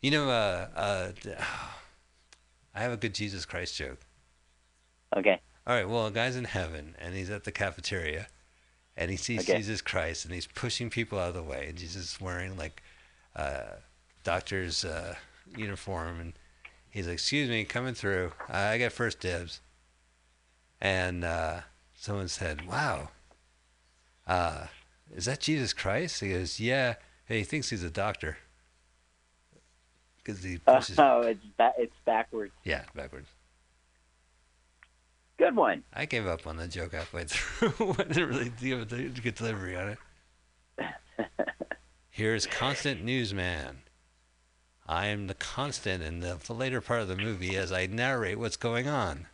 [0.00, 1.30] You know, uh, uh, d-
[2.74, 3.98] I have a good Jesus Christ joke.
[5.16, 5.38] Okay.
[5.66, 5.88] All right.
[5.88, 8.28] Well, a guy's in heaven and he's at the cafeteria,
[8.96, 9.58] and he sees Okay.
[9.58, 11.66] Jesus Christ and he's pushing people out of the way.
[11.68, 12.82] And Jesus is wearing like
[13.36, 13.74] uh,
[14.24, 15.14] doctor's uh,
[15.56, 16.32] uniform, and
[16.92, 18.32] he's like, "Excuse me, coming through.
[18.48, 19.60] I got first dibs."
[20.80, 21.60] And uh,
[21.94, 23.08] someone said, "Wow,
[24.26, 24.66] uh,
[25.12, 26.94] is that Jesus Christ?" He goes, "Yeah."
[27.28, 28.36] And he thinks he's a doctor
[30.18, 30.96] because he pushes.
[30.98, 32.52] Oh, it's ba- it's backwards.
[32.64, 33.28] yeah, backwards.
[35.38, 35.82] Good one.
[35.94, 37.94] I gave up on the joke halfway through.
[37.98, 39.96] I didn't really give it a good delivery on
[40.78, 40.88] it.
[42.10, 43.78] Here's Constant Newsman.
[44.92, 48.58] I am the constant in the later part of the movie as I narrate what's
[48.58, 49.26] going on.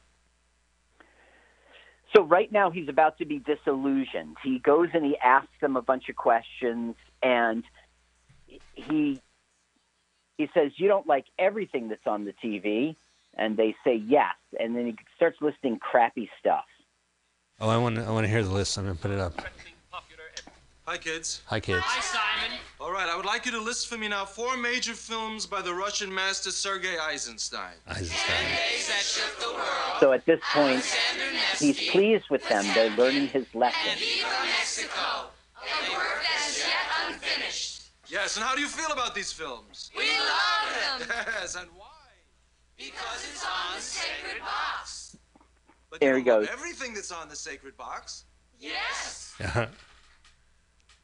[2.14, 4.36] So right now he's about to be disillusioned.
[4.44, 6.94] He goes and he asks them a bunch of questions,
[7.24, 7.64] and
[8.46, 9.20] he
[10.36, 12.94] he says, "You don't like everything that's on the TV,"
[13.34, 16.66] and they say yes, and then he starts listing crappy stuff.
[17.60, 18.78] Oh, I want to, I want to hear the list.
[18.78, 19.34] I'm gonna put it up.
[20.86, 21.42] Hi, kids.
[21.46, 21.82] Hi, kids.
[21.84, 22.58] Hi Simon.
[22.80, 25.60] All right, I would like you to list for me now four major films by
[25.62, 27.74] the Russian master Sergei Eisenstein.
[27.88, 28.46] Eisenstein.
[29.98, 30.84] So at this point,
[31.58, 32.64] he's pleased with them.
[32.74, 33.80] They're learning his lesson.
[34.44, 34.92] Mexico.
[35.56, 36.76] A work that's yet
[37.08, 37.82] unfinished.
[38.06, 39.90] Yes, and how do you feel about these films?
[39.96, 41.08] We love them.
[41.40, 41.86] Yes, and why?
[42.76, 45.16] Because it's on the sacred box.
[45.90, 46.52] But There you he don't love goes.
[46.56, 48.24] Everything that's on the sacred box.
[48.60, 49.34] Yes.
[49.44, 49.66] Uh-huh.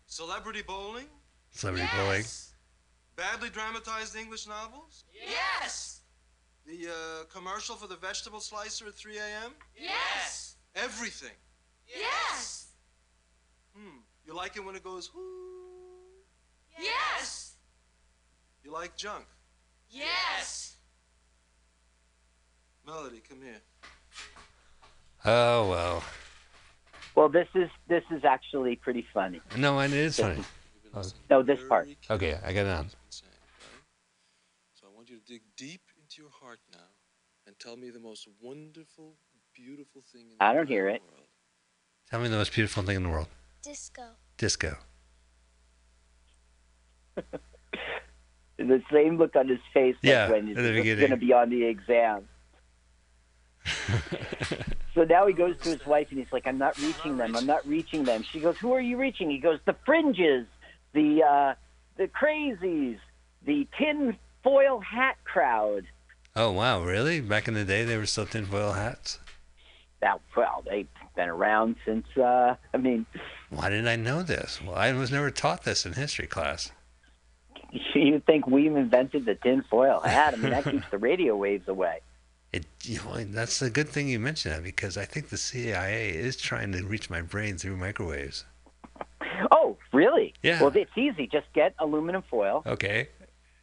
[0.06, 1.06] Celebrity bowling,
[1.54, 2.24] Celebrity bowling.
[3.16, 6.00] badly dramatized English novels, Yes.
[6.66, 9.52] the uh, commercial for the vegetable slicer at 3 a.m.
[9.76, 10.56] Yes.
[10.74, 11.36] Everything.
[11.86, 12.66] Yes.
[13.76, 13.98] Hmm.
[14.26, 15.22] You like it when it goes, whoo.
[16.78, 17.54] Yes.
[18.64, 19.24] You like junk.
[19.88, 20.76] Yes.
[22.84, 23.60] Melody, come here.
[25.24, 26.02] Oh well.
[27.14, 29.40] Well, this is this is actually pretty funny.
[29.56, 30.42] No, and it is funny.
[30.96, 31.88] Oh, No, this part.
[32.10, 32.88] okay, I got it on.
[33.10, 33.24] So
[34.86, 36.78] I want you to dig deep into your heart now
[37.46, 39.16] and tell me the most wonderful,
[39.54, 41.02] beautiful thing in the I don't hear it.
[42.10, 43.28] Tell me the most beautiful thing in the world.
[43.62, 44.02] Disco.
[44.36, 44.76] Disco.
[48.56, 50.98] The same look on his face Yeah, when at the he's beginning.
[51.08, 52.28] going to be on the exam.
[54.94, 57.34] so now he goes to his wife and he's like, "I'm not reaching them.
[57.34, 60.46] I'm not reaching them." She goes, "Who are you reaching?" He goes, "The fringes,
[60.94, 61.54] the uh,
[61.96, 62.98] the crazies,
[63.44, 65.84] the tin foil hat crowd."
[66.34, 67.20] Oh wow, really?
[67.20, 69.18] Back in the day, they were still tin foil hats.
[70.00, 72.06] Now, well, they've been around since.
[72.16, 73.06] Uh, I mean,
[73.50, 74.60] Why didn't I know this?
[74.64, 76.72] Well, I was never taught this in history class.
[77.94, 80.34] you think we've invented the tin foil hat?
[80.34, 82.00] I mean, that keeps the radio waves away.
[82.54, 86.10] It, you know, that's a good thing you mentioned that because I think the CIA
[86.10, 88.44] is trying to reach my brain through microwaves.
[89.50, 90.34] Oh, really?
[90.42, 90.60] Yeah.
[90.60, 91.26] Well, it's easy.
[91.26, 92.62] Just get aluminum foil.
[92.66, 93.08] Okay.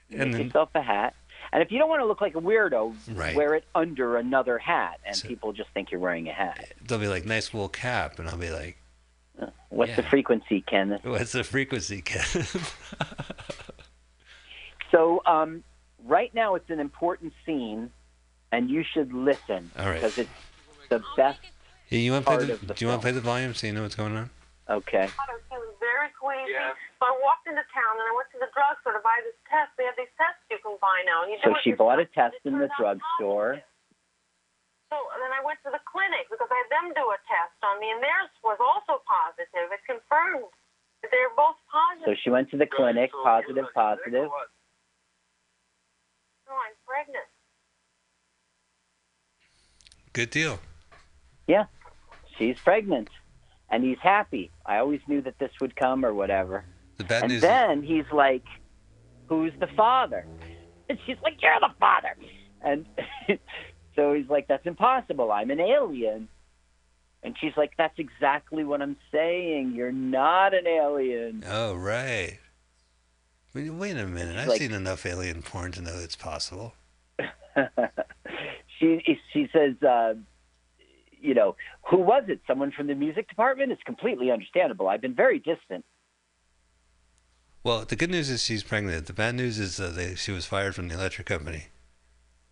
[0.10, 1.16] Make And then, yourself a hat.
[1.54, 3.36] And if you don't want to look like a weirdo, Right.
[3.36, 6.74] wear it under another hat, and people just think you're wearing a hat.
[6.88, 8.20] they'll be like, nice wool cap.
[8.20, 8.78] And I'll be like,
[9.70, 11.04] What's the frequency, Kenneth?
[11.06, 12.22] what's the frequency, Ken?
[14.92, 15.64] So, um,
[16.06, 17.92] right now it's an important scene,
[18.52, 19.96] and you should listen All right.
[19.96, 20.30] because it's
[20.90, 21.40] the best.
[21.90, 23.68] Yeah, you want to play the, the do you want to play the volume so
[23.68, 24.30] you know what's going on?
[24.70, 25.10] Okay.
[25.10, 26.54] He was very queasy.
[27.02, 29.74] So I walked into town and I went to the drugstore to buy this test.
[29.76, 31.26] They have these tests you can buy now.
[31.26, 32.38] And you So she bought a yourself.
[32.38, 33.60] test in the drugstore.
[34.92, 37.80] So then I went to the clinic because I had them do a test on
[37.80, 39.72] me, and theirs was also positive.
[39.72, 40.52] It confirmed
[41.02, 42.04] that they're both positive.
[42.04, 42.20] So positive.
[42.24, 44.28] she went to the clinic, positive, positive.
[46.48, 47.24] No, I'm pregnant.
[50.12, 50.60] Good deal.
[51.48, 51.66] Yeah,
[52.38, 53.08] she's pregnant,
[53.72, 54.52] and he's happy.
[54.66, 56.64] I always knew that this would come or whatever.
[56.98, 57.42] The bad and news.
[57.42, 58.44] then he's like,
[59.28, 60.26] "Who's the father?"
[60.90, 62.16] And she's like, "You're the father."
[62.62, 62.86] And
[63.96, 65.32] so he's like, "That's impossible.
[65.32, 66.28] I'm an alien."
[67.24, 69.72] And she's like, "That's exactly what I'm saying.
[69.74, 72.40] You're not an alien." Oh right.
[73.54, 74.38] Wait, wait a minute.
[74.38, 76.74] I've Like- seen enough alien porn to know it's possible.
[78.80, 80.16] she she says, uh,
[81.22, 81.56] "You know,
[81.90, 82.42] who was it?
[82.48, 84.88] Someone from the music department?" It's completely understandable.
[84.88, 85.86] I've been very distant.
[87.64, 89.06] Well, the good news is she's pregnant.
[89.06, 91.66] The bad news is uh, they, she was fired from the electric company.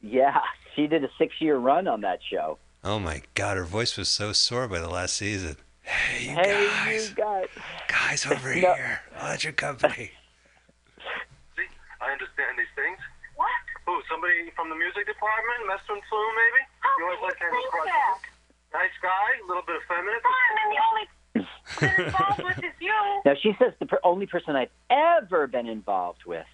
[0.02, 0.38] Yeah,
[0.76, 2.60] she did a six-year run on that show.
[2.84, 5.58] Oh my God, her voice was so sore by the last season.
[5.82, 7.48] Hey, you hey, guys, you guys,
[7.88, 8.74] guys over No.
[8.76, 10.12] here, electric company.
[11.58, 11.68] See,
[12.00, 13.00] I understand these things.
[13.36, 13.50] What?
[13.88, 14.00] Who?
[14.08, 15.66] Somebody from the music department?
[15.66, 16.62] Messman Flu, maybe?
[16.80, 18.39] How you always can like you to
[18.72, 19.02] have a think crush.
[19.02, 19.02] that?
[19.02, 20.22] Nice guy, a little bit effeminate.
[20.24, 21.06] Fine, and the only
[21.80, 22.94] been involved with is you.
[23.26, 26.46] Now she says the per- only person I've ever been involved with.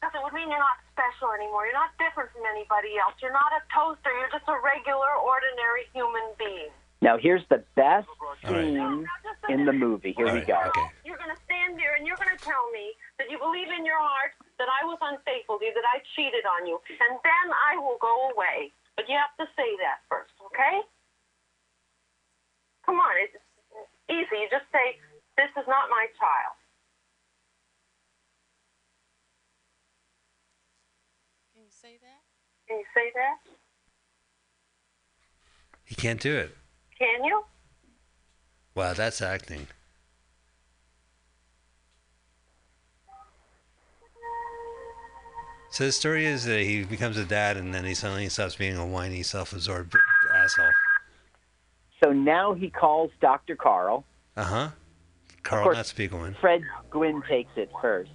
[0.00, 1.66] Because it would mean you're not special anymore.
[1.66, 3.18] You're not different from anybody else.
[3.20, 4.12] You're not a toaster.
[4.12, 6.70] You're just a regular, ordinary human being.
[7.02, 8.08] Now here's the best
[8.46, 8.64] All right.
[8.64, 9.04] scene
[9.50, 10.14] in the movie.
[10.16, 10.62] Here All we right, go.
[10.72, 10.88] okay.
[11.04, 13.84] You're going to stand there and you're going to tell me that you believe in
[13.84, 17.46] your heart that I was unfaithful to you, that I cheated on you, and then
[17.52, 18.72] I will go away.
[18.96, 20.80] But you have to say that first, okay?
[22.86, 23.34] Come on, it's
[24.08, 24.40] easy.
[24.42, 24.96] You just say,
[25.36, 26.54] This is not my child.
[31.52, 32.22] Can you say that?
[32.68, 33.36] Can you say that?
[35.84, 36.56] He can't do it.
[36.98, 37.42] Can you?
[38.74, 39.66] Wow, that's acting.
[45.70, 48.76] So the story is that he becomes a dad and then he suddenly stops being
[48.76, 49.94] a whiny, self-absorbed
[50.34, 50.72] asshole.
[52.06, 53.56] So now he calls Dr.
[53.56, 54.04] Carl.
[54.36, 54.68] Uh huh.
[55.42, 55.76] Carl, course.
[55.76, 56.38] not Spiegelman.
[56.40, 58.12] Fred Gwynne takes it first.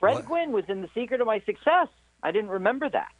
[0.00, 0.24] Fred What?
[0.24, 1.88] Gwynne was in The Secret of My Success.
[2.22, 3.12] I didn't remember that.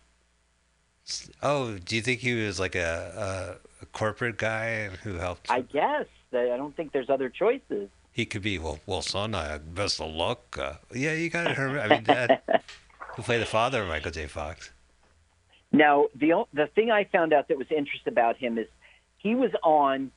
[1.42, 5.50] Oh, do you think he was like a, a, a corporate guy who helped?
[5.50, 6.06] I guess.
[6.32, 7.90] I don't think there's other choices.
[8.12, 8.58] He could be.
[8.58, 10.56] Well, well, son, I best of luck.
[10.58, 11.58] Uh, yeah, you got it.
[11.58, 12.40] I mean, Dad,
[13.16, 14.26] who played the father of Michael J.
[14.26, 14.70] Fox?
[15.72, 18.66] Now, the the thing I found out that was interesting about him is
[19.18, 20.10] he was on,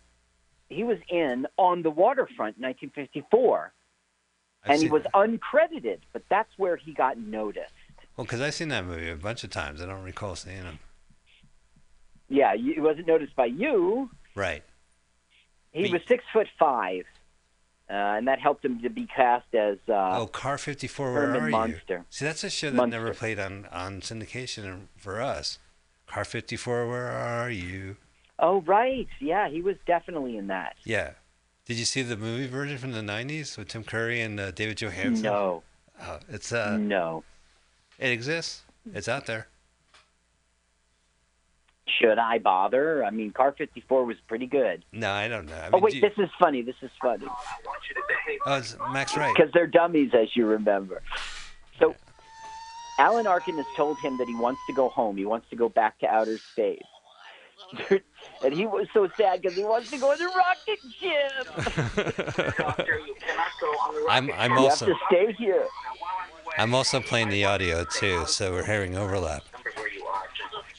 [0.70, 3.74] he was in on the waterfront in 1954,
[4.64, 7.74] I've and he was uncredited, but that's where he got noticed.
[8.16, 9.82] Well, because I've seen that movie a bunch of times.
[9.82, 10.80] I don't recall seeing him.
[12.30, 14.10] Yeah, you, he wasn't noticed by you.
[14.36, 14.64] Right.
[15.72, 17.04] He Be- was six foot five,
[17.92, 21.42] uh, and that helped him to be cast as uh, oh, Car 54, where Herman
[21.42, 21.98] are Munster.
[21.98, 22.06] you?
[22.10, 23.00] See, that's a show that Munster.
[23.00, 25.60] never played on, on syndication for us.
[26.08, 27.98] Car 54, where are you?
[28.40, 29.08] Oh, right.
[29.20, 30.76] Yeah, he was definitely in that.
[30.86, 31.12] Yeah.
[31.66, 34.78] Did you see the movie version from the 90s with Tim Curry and uh, David
[34.78, 35.24] Johansen?
[35.24, 35.64] No.
[36.02, 37.24] Oh, it's uh, no.
[38.00, 38.64] It exists.
[38.94, 39.48] It's out there.
[42.00, 43.04] Should I bother?
[43.04, 44.84] I mean, Car 54 was pretty good.
[44.92, 45.56] No, I don't know.
[45.56, 46.62] I oh, wait, you- this is funny.
[46.62, 47.26] This is funny.
[47.26, 48.40] I want you to behave.
[48.46, 49.34] Oh, it's Max Wright.
[49.36, 51.02] Because they're dummies, as you remember.
[51.80, 51.96] So,
[53.00, 55.18] Alan Arkin has told him that he wants to go home.
[55.18, 56.82] He wants to go back to outer space.
[58.44, 61.48] and he was so sad because he wants to go on the rocket ship.
[64.10, 65.66] I'm I'm you also have to stay here.
[66.58, 69.44] I'm also playing the audio too, so we're hearing overlap.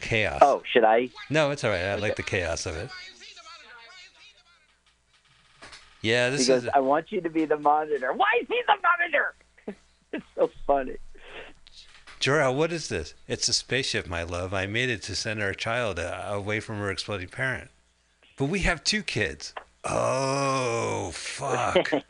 [0.02, 0.40] Chaos.
[0.42, 1.08] Oh, should I?
[1.30, 1.84] No, it's all right.
[1.84, 2.90] I like the chaos of it.
[6.02, 8.12] Yeah, this he goes, is I want you to be the monitor.
[8.12, 9.34] Why is he the monitor?
[10.12, 10.96] it's so funny.
[12.18, 13.14] Jor-El, what is this?
[13.26, 14.52] It's a spaceship, my love.
[14.52, 17.70] I made it to send our child uh, away from her exploding parent.
[18.36, 19.54] But we have two kids.
[19.84, 21.92] Oh, fuck.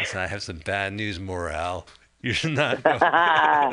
[0.00, 1.86] Listen, I have some bad news, Morale.
[2.26, 2.80] You're not.
[2.84, 3.72] I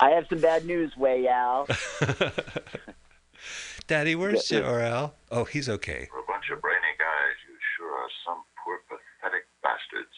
[0.00, 1.66] have some bad news, Way Al.
[3.86, 4.64] Daddy, where's Yeah, yeah.
[4.64, 5.14] Jor-El?
[5.30, 6.08] Oh, he's okay.
[6.10, 10.08] For a bunch of brainy guys, you sure are some poor, pathetic bastards.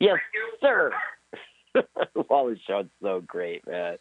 [0.00, 0.18] Yes,
[0.60, 0.92] sir.
[2.28, 3.96] Wallace Shawn's so great, man.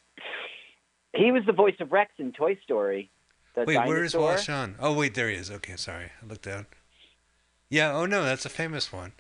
[1.16, 3.10] He was the voice of Rex in Toy Story.
[3.56, 4.22] The Wait, where is dinosaur.
[4.22, 4.76] Wallace Shawn?
[4.80, 5.50] Oh, wait, there he is.
[5.50, 6.12] Okay, sorry.
[6.22, 6.66] I looked down.
[7.70, 9.14] Yeah, oh no, that's a famous one.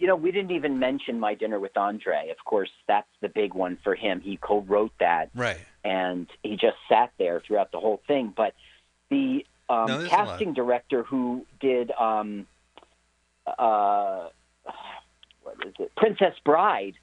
[0.00, 2.30] You know, we didn't even mention My Dinner with Andre.
[2.30, 4.20] Of course, that's the big one for him.
[4.20, 5.30] He co-wrote that.
[5.34, 5.58] Right.
[5.84, 8.32] and he just sat there throughout the whole thing.
[8.36, 8.54] But
[9.10, 10.26] the um, No, there's a lot.
[10.28, 12.46] casting director who did um,
[13.46, 14.28] uh,
[15.42, 16.94] what is it, Princess Bride,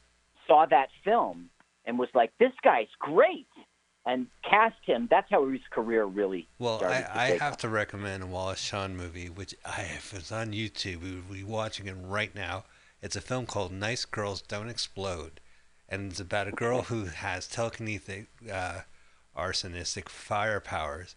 [0.48, 1.50] saw that film
[1.86, 3.48] and was like, "This guy's great,"
[4.06, 5.08] and cast him.
[5.10, 7.58] That's how his career really Well, I, I have off.
[7.60, 11.44] to recommend a Wallace Shawn movie, which I if it's on YouTube, we would be
[11.44, 12.66] watching it right now.
[13.02, 15.40] It's a film called Nice Girls Don't Explode,
[15.90, 18.82] and it's about a girl who has telekinetic, uh,
[19.36, 21.16] arsonistic fire powers,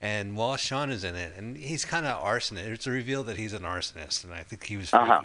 [0.00, 2.66] and Wallace Shawn is in it, and he's kind of arsonist.
[2.68, 5.22] It's revealed that he's an arsonist, and I think he was Uh-huh.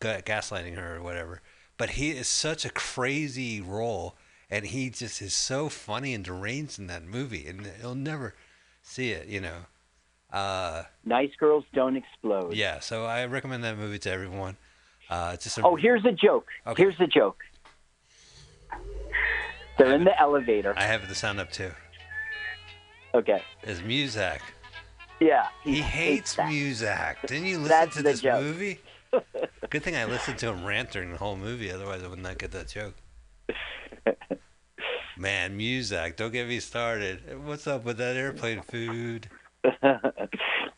[0.00, 1.40] ga- gaslighting her or whatever.
[1.78, 4.16] But he is such a crazy role,
[4.50, 8.34] and he just is so funny and deranged in that movie, and you'll never
[8.82, 9.66] see it, you know.
[10.30, 12.52] Uh, Nice girls don't explode.
[12.54, 14.56] yeah, so I recommend that movie to everyone.
[15.08, 16.46] Uh, it's just a, Oh, here's a joke.
[16.66, 16.82] Okay.
[16.82, 17.38] Here's a joke.
[19.78, 20.74] They're in the elevator.
[20.76, 21.70] I have the sound up too.
[23.14, 23.42] Okay.
[23.62, 24.40] Is Muzak?
[25.20, 25.46] Yeah.
[25.62, 27.26] He hates Muzak.
[27.26, 28.42] Didn't you listen That's to this joke.
[28.42, 28.80] movie?
[29.70, 32.38] Good thing I listened to him rant during the whole movie, otherwise I would not
[32.38, 32.94] get that joke.
[35.18, 37.22] Man, Muzak, don't get me started.
[37.44, 39.28] What's up with that airplane food?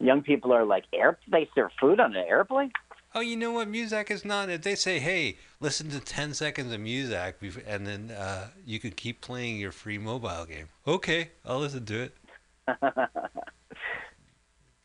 [0.00, 1.18] Young people are like, air.
[1.30, 2.70] They serve food on an airplane.
[3.14, 3.68] Oh, you know what?
[3.72, 4.50] Muzak is not.
[4.50, 7.34] If they say, "Hey, listen to 10 seconds of Muzak,"
[7.66, 10.68] and then uh, you can keep playing your free mobile game.
[10.86, 12.16] Okay, I'll listen to it.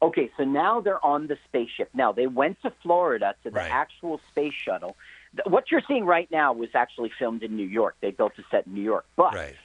[0.02, 1.90] Okay, so now they're on the spaceship.
[1.94, 3.72] Now they went to Florida to the Right.
[3.72, 4.98] actual space shuttle.
[5.46, 7.96] What you're seeing right now was actually filmed in New York.
[8.02, 9.56] They built a set in New York, but Right.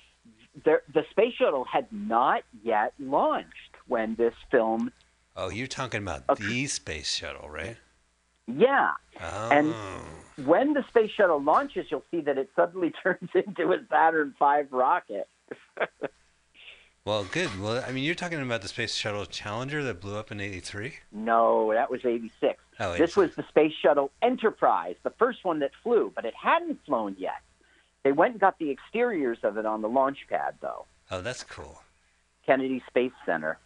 [0.64, 4.92] there- the space shuttle had not yet launched when this film.
[5.34, 7.76] Oh, you're talking about the space shuttle, right?
[8.50, 9.48] Yeah, Oh.
[9.52, 9.74] and
[10.46, 14.62] when the space shuttle launches, you'll see that it suddenly turns into a Saturn V
[14.70, 15.28] rocket.
[17.04, 17.48] Well, good.
[17.58, 20.92] Well, I mean, you're talking about the space shuttle Challenger that blew up in '83.
[21.10, 22.60] No, that was 86.
[22.80, 26.84] Oh, this was the Space Shuttle Enterprise, the first one that flew, but it hadn't
[26.84, 27.40] flown yet.
[28.02, 30.84] They went and got the exteriors of it on the launch pad, though.
[31.10, 31.80] Oh, that's cool.
[32.44, 33.56] Kennedy Space Center.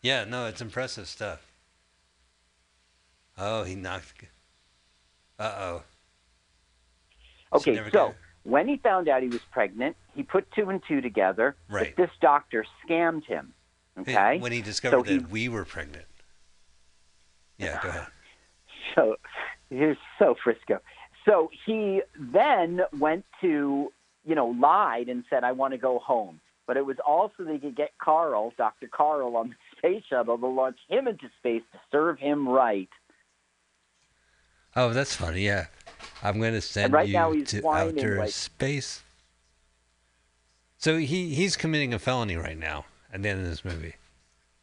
[0.00, 1.49] Yeah, no, it's impressive stuff.
[3.40, 4.24] Oh, he knocked.
[5.38, 5.82] Uh oh.
[7.54, 8.14] Okay, so gonna-
[8.44, 11.56] when he found out he was pregnant, he put two and two together.
[11.68, 11.96] Right.
[11.96, 13.54] That this doctor scammed him.
[13.98, 14.38] Okay.
[14.38, 16.04] When he discovered so he, that we were pregnant.
[17.58, 18.06] Yeah, go ahead.
[18.94, 19.16] so
[19.68, 20.80] he's so Frisco.
[21.26, 23.92] So he then went to,
[24.24, 26.40] you know, lied and said, I want to go home.
[26.66, 28.88] But it was also they could get Carl, Dr.
[28.88, 32.88] Carl, on the space shuttle to launch him into space to serve him right.
[34.76, 35.42] Oh, that's funny.
[35.42, 35.66] Yeah,
[36.22, 39.02] I'm going to send right you to outer like- space.
[40.78, 43.96] So he he's committing a felony right now at the end of this movie.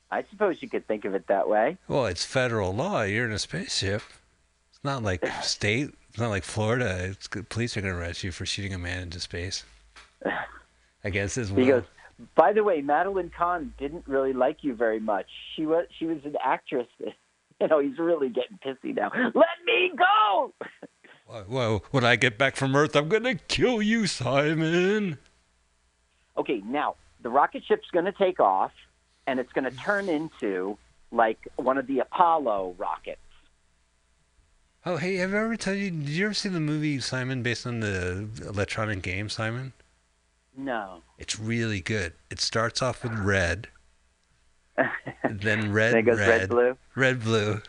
[0.09, 1.77] I suppose you could think of it that way.
[1.87, 3.03] Well, it's federal law.
[3.03, 4.01] You're in a spaceship.
[4.71, 5.93] It's not like state.
[6.09, 7.09] It's not like Florida.
[7.11, 7.27] It's.
[7.27, 9.63] Police are going to arrest you for shooting a man into space.
[11.03, 11.63] Against his will.
[11.63, 11.83] He goes,
[12.35, 15.27] by the way, Madeline Kahn didn't really like you very much.
[15.55, 16.87] She was she was an actress.
[17.61, 19.09] You know, he's really getting pissy now.
[19.13, 20.53] Let me go.
[21.49, 25.17] Well, when I get back from Earth, I'm going to kill you, Simon.
[26.37, 28.71] Okay, now the rocket ship's going to take off,
[29.25, 30.77] and it's going to turn into
[31.11, 33.19] like one of the Apollo rockets.
[34.85, 35.91] Oh, hey, have I ever told you?
[35.91, 39.73] Did you ever see the movie Simon based on the electronic game Simon?
[40.55, 41.01] No.
[41.17, 42.13] It's really good.
[42.31, 43.67] It starts off with red,
[45.29, 46.77] then red, Then goes red, blue.
[46.95, 47.61] red, blue,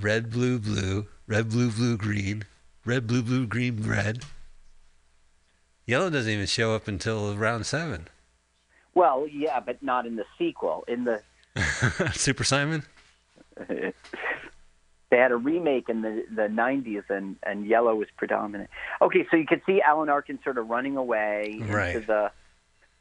[0.00, 2.44] red, blue, blue, red, blue, blue, green,
[2.84, 4.24] red, blue, blue, green, red.
[5.86, 8.08] Yellow doesn't even show up until round seven.
[8.94, 10.84] Well, yeah, but not in the sequel.
[10.86, 11.22] In the
[12.12, 12.82] Super Simon.
[13.68, 13.92] they
[15.10, 18.70] had a remake in the the 90s, and and yellow was predominant.
[19.00, 22.30] Okay, so you could see Alan Arkin sort of running away into the.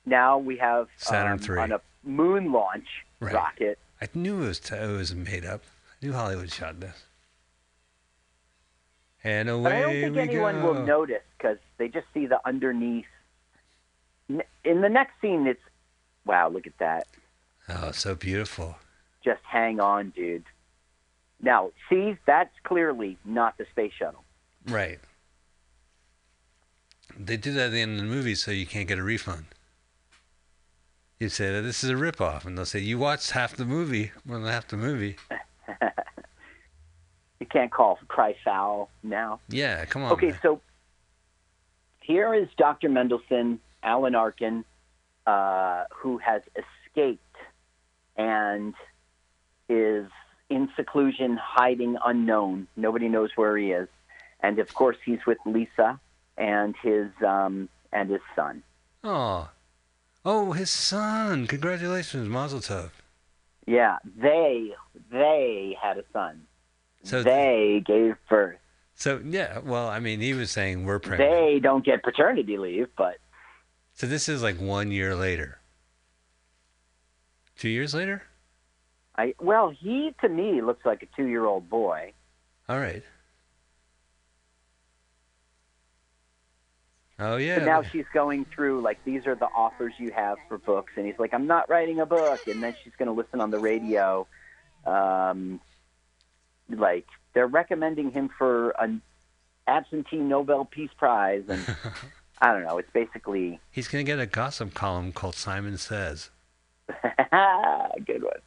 [0.05, 1.59] Now we have Saturn um, three.
[1.59, 2.87] on a moon launch
[3.19, 3.33] Right.
[3.33, 3.79] rocket.
[4.01, 5.61] I knew it was t- it was made up.
[5.91, 7.05] I knew Hollywood shot this.
[9.23, 10.73] And away But I don't think anyone go.
[10.73, 13.05] will notice because they just see the underneath.
[14.29, 15.61] In the next scene, it's
[16.25, 17.07] wow, look at that.
[17.69, 18.77] Oh, so beautiful.
[19.23, 20.45] Just hang on, dude.
[21.39, 24.23] Now, see, that's clearly not the space shuttle.
[24.65, 24.99] Right.
[27.17, 29.45] They do that at the end of the movie so you can't get a refund.
[31.21, 34.11] You say that this is a ripoff, and they'll say you watched half the movie,
[34.25, 35.17] more than half the movie.
[37.39, 39.39] You can't call cry foul now.
[39.49, 40.11] Yeah, come on.
[40.11, 40.39] Okay, man.
[40.43, 40.61] so
[42.01, 42.87] here is Dr.
[42.87, 44.63] Mendelssohn, Alan Arkin,
[45.25, 47.35] uh, who has escaped
[48.15, 48.75] and
[49.69, 50.05] is
[50.51, 52.67] in seclusion, hiding unknown.
[52.75, 53.89] Nobody knows where he is,
[54.41, 55.99] and of course he's with Lisa
[56.37, 58.61] and his um, and his son.
[59.03, 59.49] Oh,
[60.25, 61.47] oh, his son!
[61.47, 62.91] Congratulations, Mazel Tov.
[63.67, 64.73] Yeah, they
[65.11, 66.43] they had a son.
[67.03, 68.57] So they gave birth.
[68.95, 71.31] So yeah, well, I mean, he was saying we're pregnant.
[71.31, 73.17] They don't get paternity leave, but
[73.93, 75.59] So this is like one year later.
[77.57, 78.23] Two years later.
[79.17, 82.13] I well, he to me looks like a two-year-old boy.
[82.69, 83.03] All right.
[87.21, 87.59] Oh yeah.
[87.59, 91.05] But now she's going through like these are the offers you have for books, and
[91.05, 93.59] he's like, I'm not writing a book, and then she's going to listen on the
[93.59, 94.27] radio.
[94.85, 95.61] Um,
[96.67, 99.01] like they're recommending him for an
[99.67, 101.63] absentee Nobel Peace Prize, and
[102.41, 102.79] I don't know.
[102.79, 106.31] It's basically He's gonna get a gossip column called Simon Says.
[108.05, 108.41] good one.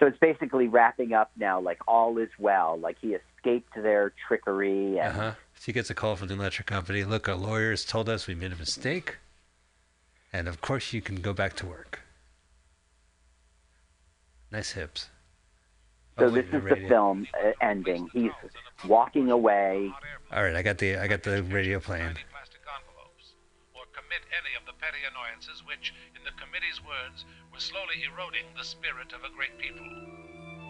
[0.00, 1.60] So it's basically wrapping up now.
[1.60, 2.78] Like all is well.
[2.78, 5.32] Like he escaped their trickery, and huh.
[5.64, 7.04] She gets a call from the electric company.
[7.04, 9.16] Look, our lawyers told us we made a mistake,
[10.30, 12.00] and of course you can go back to work.
[14.52, 15.08] Nice hips.
[16.18, 16.88] so Oh, wait, this is the radio.
[16.88, 18.10] film uh, ending.
[18.12, 18.30] He's
[18.86, 19.90] walking away.
[20.30, 22.12] All right, I got the I got the radio playing.
[22.12, 22.20] commit
[24.36, 29.14] any of the petty annoyances which, in the committee's words, were slowly eroding the spirit
[29.16, 29.86] of a great people.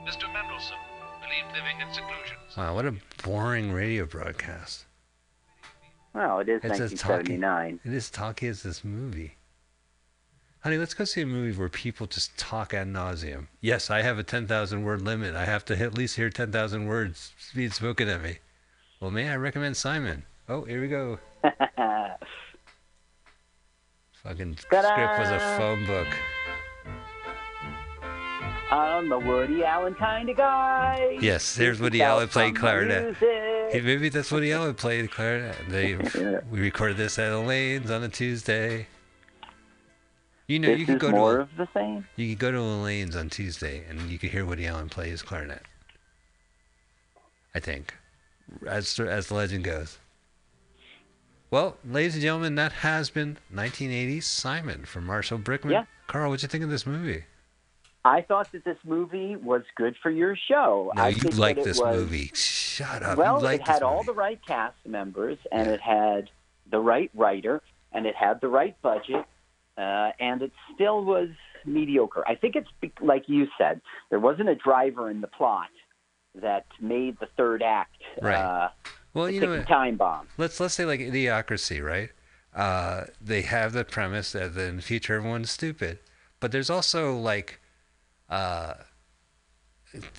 [0.07, 0.31] Mr.
[0.33, 0.79] Mendelssohn
[1.25, 2.37] believed living in seclusion.
[2.57, 4.85] Wow, what a boring radio broadcast.
[6.15, 7.37] Well, it is It's as talky.
[7.39, 7.81] 1979.
[7.85, 9.35] It is talky as this movie.
[10.61, 13.49] Honey, let's go see a movie where people just talk ad nauseum.
[13.61, 15.35] Yes, I have a 10,000 word limit.
[15.35, 18.39] I have to at least hear 10,000 words being spoken at me.
[19.01, 20.25] Well, may I recommend Simon?
[20.49, 21.19] Oh, here we go.
[24.23, 24.93] Fucking Ta-da!
[24.93, 26.09] script was a phone book.
[28.75, 31.19] I'm the Woody Allen kind of guy.
[31.21, 33.17] Yes, there's Woody Allen playing clarinet.
[33.17, 35.57] Hey, maybe that's Woody Allen playing clarinet.
[35.69, 35.95] They
[36.51, 38.89] we recorded this at Elaine's on a Tuesday.
[40.49, 42.05] You know, This you could go more to of the same.
[42.17, 45.23] you could go to Elaine's on Tuesday and you could hear Woody Allen play his
[45.23, 45.63] clarinet.
[47.55, 47.95] I think,
[48.67, 49.99] as as the legend goes.
[51.53, 55.71] Well, ladies and gentlemen, that has been 1980's Simon from Marshall Brickman.
[55.71, 55.85] Yeah.
[56.09, 57.25] Carl, what'd you think of this movie?
[58.05, 60.93] I thought that this movie was good for your show.
[60.95, 62.31] No, I you like this was- movie.
[62.35, 63.17] Shut up.
[63.17, 66.29] Well, you like it had all the right cast members, and it had
[66.71, 67.63] the right writer,
[67.93, 69.25] and it had the right budget,
[69.79, 71.29] uh, and it still was
[71.65, 72.25] mediocre.
[72.27, 75.69] I think it's be- like you said, there wasn't a driver in the plot
[76.35, 78.35] that made the third act Right.
[78.35, 78.69] uh,
[79.15, 80.27] Well, you know time bomb.
[80.37, 82.11] Let's let's say like Idiocracy, right?
[82.55, 86.01] Uh, they have the premise that in the future everyone's stupid,
[86.41, 87.61] but there's also like,
[88.31, 88.75] uh,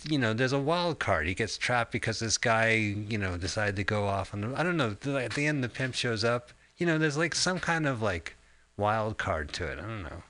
[0.10, 1.28] you know, there's a wild card.
[1.28, 4.42] He gets trapped because this guy, you know, decided to go off on.
[4.42, 4.96] The, I don't know.
[5.18, 6.52] At the end, the pimp shows up.
[6.78, 8.36] You know, there's like some kind of like
[8.78, 9.80] wild card to it.
[9.80, 10.24] I don't know.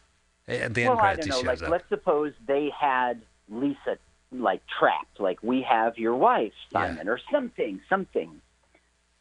[0.48, 1.40] At the end well, I don't know.
[1.42, 1.70] Like, up.
[1.70, 3.98] let's suppose they had Lisa
[4.32, 8.42] like trapped, like we have your wife, Simon, or something, something.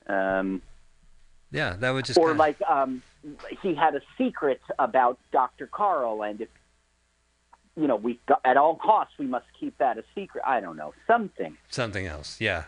[0.07, 0.63] Um,
[1.51, 2.19] Yeah, that would just.
[2.19, 3.03] or kinda- like um,
[3.63, 5.67] he had a secret about Dr.
[5.67, 6.49] Carl, and if
[7.77, 10.43] you know, we got, at all costs we must keep that a secret.
[10.47, 11.57] I don't know, something.
[11.71, 12.41] something else.
[12.41, 12.65] Yeah,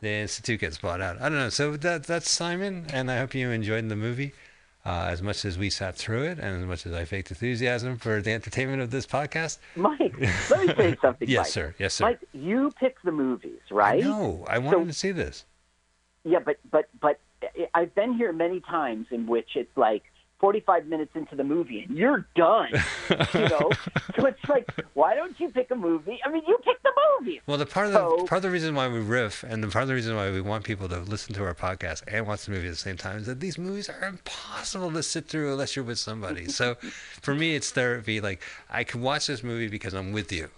[0.00, 1.20] the institute gets bought out.
[1.20, 1.50] I don't know.
[1.50, 4.32] So that that's Simon, and I hope you enjoyed the movie
[4.84, 7.96] uh, as much as we sat through it, and as much as I faked enthusiasm
[7.96, 9.58] for the entertainment of this podcast.
[9.76, 10.14] Mike,
[10.50, 11.28] let me say something.
[11.28, 11.46] Yes, Mike.
[11.48, 11.74] sir.
[11.78, 12.04] Yes, sir.
[12.04, 14.02] Mike, you pick the movies, right?
[14.02, 15.44] No, I wanted to see this.
[16.24, 17.20] Yeah, but but but
[17.74, 20.02] I've been here many times in which it's like
[20.44, 22.68] 45 minutes into the movie and you're done.
[23.08, 23.16] you
[23.48, 23.70] know,
[24.14, 26.20] so it's like, why don't you pick a movie?
[26.22, 27.40] I mean, you pick the movie.
[27.46, 29.68] Well, the part of the So- part of the reason why we riff, and the
[29.68, 32.44] part of the reason why we want people to listen to our podcast and watch
[32.44, 35.50] the movie at the same time, is that these movies are impossible to sit through
[35.52, 36.46] unless you're with somebody.
[36.48, 36.74] so,
[37.22, 38.20] for me, it's therapy.
[38.20, 40.50] Like I can watch this movie because I'm with you,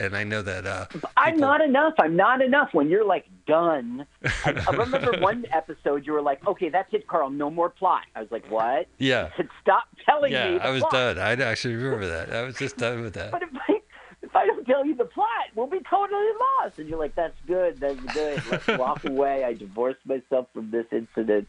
[0.00, 0.66] and I know that.
[0.66, 1.94] Uh, I'm not enough.
[1.98, 4.06] I'm not enough when you're like done.
[4.44, 7.30] I, I remember one episode you were like, okay, that's it, Carl.
[7.30, 8.02] No more plot.
[8.14, 8.86] I was like, what?
[8.98, 10.38] yeah, I said, stop telling me.
[10.38, 10.92] yeah, I was plot.
[10.92, 11.18] done.
[11.18, 12.32] I actually remember that.
[12.32, 13.32] I was just done with that.
[13.32, 13.80] But if I,
[14.22, 16.30] if I don't tell you the plot, we'll be totally
[16.60, 16.78] lost.
[16.78, 17.78] And you're like, that's good.
[17.78, 18.42] That's good.
[18.50, 19.44] Let's walk away.
[19.44, 21.48] I divorced myself from this incident.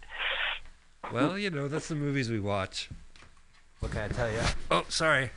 [1.11, 2.89] Well, you know, that's the movies we watch.
[3.79, 4.41] What can I tell you?
[4.71, 5.31] Oh, sorry.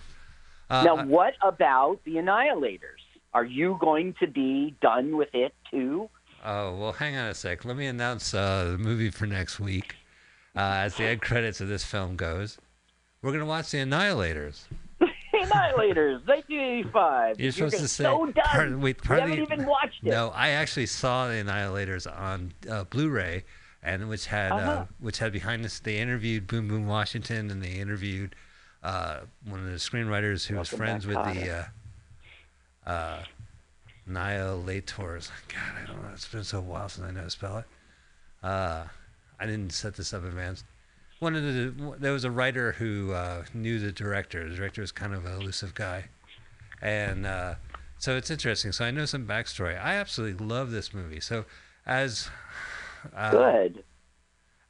[0.68, 3.01] Uh, now, what about the Annihilators?
[3.34, 6.08] Are you going to be done with it too?
[6.44, 7.64] Oh, well, hang on a sec.
[7.64, 9.96] Let me announce uh, the movie for next week.
[10.54, 12.58] Uh, as the end credits of this film goes,
[13.22, 14.64] We're gonna watch the Annihilators.
[15.00, 15.06] Annihilators.
[15.32, 16.26] The Annihilators.
[16.26, 17.40] Annihilators, 1985.
[17.40, 18.04] You're supposed getting to say.
[18.04, 18.44] so done.
[18.44, 20.10] part- wait, you part of haven't the- even watched it.
[20.10, 23.44] No, I actually saw the Annihilators on uh, Blu-ray,
[23.82, 24.84] and which had uh, Uh-huh.
[25.00, 25.80] which had behind this.
[25.80, 28.34] They interviewed Boom Boom Washington, and they interviewed
[28.82, 31.64] uh, one of the screenwriters who was friends with the
[32.86, 33.24] uh, uh,
[34.08, 35.30] Annihilators.
[35.48, 36.10] God, I don't know.
[36.12, 37.64] It's been so while since I know how to spell it.
[38.42, 38.84] Uh,
[39.38, 40.64] I didn't set this up in advance.
[41.20, 44.48] One of the there was a writer who uh, knew the director.
[44.48, 46.06] The director was kind of an elusive guy,
[46.80, 47.54] and uh,
[47.98, 48.72] so it's interesting.
[48.72, 49.80] So I know some backstory.
[49.80, 51.20] I absolutely love this movie.
[51.20, 51.44] So
[51.86, 52.28] as
[53.14, 53.84] uh, Good.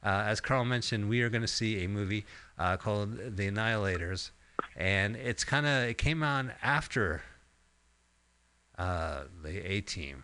[0.03, 2.25] uh, as Carl mentioned, we are going to see a movie
[2.59, 4.29] uh, called The Annihilators,
[4.75, 7.23] and it's kind of it came on after
[8.77, 10.23] uh, the A Team,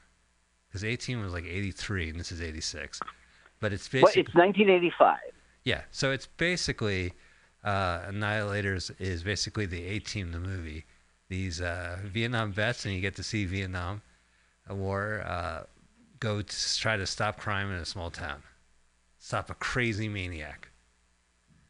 [0.67, 2.99] because A Team was like '83 and this is '86,
[3.59, 5.17] but it's Well, basically it's 1985.
[5.63, 5.81] yeah.
[5.91, 7.13] So it's basically
[7.63, 10.85] uh, Annihilators is basically the A Team, the movie.
[11.27, 14.01] These uh, Vietnam vets, and you get to see Vietnam
[14.69, 15.63] War uh,
[16.19, 18.41] go to try to stop crime in a small town,
[19.19, 20.69] stop a crazy maniac.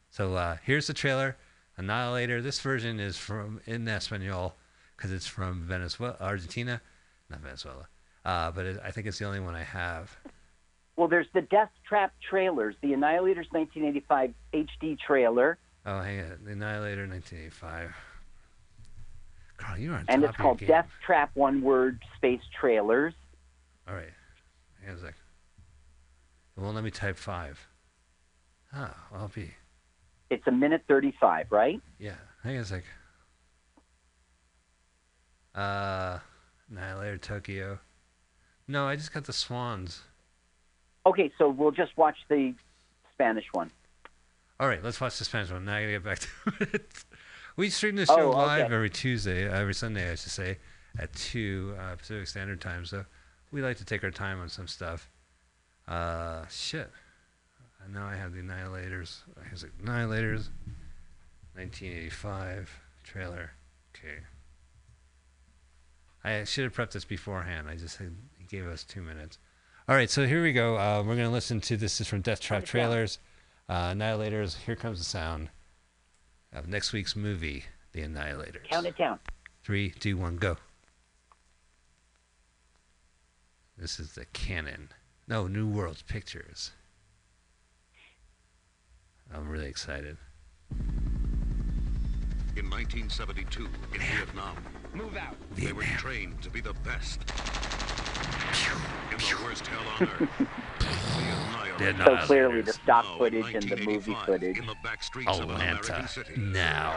[0.09, 1.35] So uh, here's the trailer,
[1.77, 2.41] Annihilator.
[2.41, 4.55] This version is from in Espanol
[4.99, 6.81] because it's from Venezuela, Argentina,
[7.29, 7.87] not Venezuela.
[8.25, 10.17] Uh, but it, I think it's the only one I have.
[10.97, 16.39] Well, there's the Death Trap trailers, the Annihilators 1985 HD trailer, Oh, hang on.
[16.43, 17.95] The Annihilator 1985.
[19.57, 20.59] Carl, you're on and top it's of your called.
[20.59, 23.13] Death Trap One Word Space Trailers.
[23.87, 24.11] All right.
[24.81, 25.15] Hang on a sec.
[26.57, 27.65] It won't let me type five.
[28.75, 29.51] Oh, I'll be.
[30.29, 31.81] It's a minute 35, right?
[31.97, 32.15] Yeah.
[32.43, 32.83] Hang on a sec.
[35.55, 36.19] Uh,
[36.69, 37.79] Annihilator Tokyo.
[38.67, 40.01] No, I just got the Swans.
[41.05, 42.53] Okay, so we'll just watch the
[43.13, 43.71] Spanish one.
[44.59, 45.65] All right, let's watch the Spanish one.
[45.65, 46.27] Now I gotta get back to
[46.73, 47.03] it.
[47.55, 48.37] we stream this Oh, show okay.
[48.37, 50.57] live every Tuesday, every Sunday, I should say,
[50.99, 52.85] at two uh, Pacific Standard Time.
[52.85, 53.05] So
[53.51, 55.09] we like to take our time on some stuff.
[55.87, 56.91] Uh, shit.
[57.83, 59.19] And now I have the Annihilators.
[59.47, 59.63] Here's.
[59.83, 60.49] Annihilators,
[61.55, 62.69] 1985
[63.03, 63.51] trailer.
[63.95, 64.19] Okay.
[66.29, 67.67] I should have prepped this beforehand.
[67.67, 69.39] I just said he gave us two minutes.
[69.87, 70.77] All right, so here we go.
[70.77, 73.17] Uh, we're gonna listen to this is from Death Trap trailers.
[73.67, 74.57] Uh, Annihilators.
[74.57, 75.49] Here comes the sound
[76.53, 78.69] of next week's movie, The Annihilators.
[78.69, 79.17] Count it down.
[79.63, 80.57] Three, two, one, go.
[83.75, 84.89] This is the Cannon.
[85.27, 86.71] No, New World Pictures.
[89.33, 90.17] I'm really excited.
[92.55, 94.57] In 1972, in Vietnam,
[94.93, 95.35] Move out.
[95.55, 97.21] they were trained to be the best.
[99.11, 100.29] In the worst hell on earth.
[101.77, 104.57] the The So clearly, the stock footage and the movie footage.
[104.57, 105.79] In the back streets of an Atlanta.
[105.79, 106.33] American city.
[106.37, 106.95] Now.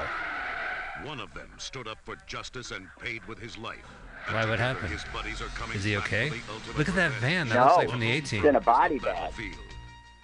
[1.05, 3.85] One of them stood up for justice and paid with his life.
[4.29, 4.45] Why?
[4.47, 4.91] What happened?
[4.91, 6.29] His buddies are coming Is he okay?
[6.29, 7.21] for the ultimate Look at that revenge.
[7.23, 7.49] van.
[7.49, 8.41] That No, looks like from the 18.
[8.41, 9.33] he's in a body bag.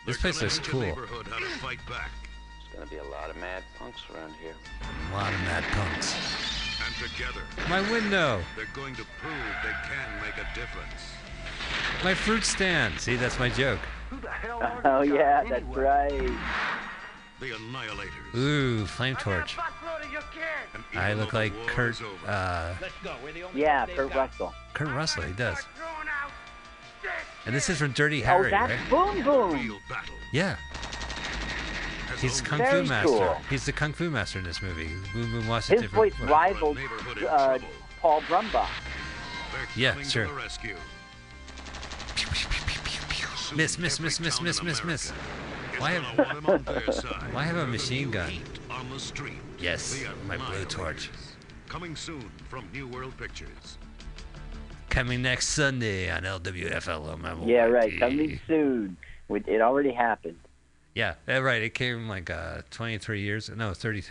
[0.07, 0.81] This place looks teach a cool.
[0.82, 2.11] neighborhood how to fight back.
[2.73, 4.55] There's gonna be a lot of mad punks around here.
[5.11, 6.15] A lot of mad punks.
[6.89, 8.40] And together, My window.
[8.56, 11.12] they're going to prove they can make a difference.
[12.02, 12.98] My fruit stand.
[12.98, 13.78] See, that's my joke.
[14.09, 16.31] who the hell Oh, yeah, that's right.
[17.40, 18.35] The Annihilators.
[18.35, 19.59] Ooh, flame torch.
[20.74, 21.90] And I even look though the like war Kurt.
[21.94, 22.74] is over, Uh,
[23.55, 24.55] Yeah, Kurt Russell.
[24.73, 25.24] Kurt Russell.
[25.24, 25.59] He does.
[27.44, 29.15] And this is from Dirty Harry, Oh, Harry, that's right?
[29.15, 29.52] Boom Boom.
[29.52, 30.56] real battle Yeah.
[32.20, 33.09] Has He's only Kung Very Fu Master.
[33.09, 33.36] cool.
[33.51, 34.90] He's the Kung Fu Master in this movie.
[35.12, 35.82] Boom Boom Washington.
[35.85, 36.78] His voice what- rivaled
[37.28, 37.59] uh.
[38.01, 38.69] Paul Brumbach.
[39.53, 40.24] They're Yeah, coming sure.
[40.24, 40.77] to the rescue.
[43.36, 45.11] Soon, Miss, miss, every miss, miss, town miss, miss, miss.
[45.78, 47.28] Why have- want 'em on their side.
[47.32, 48.32] Why have a machine gun?
[48.70, 49.39] on the street.
[49.59, 50.69] Yes, my blue Annihilators.
[50.69, 51.11] torch.
[51.69, 53.78] Coming soon from New World Pictures.
[54.90, 57.47] Coming next Sunday on LWFL.
[57.47, 57.99] Yeah, right.
[57.99, 58.97] Coming soon.
[59.31, 60.39] It it already happened.
[60.99, 61.62] Yeah, right.
[61.62, 64.03] It came like uh, 23 years, no, 30,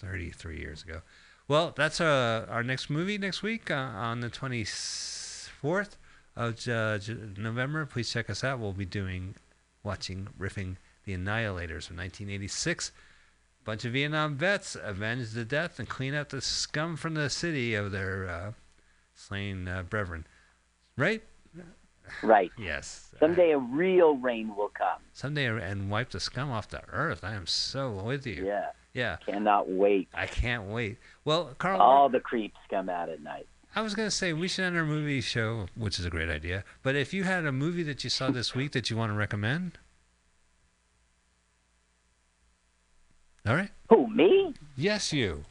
[0.00, 1.02] 33 years ago.
[1.46, 5.90] Well, that's uh, our next movie next week uh, on the 24th
[6.34, 7.86] of J- November.
[7.86, 8.58] Please check us out.
[8.58, 9.36] We'll be doing,
[9.84, 12.90] watching, riffing The Annihilators from 1986.
[13.64, 17.76] Bunch of Vietnam vets avenge the death and clean out the scum from the city
[17.76, 18.52] of their uh,
[19.14, 20.26] slain uh, brethren.
[20.96, 21.22] Right?
[22.22, 22.50] Right.
[22.58, 23.08] Yes.
[23.18, 25.00] Someday a real rain will come.
[25.12, 27.24] Someday and wipe the scum off the earth.
[27.24, 28.44] I am so with you.
[28.46, 28.66] Yeah.
[28.92, 29.16] Yeah.
[29.24, 30.08] Cannot wait.
[30.12, 30.98] I can't wait.
[31.24, 33.46] Well, Carl, All the creeps come out at night.
[33.74, 36.28] I was going to say we should end our movie show, which is a great
[36.28, 36.62] idea.
[36.82, 39.16] But if you had a movie that you saw this week that you want to
[39.16, 39.78] recommend,
[43.46, 43.70] all right.
[43.88, 44.54] Who, me?
[44.76, 45.44] Yes, you.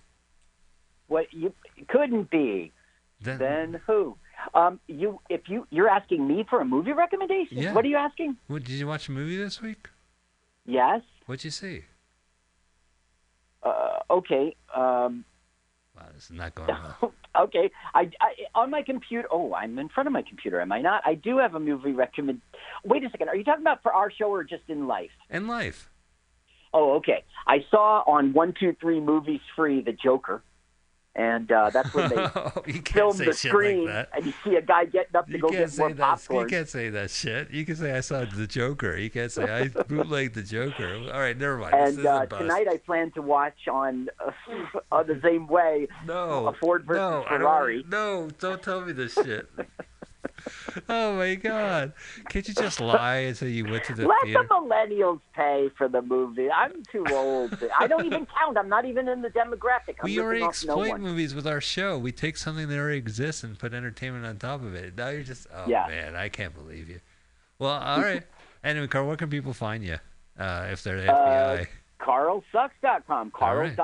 [1.07, 1.53] What you
[1.87, 2.71] couldn't be.
[3.19, 4.17] Then, Then who?
[4.53, 7.57] Um, you if you you're asking me for a movie recommendation.
[7.57, 7.73] Yeah.
[7.73, 8.37] What are you asking?
[8.47, 9.89] What, did you watch a movie this week?
[10.65, 11.01] Yes.
[11.25, 11.83] What'd you see?
[13.63, 14.55] Uh, okay.
[14.75, 15.25] Um,
[15.95, 17.13] Wow, this is not going well.
[17.41, 17.69] okay.
[17.93, 19.27] I, I on my computer.
[19.31, 20.61] Oh, I'm in front of my computer.
[20.61, 21.01] Am I not?
[21.05, 22.41] I do have a movie recommend.
[22.83, 23.29] Wait a second.
[23.29, 25.11] Are you talking about for our show or just in life?
[25.29, 25.89] In life.
[26.73, 27.23] Oh, okay.
[27.45, 30.41] I saw on one two three movies free the Joker,
[31.15, 32.15] and uh, that's when they
[32.65, 35.39] can't filmed the shit like screen, and you see a guy getting up to You
[35.39, 36.27] go get more that.
[36.29, 37.51] You can't say that shit.
[37.51, 38.97] You can say I saw the Joker.
[38.97, 41.09] You can't say I bootlegged the Joker.
[41.13, 41.73] All right, never mind.
[41.73, 44.31] And uh, tonight I plan to watch on uh,
[44.91, 47.85] uh, the same way no, a Ford versus no, I don't- Ferrari.
[47.89, 49.47] no, don't tell me this shit.
[50.89, 51.93] Oh my god!
[52.29, 54.43] Can't you just lie and say you went to the Let theater?
[54.47, 56.49] the millennials pay for the movie.
[56.49, 57.57] I'm too old.
[57.59, 58.57] to- I don't even count.
[58.57, 59.95] I'm not even in the demographic.
[59.99, 61.97] I'm We already off no exploit movies with our show.
[61.97, 64.95] We take something that already exists and put entertainment on top of it.
[64.97, 65.85] Now you're just, oh Yeah.
[65.87, 66.99] man, I can't believe you.
[67.59, 68.23] Well, all right.
[68.63, 69.97] anyway, Carl, where can people find you
[70.39, 71.67] uh, if they're the Uh, FBI?
[71.99, 73.31] CarlSucks.com.
[73.39, 73.75] All right.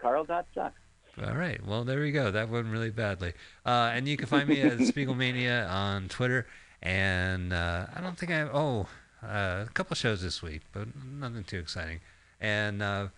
[0.00, 0.74] Carl.sucks.
[1.22, 1.64] All right.
[1.64, 2.30] Well, there we go.
[2.30, 3.34] That went really badly.
[3.64, 6.46] Uh, and you can find me at Spiegelmania on Twitter.
[6.82, 8.88] And uh, I don't think I have, oh,
[9.22, 12.00] uh, a couple shows this week, but nothing too exciting.
[12.40, 13.08] And uh,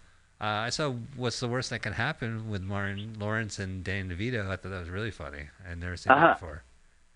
[0.40, 4.44] uh, I saw What's the Worst That Can Happen with Martin Lawrence and Dan DeVito.
[4.46, 5.48] I thought that was really funny.
[5.68, 6.26] I'd never seen Uh-huh.
[6.26, 6.62] that before.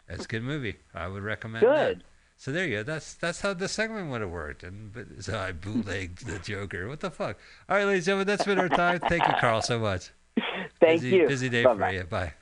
[0.09, 0.77] It's a good movie.
[0.95, 1.89] I would recommend that.
[1.89, 2.05] Good.
[2.37, 2.83] So there you go.
[2.83, 4.63] That's that's how the segment would have worked.
[4.65, 6.89] And but, so I bootlegged the Joker.
[6.89, 7.39] What the fuck?
[7.69, 8.99] All right, ladies and gentlemen, that's been our time.
[9.01, 10.11] Thank you, Carl, so much.
[10.81, 11.29] Thank busy, you.
[11.29, 11.77] Busy day Bye-bye.
[11.77, 12.05] for you.
[12.05, 12.33] Bye.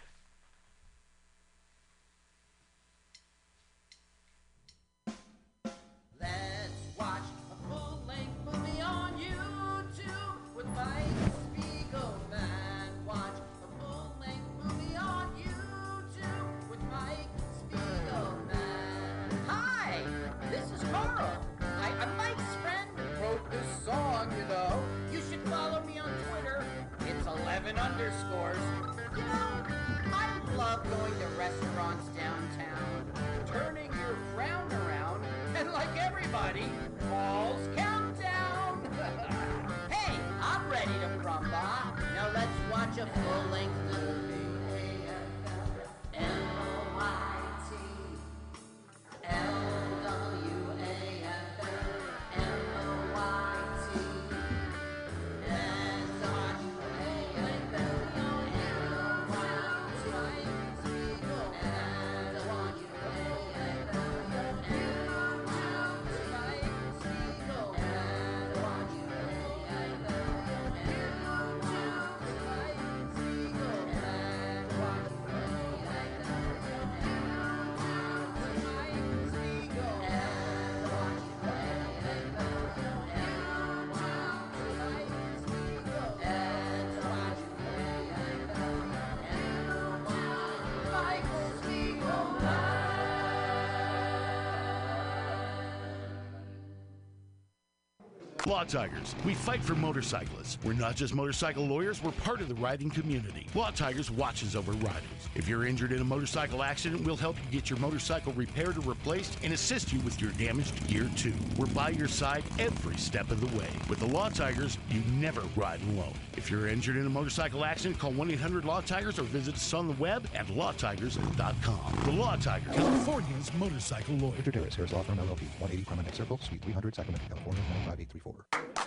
[98.59, 99.15] Law Tigers.
[99.25, 100.59] We fight for motorcyclists.
[100.65, 103.47] We're not just motorcycle lawyers, we're part of the riding community.
[103.55, 105.18] Law Tigers watches over riders.
[105.39, 108.81] If you're injured in a motorcycle accident, we'll help you get your motorcycle repaired or
[108.81, 111.33] replaced and assist you with your damaged gear too.
[111.57, 113.69] We're by your side every step of the way.
[113.89, 116.13] With the Law Tigers, you never ride alone.
[116.37, 119.95] If you're injured in a motorcycle accident, call 1-800-LAW Tigers or visit us on the
[119.95, 122.05] web at lawtigers.com.
[122.05, 124.33] The Law Tigers, California's motorcycle lawyer.
[124.33, 128.78] Victor Terrace, Harris Law Firm LLP, 180 Promenade Circle, Suite 300, Sacramento, California, 95834.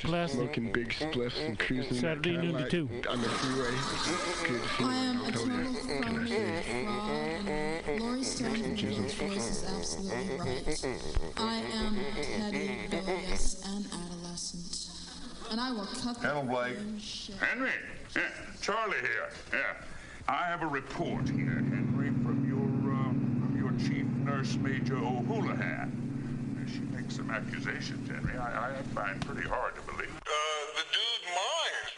[0.00, 0.30] Flat black.
[0.30, 2.88] Smoking big spliffs and cruising Saturday noon to two.
[3.10, 3.70] on the freeway.
[4.46, 5.74] Good I am a feeling.
[5.74, 10.86] total fraud and Laurie Stone's voice is absolutely right.
[11.36, 14.90] I am Teddy, rebellious and adolescent.
[15.50, 16.76] And I will cut the Hello, Blake.
[17.40, 17.70] Henry,
[18.14, 18.22] yeah,
[18.60, 19.30] Charlie here.
[19.52, 19.74] Yeah,
[20.28, 23.10] I have a report here, Henry, from your uh,
[23.40, 26.07] from your chief nurse, Major O'Houlihan.
[27.28, 28.38] She makes some accusations, Henry.
[28.38, 30.10] I, I find pretty hard to believe.
[30.16, 30.30] Uh,
[30.76, 31.92] the dude minds,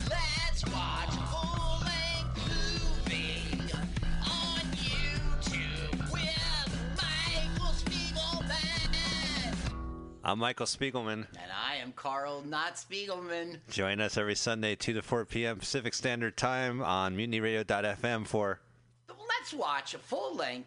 [0.00, 0.10] man.
[0.10, 2.36] Let's watch a full-length
[3.04, 3.60] movie
[4.24, 9.54] on YouTube with Michael Spiegelman.
[10.24, 11.26] I'm Michael Spiegelman.
[11.42, 13.58] And I am Carl, not Spiegelman.
[13.70, 15.58] Join us every Sunday, 2 to 4 p.m.
[15.58, 18.60] Pacific Standard Time on mutinyradio.fm for
[19.08, 20.66] Let's watch a full-length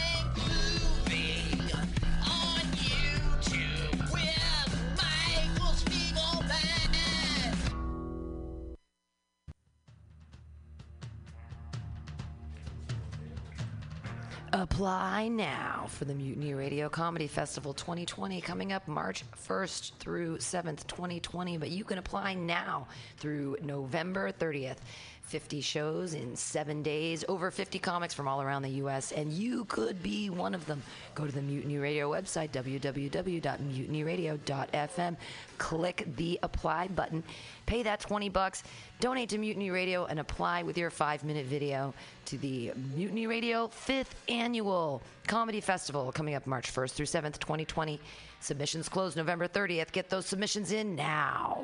[14.53, 20.85] Apply now for the Mutiny Radio Comedy Festival 2020 coming up March 1st through 7th,
[20.87, 21.57] 2020.
[21.57, 24.75] But you can apply now through November 30th.
[25.31, 29.63] 50 shows in seven days, over 50 comics from all around the U.S., and you
[29.65, 30.83] could be one of them.
[31.15, 35.17] Go to the Mutiny Radio website, www.mutinyradio.fm.
[35.57, 37.23] Click the apply button,
[37.65, 38.63] pay that 20 bucks,
[38.99, 41.93] donate to Mutiny Radio, and apply with your five minute video
[42.25, 48.01] to the Mutiny Radio 5th Annual Comedy Festival coming up March 1st through 7th, 2020.
[48.41, 49.93] Submissions close November 30th.
[49.93, 51.63] Get those submissions in now.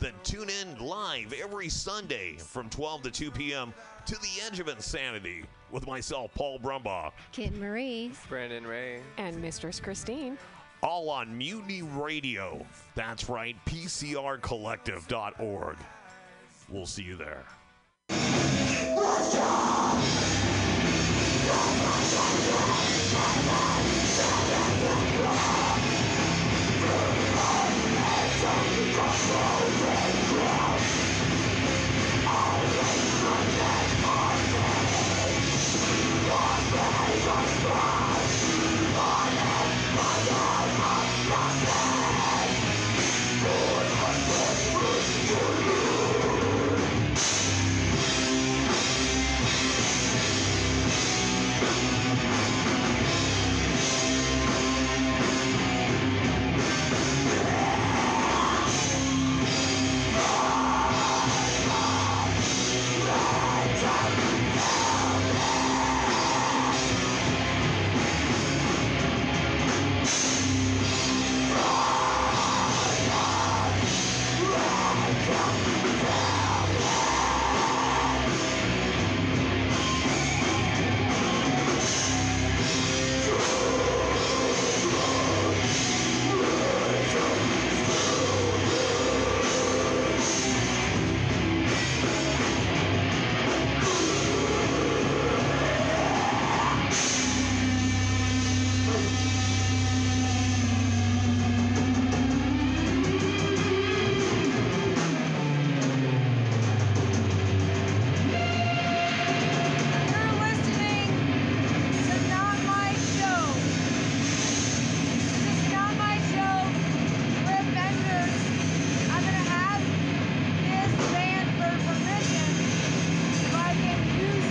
[0.00, 3.72] then tune in live every Sunday from 12 to 2 p.m.
[4.06, 9.78] to the edge of insanity with myself, Paul Brumbaugh, Kit Marie, Brandon Ray, and Mistress
[9.78, 10.36] Christine.
[10.82, 12.64] All on Mutiny Radio.
[12.94, 15.76] That's right, PCRcollective.org.
[16.70, 17.44] We'll see you there.